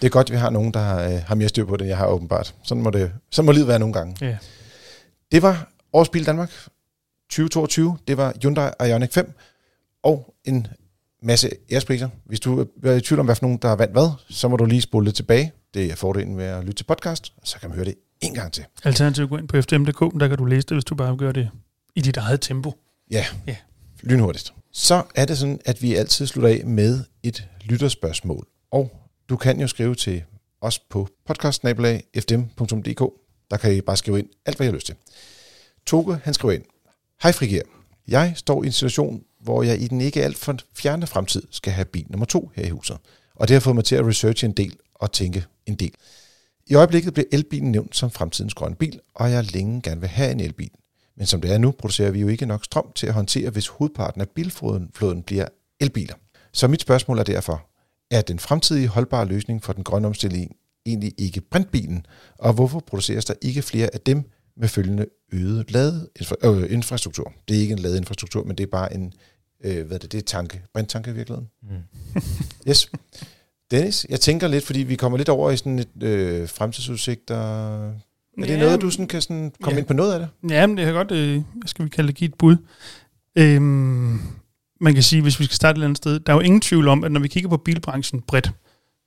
det 0.00 0.06
er 0.06 0.08
godt, 0.08 0.26
at 0.26 0.32
vi 0.32 0.36
har 0.36 0.50
nogen, 0.50 0.74
der 0.74 0.80
har, 0.80 1.02
øh, 1.02 1.18
har 1.26 1.34
mere 1.34 1.48
styr 1.48 1.64
på 1.64 1.76
det, 1.76 1.80
end 1.82 1.88
jeg 1.88 1.96
har 1.98 2.06
åbenbart. 2.06 2.54
Sådan 2.64 2.82
må, 2.82 2.90
det, 2.90 3.12
sådan 3.30 3.46
må 3.46 3.52
livet 3.52 3.68
være 3.68 3.78
nogle 3.78 3.92
gange. 3.92 4.26
Ja. 4.26 4.36
Det 5.32 5.42
var 5.42 5.72
Årets 5.92 6.10
Bil 6.10 6.26
Danmark 6.26 6.50
2022. 7.30 7.98
Det 8.08 8.16
var 8.16 8.32
Hyundai 8.42 8.70
Ioniq 8.88 9.12
5 9.12 9.32
og 10.02 10.34
en 10.44 10.66
masse 11.22 11.50
ærespriser. 11.70 12.08
Hvis 12.24 12.40
du 12.40 12.66
er 12.82 12.92
i 12.94 13.00
tvivl 13.00 13.20
om, 13.20 13.26
hvad 13.26 13.34
for 13.36 13.44
nogen, 13.44 13.58
der 13.62 13.68
har 13.68 13.76
vandt 13.76 13.92
hvad, 13.92 14.10
så 14.28 14.48
må 14.48 14.56
du 14.56 14.64
lige 14.64 14.80
spole 14.80 15.04
lidt 15.04 15.16
tilbage. 15.16 15.52
Det 15.74 15.86
er 15.92 15.96
fordelen 15.96 16.36
ved 16.36 16.44
at 16.44 16.64
lytte 16.64 16.74
til 16.74 16.84
podcast, 16.84 17.32
og 17.36 17.48
så 17.48 17.58
kan 17.60 17.68
man 17.68 17.76
høre 17.76 17.84
det 17.84 17.94
en 18.20 18.34
gang 18.34 18.52
til. 18.52 18.64
Alternativt 18.84 19.30
gå 19.30 19.36
ind 19.36 19.48
på 19.48 19.62
fdm.dk, 19.62 20.20
der 20.20 20.28
kan 20.28 20.38
du 20.38 20.44
læse 20.44 20.66
det, 20.66 20.74
hvis 20.76 20.84
du 20.84 20.94
bare 20.94 21.16
gør 21.16 21.32
det 21.32 21.50
i 21.94 22.00
dit 22.00 22.16
eget 22.16 22.40
tempo. 22.40 22.72
Ja, 23.10 23.24
Ja. 23.46 23.56
lynhurtigt. 24.02 24.52
Så 24.72 25.02
er 25.14 25.24
det 25.24 25.38
sådan, 25.38 25.60
at 25.64 25.82
vi 25.82 25.94
altid 25.94 26.26
slutter 26.26 26.48
af 26.50 26.62
med 26.66 27.04
et 27.22 27.48
lytterspørgsmål. 27.64 28.46
Og 28.70 29.00
du 29.28 29.36
kan 29.36 29.60
jo 29.60 29.66
skrive 29.66 29.94
til 29.94 30.22
os 30.60 30.78
på 30.78 31.08
podcastsnabelag.fdm.dk. 31.26 33.02
Der 33.50 33.56
kan 33.56 33.74
I 33.74 33.80
bare 33.80 33.96
skrive 33.96 34.18
ind 34.18 34.28
alt, 34.46 34.56
hvad 34.56 34.66
I 34.66 34.68
har 34.68 34.74
lyst 34.74 34.86
til. 34.86 34.94
Toge, 35.86 36.20
han 36.24 36.34
skriver 36.34 36.54
ind. 36.54 36.64
Hej 37.22 37.32
Frigir. 37.32 37.62
Jeg 38.08 38.32
står 38.36 38.62
i 38.62 38.66
en 38.66 38.72
situation, 38.72 39.22
hvor 39.40 39.62
jeg 39.62 39.80
i 39.80 39.88
den 39.88 40.00
ikke 40.00 40.24
alt 40.24 40.36
for 40.36 40.56
fjerne 40.74 41.06
fremtid 41.06 41.42
skal 41.50 41.72
have 41.72 41.84
bil 41.84 42.06
nummer 42.08 42.26
to 42.26 42.50
her 42.54 42.64
i 42.64 42.68
huset. 42.68 42.96
Og 43.34 43.48
det 43.48 43.54
har 43.54 43.60
fået 43.60 43.74
mig 43.76 43.84
til 43.84 43.96
at 43.96 44.06
researche 44.06 44.46
en 44.46 44.52
del 44.52 44.76
og 44.94 45.12
tænke 45.12 45.44
en 45.66 45.74
del. 45.74 45.92
I 46.66 46.74
øjeblikket 46.74 47.12
bliver 47.14 47.26
elbilen 47.32 47.72
nævnt 47.72 47.96
som 47.96 48.10
fremtidens 48.10 48.54
grønne 48.54 48.76
bil, 48.76 49.00
og 49.14 49.30
jeg 49.30 49.52
længe 49.52 49.82
gerne 49.82 50.00
vil 50.00 50.08
have 50.08 50.30
en 50.30 50.40
elbil. 50.40 50.70
Men 51.16 51.26
som 51.26 51.40
det 51.40 51.52
er 51.52 51.58
nu, 51.58 51.70
producerer 51.70 52.10
vi 52.10 52.20
jo 52.20 52.28
ikke 52.28 52.46
nok 52.46 52.64
strøm 52.64 52.92
til 52.94 53.06
at 53.06 53.14
håndtere, 53.14 53.50
hvis 53.50 53.68
hovedparten 53.68 54.20
af 54.20 54.28
bilflåden 54.28 54.90
flåden 54.94 55.22
bliver 55.22 55.46
elbiler. 55.80 56.14
Så 56.52 56.68
mit 56.68 56.80
spørgsmål 56.80 57.18
er 57.18 57.22
derfor, 57.22 57.66
er 58.10 58.22
den 58.22 58.38
fremtidige 58.38 58.88
holdbare 58.88 59.26
løsning 59.26 59.64
for 59.64 59.72
den 59.72 59.84
grønne 59.84 60.08
omstilling 60.08 60.56
egentlig 60.86 61.12
ikke 61.18 61.40
brintbilen, 61.40 62.06
og 62.38 62.52
hvorfor 62.52 62.80
produceres 62.80 63.24
der 63.24 63.34
ikke 63.42 63.62
flere 63.62 63.94
af 63.94 64.00
dem 64.00 64.30
med 64.56 64.68
følgende 64.68 65.06
øget 65.32 65.70
ladeinfrastruktur? 65.72 66.64
Øh, 66.64 66.72
infrastruktur? 66.72 67.32
det 67.48 67.56
er 67.56 67.60
ikke 67.60 67.72
en 67.72 67.78
ladeinfrastruktur, 67.78 68.44
men 68.44 68.56
det 68.58 68.64
er 68.64 68.70
bare 68.70 68.94
en, 68.94 69.12
øh, 69.64 69.86
hvad 69.86 69.96
er 69.96 69.98
det, 69.98 70.12
det 70.12 70.18
er 70.18 70.22
tanke, 70.22 70.62
brinttanke 70.74 71.10
i 71.10 71.14
virkeligheden. 71.14 71.48
Mm. 71.62 72.22
Yes. 72.68 72.90
Dennis, 73.70 74.06
jeg 74.08 74.20
tænker 74.20 74.48
lidt, 74.48 74.64
fordi 74.64 74.82
vi 74.82 74.96
kommer 74.96 75.18
lidt 75.18 75.28
over 75.28 75.50
i 75.50 75.56
sådan 75.56 75.78
et 75.78 76.02
øh, 76.02 76.48
fremtidsudsigter. 76.48 77.36
Er 77.36 77.92
det 78.38 78.48
Ja, 78.48 78.58
noget, 78.58 78.80
du 78.80 78.90
sådan 78.90 79.06
kan 79.06 79.22
sådan 79.22 79.52
komme 79.62 79.74
ja. 79.74 79.78
ind 79.78 79.86
på 79.86 79.92
noget 79.92 80.12
af 80.12 80.18
det? 80.18 80.28
Ja, 80.50 80.66
men 80.66 80.76
det 80.76 80.86
har 80.86 80.92
godt, 80.92 81.10
øh, 81.10 81.32
hvad 81.54 81.68
skal 81.68 81.84
vi 81.84 81.90
kalde 81.90 82.08
det, 82.08 82.16
give 82.16 82.28
et 82.28 82.34
bud. 82.34 82.56
Øhm, 83.38 84.20
man 84.80 84.94
kan 84.94 85.02
sige, 85.02 85.22
hvis 85.22 85.40
vi 85.40 85.44
skal 85.44 85.54
starte 85.54 85.70
et 85.70 85.76
eller 85.76 85.86
andet 85.86 85.96
sted, 85.96 86.20
der 86.20 86.32
er 86.32 86.36
jo 86.36 86.40
ingen 86.40 86.60
tvivl 86.60 86.88
om, 86.88 87.04
at 87.04 87.12
når 87.12 87.20
vi 87.20 87.28
kigger 87.28 87.50
på 87.50 87.56
bilbranchen 87.56 88.20
bredt, 88.20 88.50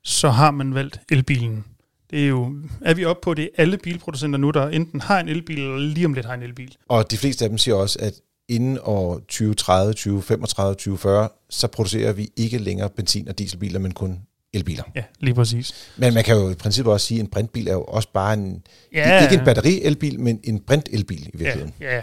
så 0.04 0.30
har 0.30 0.52
man 0.52 0.74
valgt 0.74 1.00
elbilen. 1.12 1.64
Det 2.12 2.24
er 2.24 2.28
jo, 2.28 2.54
er 2.82 2.94
vi 2.94 3.06
oppe 3.06 3.22
på 3.24 3.34
det, 3.34 3.50
alle 3.58 3.78
bilproducenter 3.78 4.40
nu, 4.40 4.52
der 4.52 4.68
enten 4.68 5.02
har 5.02 5.20
en 5.20 5.30
elbil, 5.30 5.60
eller 5.60 5.78
lige 5.78 6.06
om 6.06 6.14
lidt 6.14 6.26
har 6.26 6.34
en 6.34 6.44
elbil. 6.44 6.76
Og 6.88 7.12
de 7.12 7.18
fleste 7.18 7.46
af 7.46 7.50
dem 7.50 7.58
siger 7.58 7.76
også, 7.76 8.00
at 8.02 8.14
inden 8.50 8.80
år 8.84 9.16
2030, 9.20 9.94
2035, 9.94 10.74
2040, 10.74 11.30
så 11.50 11.68
producerer 11.68 12.14
vi 12.14 12.30
ikke 12.38 12.58
længere 12.58 12.90
benzin- 12.90 13.28
og 13.28 13.40
dieselbiler, 13.40 13.80
men 13.80 13.92
kun 13.92 14.20
elbiler. 14.54 14.84
Ja, 14.96 15.04
lige 15.20 15.34
præcis. 15.34 15.92
Men 15.98 16.14
man 16.14 16.24
kan 16.24 16.36
jo 16.36 16.50
i 16.50 16.56
princippet 16.56 16.94
også 16.94 17.08
sige, 17.08 17.20
at 17.20 17.24
en 17.24 17.30
brintbil 17.32 17.68
er 17.68 17.74
jo 17.74 17.84
også 17.84 18.10
bare 18.14 18.34
en, 18.34 18.64
Ja. 18.94 19.24
ikke 19.24 19.36
en 19.40 19.46
batteri-elbil, 19.46 20.20
men 20.20 20.40
en 20.44 20.60
brint-elbil 20.60 21.20
i 21.22 21.30
Ja, 21.34 21.38
virkeligheden. 21.38 21.74
ja. 21.82 22.02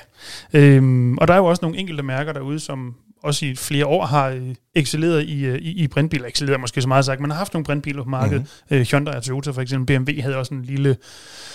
Øhm, 0.52 1.18
og 1.18 1.28
der 1.28 1.34
er 1.34 1.38
jo 1.38 1.44
også 1.44 1.60
nogle 1.62 1.78
enkelte 1.78 2.02
mærker 2.02 2.32
derude, 2.32 2.60
som 2.60 2.94
også 3.22 3.46
i 3.46 3.54
flere 3.54 3.86
år 3.86 4.06
har 4.06 4.28
øh, 4.28 4.54
excelleret 4.74 5.22
i, 5.24 5.44
øh, 5.44 5.58
i, 5.58 5.70
i 5.70 5.88
brintbiler. 5.88 6.26
Excelleret 6.26 6.60
måske 6.60 6.82
så 6.82 6.88
meget 6.88 7.04
sagt, 7.04 7.20
men 7.20 7.30
har 7.30 7.38
haft 7.38 7.52
nogle 7.54 7.64
brintbiler 7.64 8.02
på 8.02 8.08
markedet. 8.08 8.40
Mm-hmm. 8.40 8.76
Øh, 8.76 8.86
Hyundai 8.86 9.14
og 9.16 9.22
Toyota 9.22 9.50
for 9.50 9.60
eksempel. 9.62 9.96
BMW 10.04 10.20
havde 10.22 10.36
også 10.36 10.54
en 10.54 10.62
lille 10.62 10.96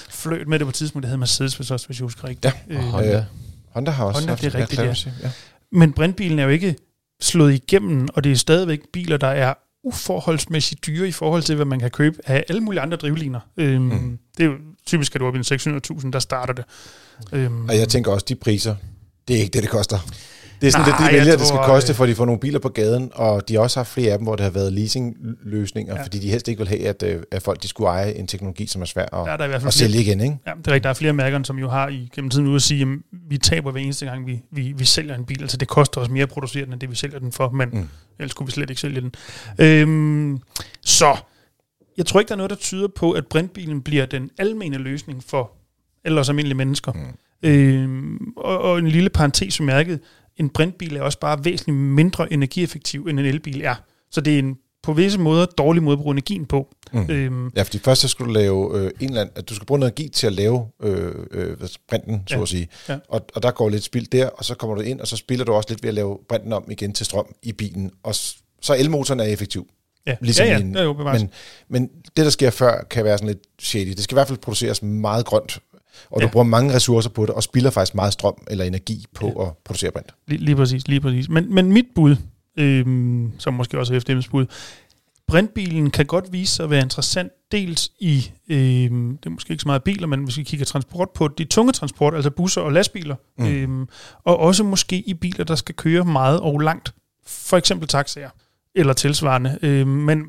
fløjt 0.09 0.47
med 0.47 0.59
det 0.59 0.67
på 0.67 0.71
tidspunkt, 0.73 1.03
der 1.03 1.09
hed 1.09 1.17
Mercedes, 1.17 1.55
hvis, 1.55 1.71
også, 1.71 1.85
hvis 1.85 1.99
jeg 1.99 2.03
husker 2.03 2.27
rigtigt. 2.27 2.55
Ja, 2.69 2.73
Øh, 2.75 2.79
Honda. 2.81 3.17
Øh, 3.17 3.23
Honda 3.69 3.91
har 3.91 4.05
også 4.05 4.19
Honda, 4.19 4.31
haft 4.31 4.41
det 4.41 4.55
er 4.55 4.59
rigtigt, 4.59 5.07
ja. 5.23 5.29
Men 5.71 5.93
brintbilen 5.93 6.39
er 6.39 6.43
jo 6.43 6.49
ikke 6.49 6.75
slået 7.21 7.53
igennem, 7.53 8.07
og 8.13 8.23
det 8.23 8.31
er 8.31 8.35
stadigvæk 8.35 8.79
biler, 8.93 9.17
der 9.17 9.27
er 9.27 9.53
uforholdsmæssigt 9.83 10.85
dyre 10.85 11.07
i 11.07 11.11
forhold 11.11 11.43
til, 11.43 11.55
hvad 11.55 11.65
man 11.65 11.79
kan 11.79 11.89
købe 11.91 12.17
af 12.25 12.43
alle 12.49 12.61
mulige 12.61 12.81
andre 12.81 12.97
drivliner. 12.97 13.39
Øhm, 13.57 13.81
Mm. 13.83 14.17
Det 14.37 14.43
er 14.43 14.47
jo 14.47 14.53
typisk, 14.85 15.15
at 15.15 15.19
du 15.19 15.25
er 15.25 15.27
oppe 15.27 15.39
i 15.39 15.43
en 15.53 15.79
600.000, 15.99 16.11
der 16.11 16.19
starter 16.19 16.53
det. 16.53 16.65
Øhm, 17.31 17.69
Og 17.69 17.77
jeg 17.77 17.89
tænker 17.89 18.11
også, 18.11 18.25
de 18.29 18.35
priser, 18.35 18.75
det 19.27 19.35
er 19.35 19.39
ikke 19.41 19.53
det, 19.53 19.63
det 19.63 19.71
koster. 19.71 19.99
Det 20.61 20.67
er 20.67 20.71
sådan 20.71 20.87
Nej, 20.87 20.99
lidt, 21.01 21.11
de 21.11 21.17
vælger, 21.17 21.37
det 21.37 21.47
skal 21.47 21.57
tror, 21.57 21.65
koste, 21.65 21.91
øh, 21.91 21.95
for 21.95 22.05
de 22.05 22.15
får 22.15 22.25
nogle 22.25 22.39
biler 22.39 22.59
på 22.59 22.69
gaden, 22.69 23.11
og 23.15 23.47
de 23.47 23.53
har 23.53 23.61
også 23.61 23.79
haft 23.79 23.89
flere 23.89 24.11
af 24.11 24.17
dem, 24.19 24.25
hvor 24.25 24.35
det 24.35 24.43
har 24.43 24.51
været 24.51 24.73
leasingløsninger, 24.73 25.93
ja. 25.93 25.97
Ja. 25.99 26.05
fordi 26.05 26.19
de 26.19 26.29
helst 26.29 26.47
ikke 26.47 26.59
vil 26.59 26.67
have, 26.67 26.87
at, 26.87 27.03
øh, 27.03 27.23
at 27.31 27.41
folk 27.43 27.63
de 27.63 27.67
skulle 27.67 27.89
eje 27.89 28.11
en 28.13 28.27
teknologi, 28.27 28.67
som 28.67 28.81
er 28.81 28.85
svær 28.85 29.03
at, 29.03 29.11
der 29.11 29.19
er 29.19 29.33
i 29.33 29.35
hvert 29.37 29.41
at 29.41 29.51
fald 29.51 29.61
flere, 29.61 29.71
sælge 29.71 30.01
igen. 30.01 30.19
Ikke? 30.21 30.37
Ja, 30.47 30.51
det 30.57 30.67
er 30.67 30.71
rigtigt. 30.71 30.83
Der 30.83 30.89
er 30.89 30.93
flere 30.93 31.13
mærker, 31.13 31.43
som 31.43 31.59
jo 31.59 31.69
har 31.69 31.87
i 31.87 32.09
gennem 32.15 32.29
tiden 32.29 32.47
ude 32.47 32.55
at 32.55 32.61
sige, 32.61 32.81
at 32.81 32.87
vi 33.29 33.37
taber 33.37 33.71
hver 33.71 33.81
eneste 33.81 34.05
gang, 34.05 34.27
vi, 34.27 34.41
vi, 34.51 34.73
vi 34.77 34.85
sælger 34.85 35.15
en 35.15 35.25
bil. 35.25 35.41
Altså 35.41 35.57
det 35.57 35.67
koster 35.67 36.01
os 36.01 36.09
mere 36.09 36.23
at 36.23 36.29
producere 36.29 36.65
den, 36.65 36.73
end 36.73 36.81
det 36.81 36.89
vi 36.91 36.95
sælger 36.95 37.19
den 37.19 37.31
for, 37.31 37.49
men 37.49 37.69
Mm. 37.69 37.87
ellers 38.19 38.33
kunne 38.33 38.45
vi 38.45 38.51
slet 38.51 38.69
ikke 38.69 38.81
sælge 38.81 39.01
den. 39.01 39.11
Øhm, 39.59 40.39
så 40.81 41.17
jeg 41.97 42.05
tror 42.05 42.19
ikke, 42.19 42.29
der 42.29 42.35
er 42.35 42.37
noget, 42.37 42.49
der 42.49 42.55
tyder 42.55 42.87
på, 42.95 43.11
at 43.11 43.27
brintbilen 43.27 43.81
bliver 43.81 44.05
den 44.05 44.29
almene 44.39 44.77
løsning 44.77 45.23
for 45.23 45.51
ellers 46.05 46.29
almindelige 46.29 46.57
mennesker. 46.57 46.91
Mm. 46.91 47.49
Øhm, 47.49 48.33
og, 48.37 48.59
og 48.59 48.79
en 48.79 48.87
lille 48.87 49.09
parentes 49.09 49.57
bemærket, 49.57 49.99
en 50.37 50.49
brintbil 50.49 50.95
er 50.95 51.01
også 51.01 51.19
bare 51.19 51.45
væsentligt 51.45 51.77
mindre 51.77 52.33
energieffektiv, 52.33 53.07
end 53.09 53.19
en 53.19 53.25
elbil 53.25 53.61
er. 53.61 53.75
Så 54.11 54.21
det 54.21 54.35
er 54.35 54.39
en 54.39 54.55
på 54.83 54.93
visse 54.93 55.19
måder 55.19 55.45
dårlig 55.45 55.83
måde 55.83 55.93
at 55.93 55.99
bruge 55.99 56.13
energien 56.13 56.45
på. 56.45 56.67
Mm. 56.93 57.05
Øhm, 57.09 57.51
Ja, 57.55 57.61
fordi 57.61 57.79
først 57.79 58.01
så 58.01 58.07
skulle 58.07 58.27
du 58.27 58.33
lave 58.33 58.79
øh, 58.79 58.91
en 58.99 59.07
eller 59.09 59.21
anden, 59.21 59.33
at 59.37 59.49
du 59.49 59.55
skal 59.55 59.65
bruge 59.65 59.79
noget 59.79 59.91
energi 59.91 60.09
til 60.09 60.27
at 60.27 60.33
lave 60.33 60.65
øh, 60.83 61.13
øh, 61.31 61.57
brinten, 61.89 62.23
så 62.27 62.35
Ja. 62.35 62.41
at 62.41 62.47
sige. 62.47 62.67
Ja. 62.89 62.97
Og, 63.09 63.25
og 63.35 63.43
der 63.43 63.51
går 63.51 63.69
lidt 63.69 63.83
spild 63.83 64.07
der, 64.07 64.27
og 64.29 64.45
så 64.45 64.55
kommer 64.55 64.75
du 64.75 64.81
ind, 64.81 64.99
og 64.99 65.07
så 65.07 65.17
spiller 65.17 65.45
du 65.45 65.51
også 65.53 65.69
lidt 65.69 65.83
ved 65.83 65.87
at 65.89 65.93
lave 65.93 66.17
brinten 66.29 66.53
om 66.53 66.63
igen 66.71 66.93
til 66.93 67.05
strøm 67.05 67.25
i 67.43 67.51
bilen. 67.53 67.91
Og 68.03 68.15
så 68.61 68.75
elmotoren 68.79 69.19
er 69.19 69.23
effektiv. 69.23 69.67
ja, 70.07 70.15
Ligesom 70.21 70.45
ja, 70.45 70.51
ja, 70.51 70.59
en- 70.59 70.75
ja, 70.75 70.83
jo, 70.83 70.93
bevares. 70.93 71.21
Men, 71.21 71.29
men 71.69 71.89
det, 72.17 72.25
der 72.25 72.29
sker 72.29 72.49
før, 72.49 72.83
kan 72.89 73.03
være 73.05 73.17
sådan 73.17 73.27
lidt 73.27 73.43
shady. 73.59 73.87
Det 73.89 73.99
skal 74.03 74.15
i 74.15 74.17
hvert 74.17 74.27
fald 74.27 74.37
produceres 74.39 74.81
meget 74.83 75.25
grønt, 75.25 75.59
og 76.11 76.21
du 76.21 76.25
Ja. 76.25 76.31
bruger 76.31 76.43
mange 76.45 76.73
ressourcer 76.75 77.09
på 77.09 77.21
det, 77.25 77.29
og 77.29 77.43
spilder 77.43 77.69
faktisk 77.69 77.95
meget 77.95 78.13
strøm 78.13 78.33
eller 78.47 78.65
energi 78.65 79.05
på 79.15 79.25
ja. 79.39 79.45
at 79.47 79.53
producere 79.65 79.91
brint. 79.91 80.11
Lige, 80.27 80.45
lige 80.45 80.55
præcis, 80.55 80.87
lige 80.87 81.01
præcis. 81.01 81.29
Men, 81.29 81.53
men 81.55 81.71
mit 81.73 81.85
bud, 81.95 82.15
øhm, 82.59 83.31
som 83.37 83.53
måske 83.53 83.79
også 83.79 83.95
er 83.95 83.99
FDM's 83.99 84.29
bud, 84.31 84.45
brintbilen 85.27 85.91
kan 85.91 86.05
godt 86.05 86.25
vise 86.33 86.55
sig 86.55 86.63
at 86.63 86.69
være 86.69 86.81
interessant, 86.81 87.31
dels 87.51 87.91
i, 87.99 88.31
øhm, 88.49 89.17
det 89.17 89.25
er 89.25 89.29
måske 89.29 89.51
ikke 89.51 89.61
så 89.61 89.67
meget 89.67 89.83
biler, 89.83 90.07
men 90.07 90.23
hvis 90.23 90.37
vi 90.37 90.43
kigger 90.43 90.65
transport 90.65 91.09
på 91.15 91.27
de 91.27 91.43
tunge 91.45 91.71
transport, 91.73 92.13
altså 92.15 92.29
busser 92.29 92.61
og 92.61 92.71
lastbiler, 92.71 93.15
Mm. 93.37 93.45
øhm, 93.47 93.87
og 94.23 94.37
også 94.39 94.63
måske 94.63 94.99
i 95.09 95.13
biler, 95.13 95.43
der 95.43 95.55
skal 95.55 95.75
køre 95.75 96.05
meget 96.05 96.39
og 96.39 96.59
langt, 96.59 96.93
for 97.27 97.57
eksempel 97.57 97.87
taxaer 97.87 98.29
eller 98.75 98.93
tilsvarende. 98.93 99.57
Øhm, 99.61 99.87
men 99.89 100.25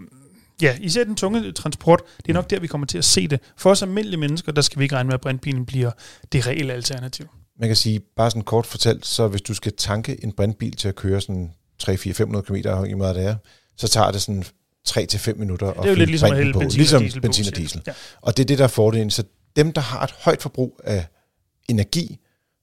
ja, 0.62 0.77
især 0.81 1.05
den 1.05 1.16
tunge 1.16 1.53
transport, 1.53 2.03
det 2.16 2.29
er 2.29 2.33
nok 2.33 2.51
der, 2.51 2.61
vi 2.61 2.66
kommer 2.66 2.87
til 2.87 2.98
at 2.98 3.05
se 3.05 3.29
det. 3.29 3.40
For 3.57 3.70
os 3.70 3.83
almindelige 3.83 4.20
mennesker, 4.20 4.53
der 4.53 4.62
skal 4.62 4.79
vi 4.79 4.85
ikke 4.85 4.94
regne 4.94 5.07
med, 5.07 5.14
at 5.14 5.20
brintbilen 5.20 5.66
bliver 5.66 5.90
det 6.33 6.46
reelle 6.46 6.72
alternativ. 6.72 7.27
Man 7.61 7.68
kan 7.68 7.77
sige, 7.77 8.01
bare 8.16 8.31
sådan 8.31 8.42
kort 8.42 8.66
fortalt, 8.66 9.07
så 9.07 9.29
hvis 9.29 9.42
du 9.42 9.55
skal 9.55 9.72
tanke 9.77 10.25
en 10.25 10.33
brintbil 10.33 10.77
til 10.77 10.88
at 10.88 10.94
køre 10.94 11.20
sådan 11.20 11.53
3-4-500 11.83 12.40
km, 12.40 12.55
afhængig 12.55 12.92
af 12.92 12.96
hvad 12.96 13.14
det 13.14 13.25
er, 13.25 13.37
så 13.77 13.88
tager 13.88 14.11
det 14.11 14.22
sådan 14.22 14.44
3-5 14.88 15.35
minutter 15.35 15.66
at 15.66 15.77
Det 15.77 15.85
er 15.85 15.88
jo 15.88 15.94
fylde 15.94 15.98
lidt 15.98 16.11
ligesom 16.11 16.31
at 16.31 16.37
hælde 16.37 16.53
benzin 16.53 16.79
ligesom 16.79 16.96
og 16.96 17.03
diesel 17.03 17.20
benzin 17.20 17.42
og 17.42 17.46
siger. 17.46 17.57
diesel. 17.57 17.83
Ja. 17.87 17.92
Og 18.21 18.37
det 18.37 18.42
er 18.42 18.46
det, 18.46 18.58
der 18.58 18.65
er 18.65 18.69
fordelen. 18.69 19.10
Så 19.10 19.25
dem, 19.56 19.73
der 19.73 19.81
har 19.81 20.04
et 20.04 20.15
højt 20.19 20.42
forbrug 20.42 20.81
af 20.85 21.06
energi, 21.69 22.19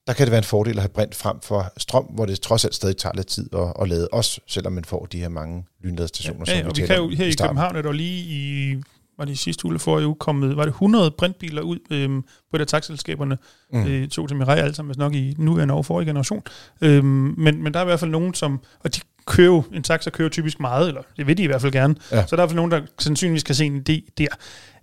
der 0.09 0.15
kan 0.15 0.25
det 0.25 0.31
være 0.31 0.37
en 0.37 0.43
fordel 0.43 0.75
at 0.77 0.81
have 0.81 0.89
brint 0.89 1.15
frem 1.15 1.41
for 1.43 1.73
strøm, 1.77 2.03
hvor 2.03 2.25
det 2.25 2.41
trods 2.41 2.65
alt 2.65 2.75
stadig 2.75 2.97
tager 2.97 3.15
lidt 3.15 3.27
tid 3.27 3.49
at, 3.53 3.73
at 3.81 3.89
lade, 3.89 4.07
også 4.11 4.39
selvom 4.47 4.73
man 4.73 4.85
får 4.85 5.05
de 5.05 5.19
her 5.19 5.29
mange 5.29 5.65
lynladestationer, 5.83 6.45
Ja, 6.47 6.53
ja, 6.53 6.59
som 6.59 6.69
og 6.69 6.75
vi 6.77 6.81
vi 6.81 6.87
taler 6.87 7.01
kan 7.01 7.09
jo 7.11 7.15
her 7.17 7.25
i 7.25 7.31
starten. 7.31 7.49
København 7.49 7.75
er 7.75 7.81
der 7.81 7.91
lige 7.91 8.23
i 8.23 8.75
var 9.17 9.25
det 9.25 9.33
i 9.33 9.35
sidste 9.35 9.65
uge 9.65 9.79
forrige 9.79 10.07
uge 10.07 10.15
kommet, 10.15 10.57
var 10.57 10.63
det 10.63 10.69
100 10.71 11.11
brintbiler 11.11 11.61
ud 11.61 11.77
øhm, 11.91 12.23
på 12.51 12.57
de 12.57 12.65
taxaselskaberne, 12.65 13.37
Mm. 13.73 13.79
mm. 13.79 13.87
øh, 13.87 14.07
to 14.07 14.27
til 14.27 14.37
Mirai 14.37 14.59
alle 14.59 14.75
sammen, 14.75 14.89
hvis 14.89 14.97
nok 14.97 15.13
i 15.15 15.35
nuværende 15.37 15.73
og 15.73 15.85
forrige 15.85 16.07
generation. 16.07 16.43
Øhm, 16.81 17.05
men, 17.37 17.63
men 17.63 17.73
der 17.73 17.79
er 17.79 17.83
i 17.83 17.85
hvert 17.85 17.99
fald 17.99 18.11
nogen, 18.11 18.33
som, 18.33 18.59
og 18.83 18.95
de 18.95 19.01
kører 19.25 19.61
en 19.73 19.83
taxa 19.83 20.09
kører 20.09 20.29
typisk 20.29 20.59
meget, 20.59 20.87
eller 20.87 21.01
det 21.17 21.27
vil 21.27 21.37
de 21.37 21.43
i 21.43 21.45
hvert 21.45 21.61
fald 21.61 21.71
gerne, 21.71 21.95
ja. 22.11 22.25
så 22.25 22.35
der 22.35 22.41
er 22.41 22.45
i 22.45 22.47
hvert 22.47 22.49
fald 22.49 22.55
nogen, 22.55 22.71
der 22.71 22.81
sandsynligvis 22.99 23.43
kan 23.43 23.55
se 23.55 23.65
en 23.65 23.85
idé 23.89 24.09
der. 24.17 24.27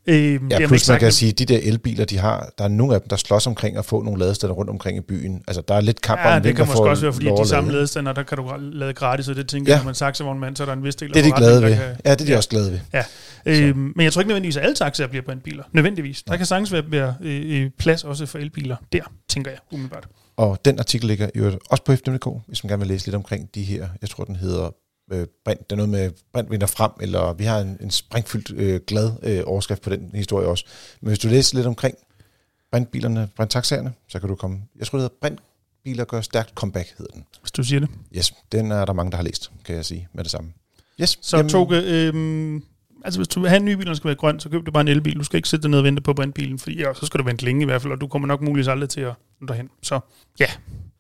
Øh, 0.09 0.40
Ja, 0.50 0.66
plus 0.66 0.88
man 0.88 0.98
kan 0.98 1.12
sige, 1.12 1.30
at 1.32 1.38
de 1.38 1.44
der 1.44 1.59
elbiler, 1.62 2.04
de 2.04 2.18
har, 2.18 2.50
der 2.59 2.64
er 2.64 2.68
nogle 2.68 2.94
af 2.94 3.00
dem, 3.00 3.09
der 3.09 3.16
slås 3.16 3.46
omkring 3.46 3.76
at 3.76 3.84
få 3.84 4.02
nogle 4.02 4.18
ladesteder 4.20 4.52
rundt 4.52 4.70
omkring 4.70 4.98
i 4.98 5.00
byen. 5.00 5.42
Altså, 5.48 5.62
der 5.68 5.74
er 5.74 5.80
lidt 5.80 6.00
kamp 6.00 6.20
Ja, 6.20 6.36
om, 6.36 6.42
det 6.42 6.57
kan 6.57 6.66
måske 6.66 6.80
også 6.82 7.02
være, 7.02 7.12
fordi 7.12 7.26
de 7.26 7.48
samme 7.48 7.70
lade. 7.70 7.76
ladestander, 7.78 8.12
der 8.12 8.22
kan 8.22 8.38
du 8.38 8.52
lade 8.72 8.92
gratis, 8.92 9.28
og 9.28 9.36
det 9.36 9.48
tænker 9.48 9.72
Ja. 9.72 9.76
jeg, 9.76 9.82
når 9.82 9.88
man 9.88 9.94
taxavognmand, 9.94 10.57
så 10.57 10.62
er 10.62 10.66
der 10.66 10.72
en 10.72 10.84
vis 10.84 10.96
del 10.96 11.09
af 11.09 11.12
Det 11.14 11.20
er 11.30 11.34
de 11.34 11.40
glade 11.40 11.62
ved. 11.62 11.76
kan- 11.76 11.96
Ja, 12.04 12.11
det 12.11 12.20
er 12.20 12.24
de 12.24 12.30
Ja. 12.30 12.36
også 12.36 12.48
glade 12.48 12.72
ved. 12.72 13.02
Øh, 13.46 13.76
men 13.76 14.00
jeg 14.04 14.12
tror 14.12 14.20
ikke 14.20 14.28
nødvendigvis, 14.28 14.57
at 14.57 14.62
alle 14.62 14.74
taxaer 14.74 15.07
bliver 15.07 15.22
brintbiler. 15.24 15.62
Nødvendigvis. 15.72 16.22
Der 16.22 16.36
kan 16.36 16.46
sagtens 16.46 16.72
være, 16.72 16.82
være 16.90 17.14
øh, 17.22 17.62
øh, 17.62 17.70
plads 17.78 18.04
også 18.04 18.26
for 18.26 18.38
elbiler 18.38 18.76
der, 18.92 19.00
tænker 19.28 19.50
jeg 19.50 19.61
umiddelbart. 19.72 20.07
Og 20.36 20.59
den 20.64 20.78
artikel 20.78 21.09
ligger 21.09 21.28
øvrigt 21.34 21.57
også 21.70 21.84
på 21.84 21.92
FDMK, 21.96 22.26
hvis 22.48 22.64
man 22.64 22.68
gerne 22.68 22.80
vil 22.80 22.88
læse 22.88 23.07
lidt 23.07 23.16
omkring 23.16 23.48
de 23.54 23.62
her, 23.62 23.88
jeg 24.02 24.11
tror 24.11 24.24
den 24.24 24.36
hedder 24.36 24.70
øh, 25.12 25.26
brint, 25.44 25.61
det 25.70 25.72
er 25.72 25.76
noget 25.76 25.88
med 25.88 26.11
brint 26.32 26.50
vinder 26.50 26.66
frem, 26.66 26.90
eller 27.00 27.32
vi 27.32 27.44
har 27.44 27.59
en, 27.59 27.76
en 27.80 27.90
sprængfyldt 27.90 28.50
øh, 28.50 28.80
glad 28.86 29.12
øh, 29.22 29.42
overskrift 29.46 29.82
på 29.82 29.90
den 29.90 30.11
historie 30.14 30.48
også. 30.48 30.64
Men 31.00 31.09
hvis 31.09 31.18
du 31.18 31.28
læser 31.28 31.57
lidt 31.57 31.66
omkring 31.66 31.96
brintbilerne, 32.70 33.28
brinttaxaerne, 33.36 33.92
så 34.09 34.20
kan 34.20 34.28
du 34.28 34.34
komme, 34.34 34.62
jeg 34.78 34.86
tror 34.86 34.98
det 34.98 35.02
hedder 35.02 35.16
brintbiler 35.20 36.04
gør 36.04 36.20
stærkt 36.20 36.50
comeback, 36.54 36.94
hedder 36.98 37.12
den. 37.12 37.24
Hvis 37.40 37.52
du 37.52 37.62
siger 37.62 37.80
det. 37.80 37.88
Yes, 38.16 38.34
den 38.52 38.72
er 38.72 38.84
der 38.84 38.92
mange, 38.92 39.11
der 39.11 39.16
har 39.16 39.24
læst, 39.24 39.50
kan 39.64 39.76
jeg 39.76 39.84
sige 39.84 40.09
med 40.12 40.24
det 40.24 40.30
samme. 40.30 40.52
Yes, 41.00 41.18
Så 41.22 41.36
Jamen, 41.36 41.50
Toge, 41.50 41.82
øh, 41.84 42.61
altså 43.04 43.18
hvis 43.18 43.28
du 43.28 43.40
vil 43.40 43.48
have 43.48 43.57
en 43.57 43.64
ny 43.64 43.72
bil, 43.72 43.86
der 43.86 43.94
skal 43.94 44.09
være 44.09 44.16
grøn, 44.16 44.40
så 44.40 44.48
køb 44.48 44.66
du 44.66 44.70
bare 44.70 44.80
en 44.80 44.88
elbil. 44.88 45.18
Du 45.18 45.24
skal 45.24 45.36
ikke 45.36 45.48
sætte 45.48 45.62
dig 45.62 45.70
ned 45.70 45.78
og 45.78 45.84
vente 45.84 46.02
på 46.02 46.14
brintbilen, 46.14 46.59
fordi 46.59 46.78
ja, 46.78 46.94
så 46.94 47.07
skal 47.07 47.20
du 47.20 47.24
vente 47.24 47.44
længe 47.44 47.62
i 47.62 47.64
hvert 47.64 47.82
fald, 47.82 47.92
og 47.92 48.00
du 48.00 48.07
kommer 48.07 48.28
nok 48.28 48.40
muligvis 48.40 48.68
aldrig 48.68 48.88
til 48.88 49.00
at 49.00 49.14
nå 49.40 49.46
derhen. 49.46 49.70
Så 49.82 50.00
ja, 50.40 50.46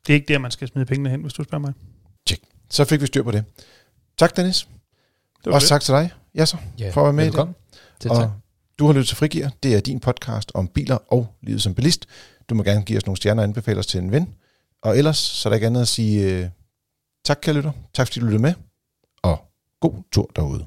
det 0.06 0.12
er 0.12 0.14
ikke 0.14 0.32
der, 0.32 0.38
man 0.38 0.50
skal 0.50 0.68
smide 0.68 0.86
pengene 0.86 1.10
hen, 1.10 1.20
hvis 1.20 1.32
du 1.32 1.44
spørger 1.44 1.60
mig. 1.60 1.72
så 2.70 2.84
fik 2.84 3.00
vi 3.00 3.06
styr 3.06 3.22
på 3.22 3.30
det. 3.30 3.44
Tak, 4.18 4.36
Dennis. 4.36 4.68
Det 5.44 5.46
var 5.46 5.52
Også 5.54 5.64
det. 5.64 5.68
tak 5.68 5.80
til 5.82 5.94
dig, 5.94 6.12
Jasser, 6.34 6.58
Ja, 6.78 6.90
for 6.90 7.00
at 7.00 7.04
være 7.04 7.12
med 7.12 7.24
i 7.24 7.26
velkommen. 7.26 7.54
Tak. 8.00 8.10
Og 8.10 8.32
du 8.78 8.86
har 8.86 8.92
lyttet 8.92 9.08
til 9.08 9.16
Frigir. 9.16 9.48
Det 9.62 9.74
er 9.74 9.80
din 9.80 10.00
podcast 10.00 10.52
om 10.54 10.68
biler 10.68 10.98
og 11.08 11.26
livet 11.42 11.62
som 11.62 11.74
bilist. 11.74 12.06
Du 12.48 12.54
må 12.54 12.62
gerne 12.62 12.82
give 12.82 12.96
os 12.96 13.06
nogle 13.06 13.16
stjerner 13.16 13.42
og 13.42 13.44
anbefale 13.48 13.78
os 13.78 13.86
til 13.86 13.98
en 14.00 14.12
ven. 14.12 14.34
Og 14.82 14.98
ellers 14.98 15.16
så 15.18 15.48
er 15.48 15.50
der 15.50 15.54
ikke 15.54 15.66
andet 15.66 15.80
at 15.80 15.88
sige 15.88 16.30
øh, 16.30 16.48
tak, 17.24 17.38
kære 17.42 17.54
lytter. 17.54 17.72
Tak 17.94 18.06
fordi 18.06 18.20
du 18.20 18.26
lyttede 18.26 18.42
med. 18.42 18.54
Og 19.22 19.38
god 19.80 19.94
tur 20.12 20.30
derude. 20.36 20.66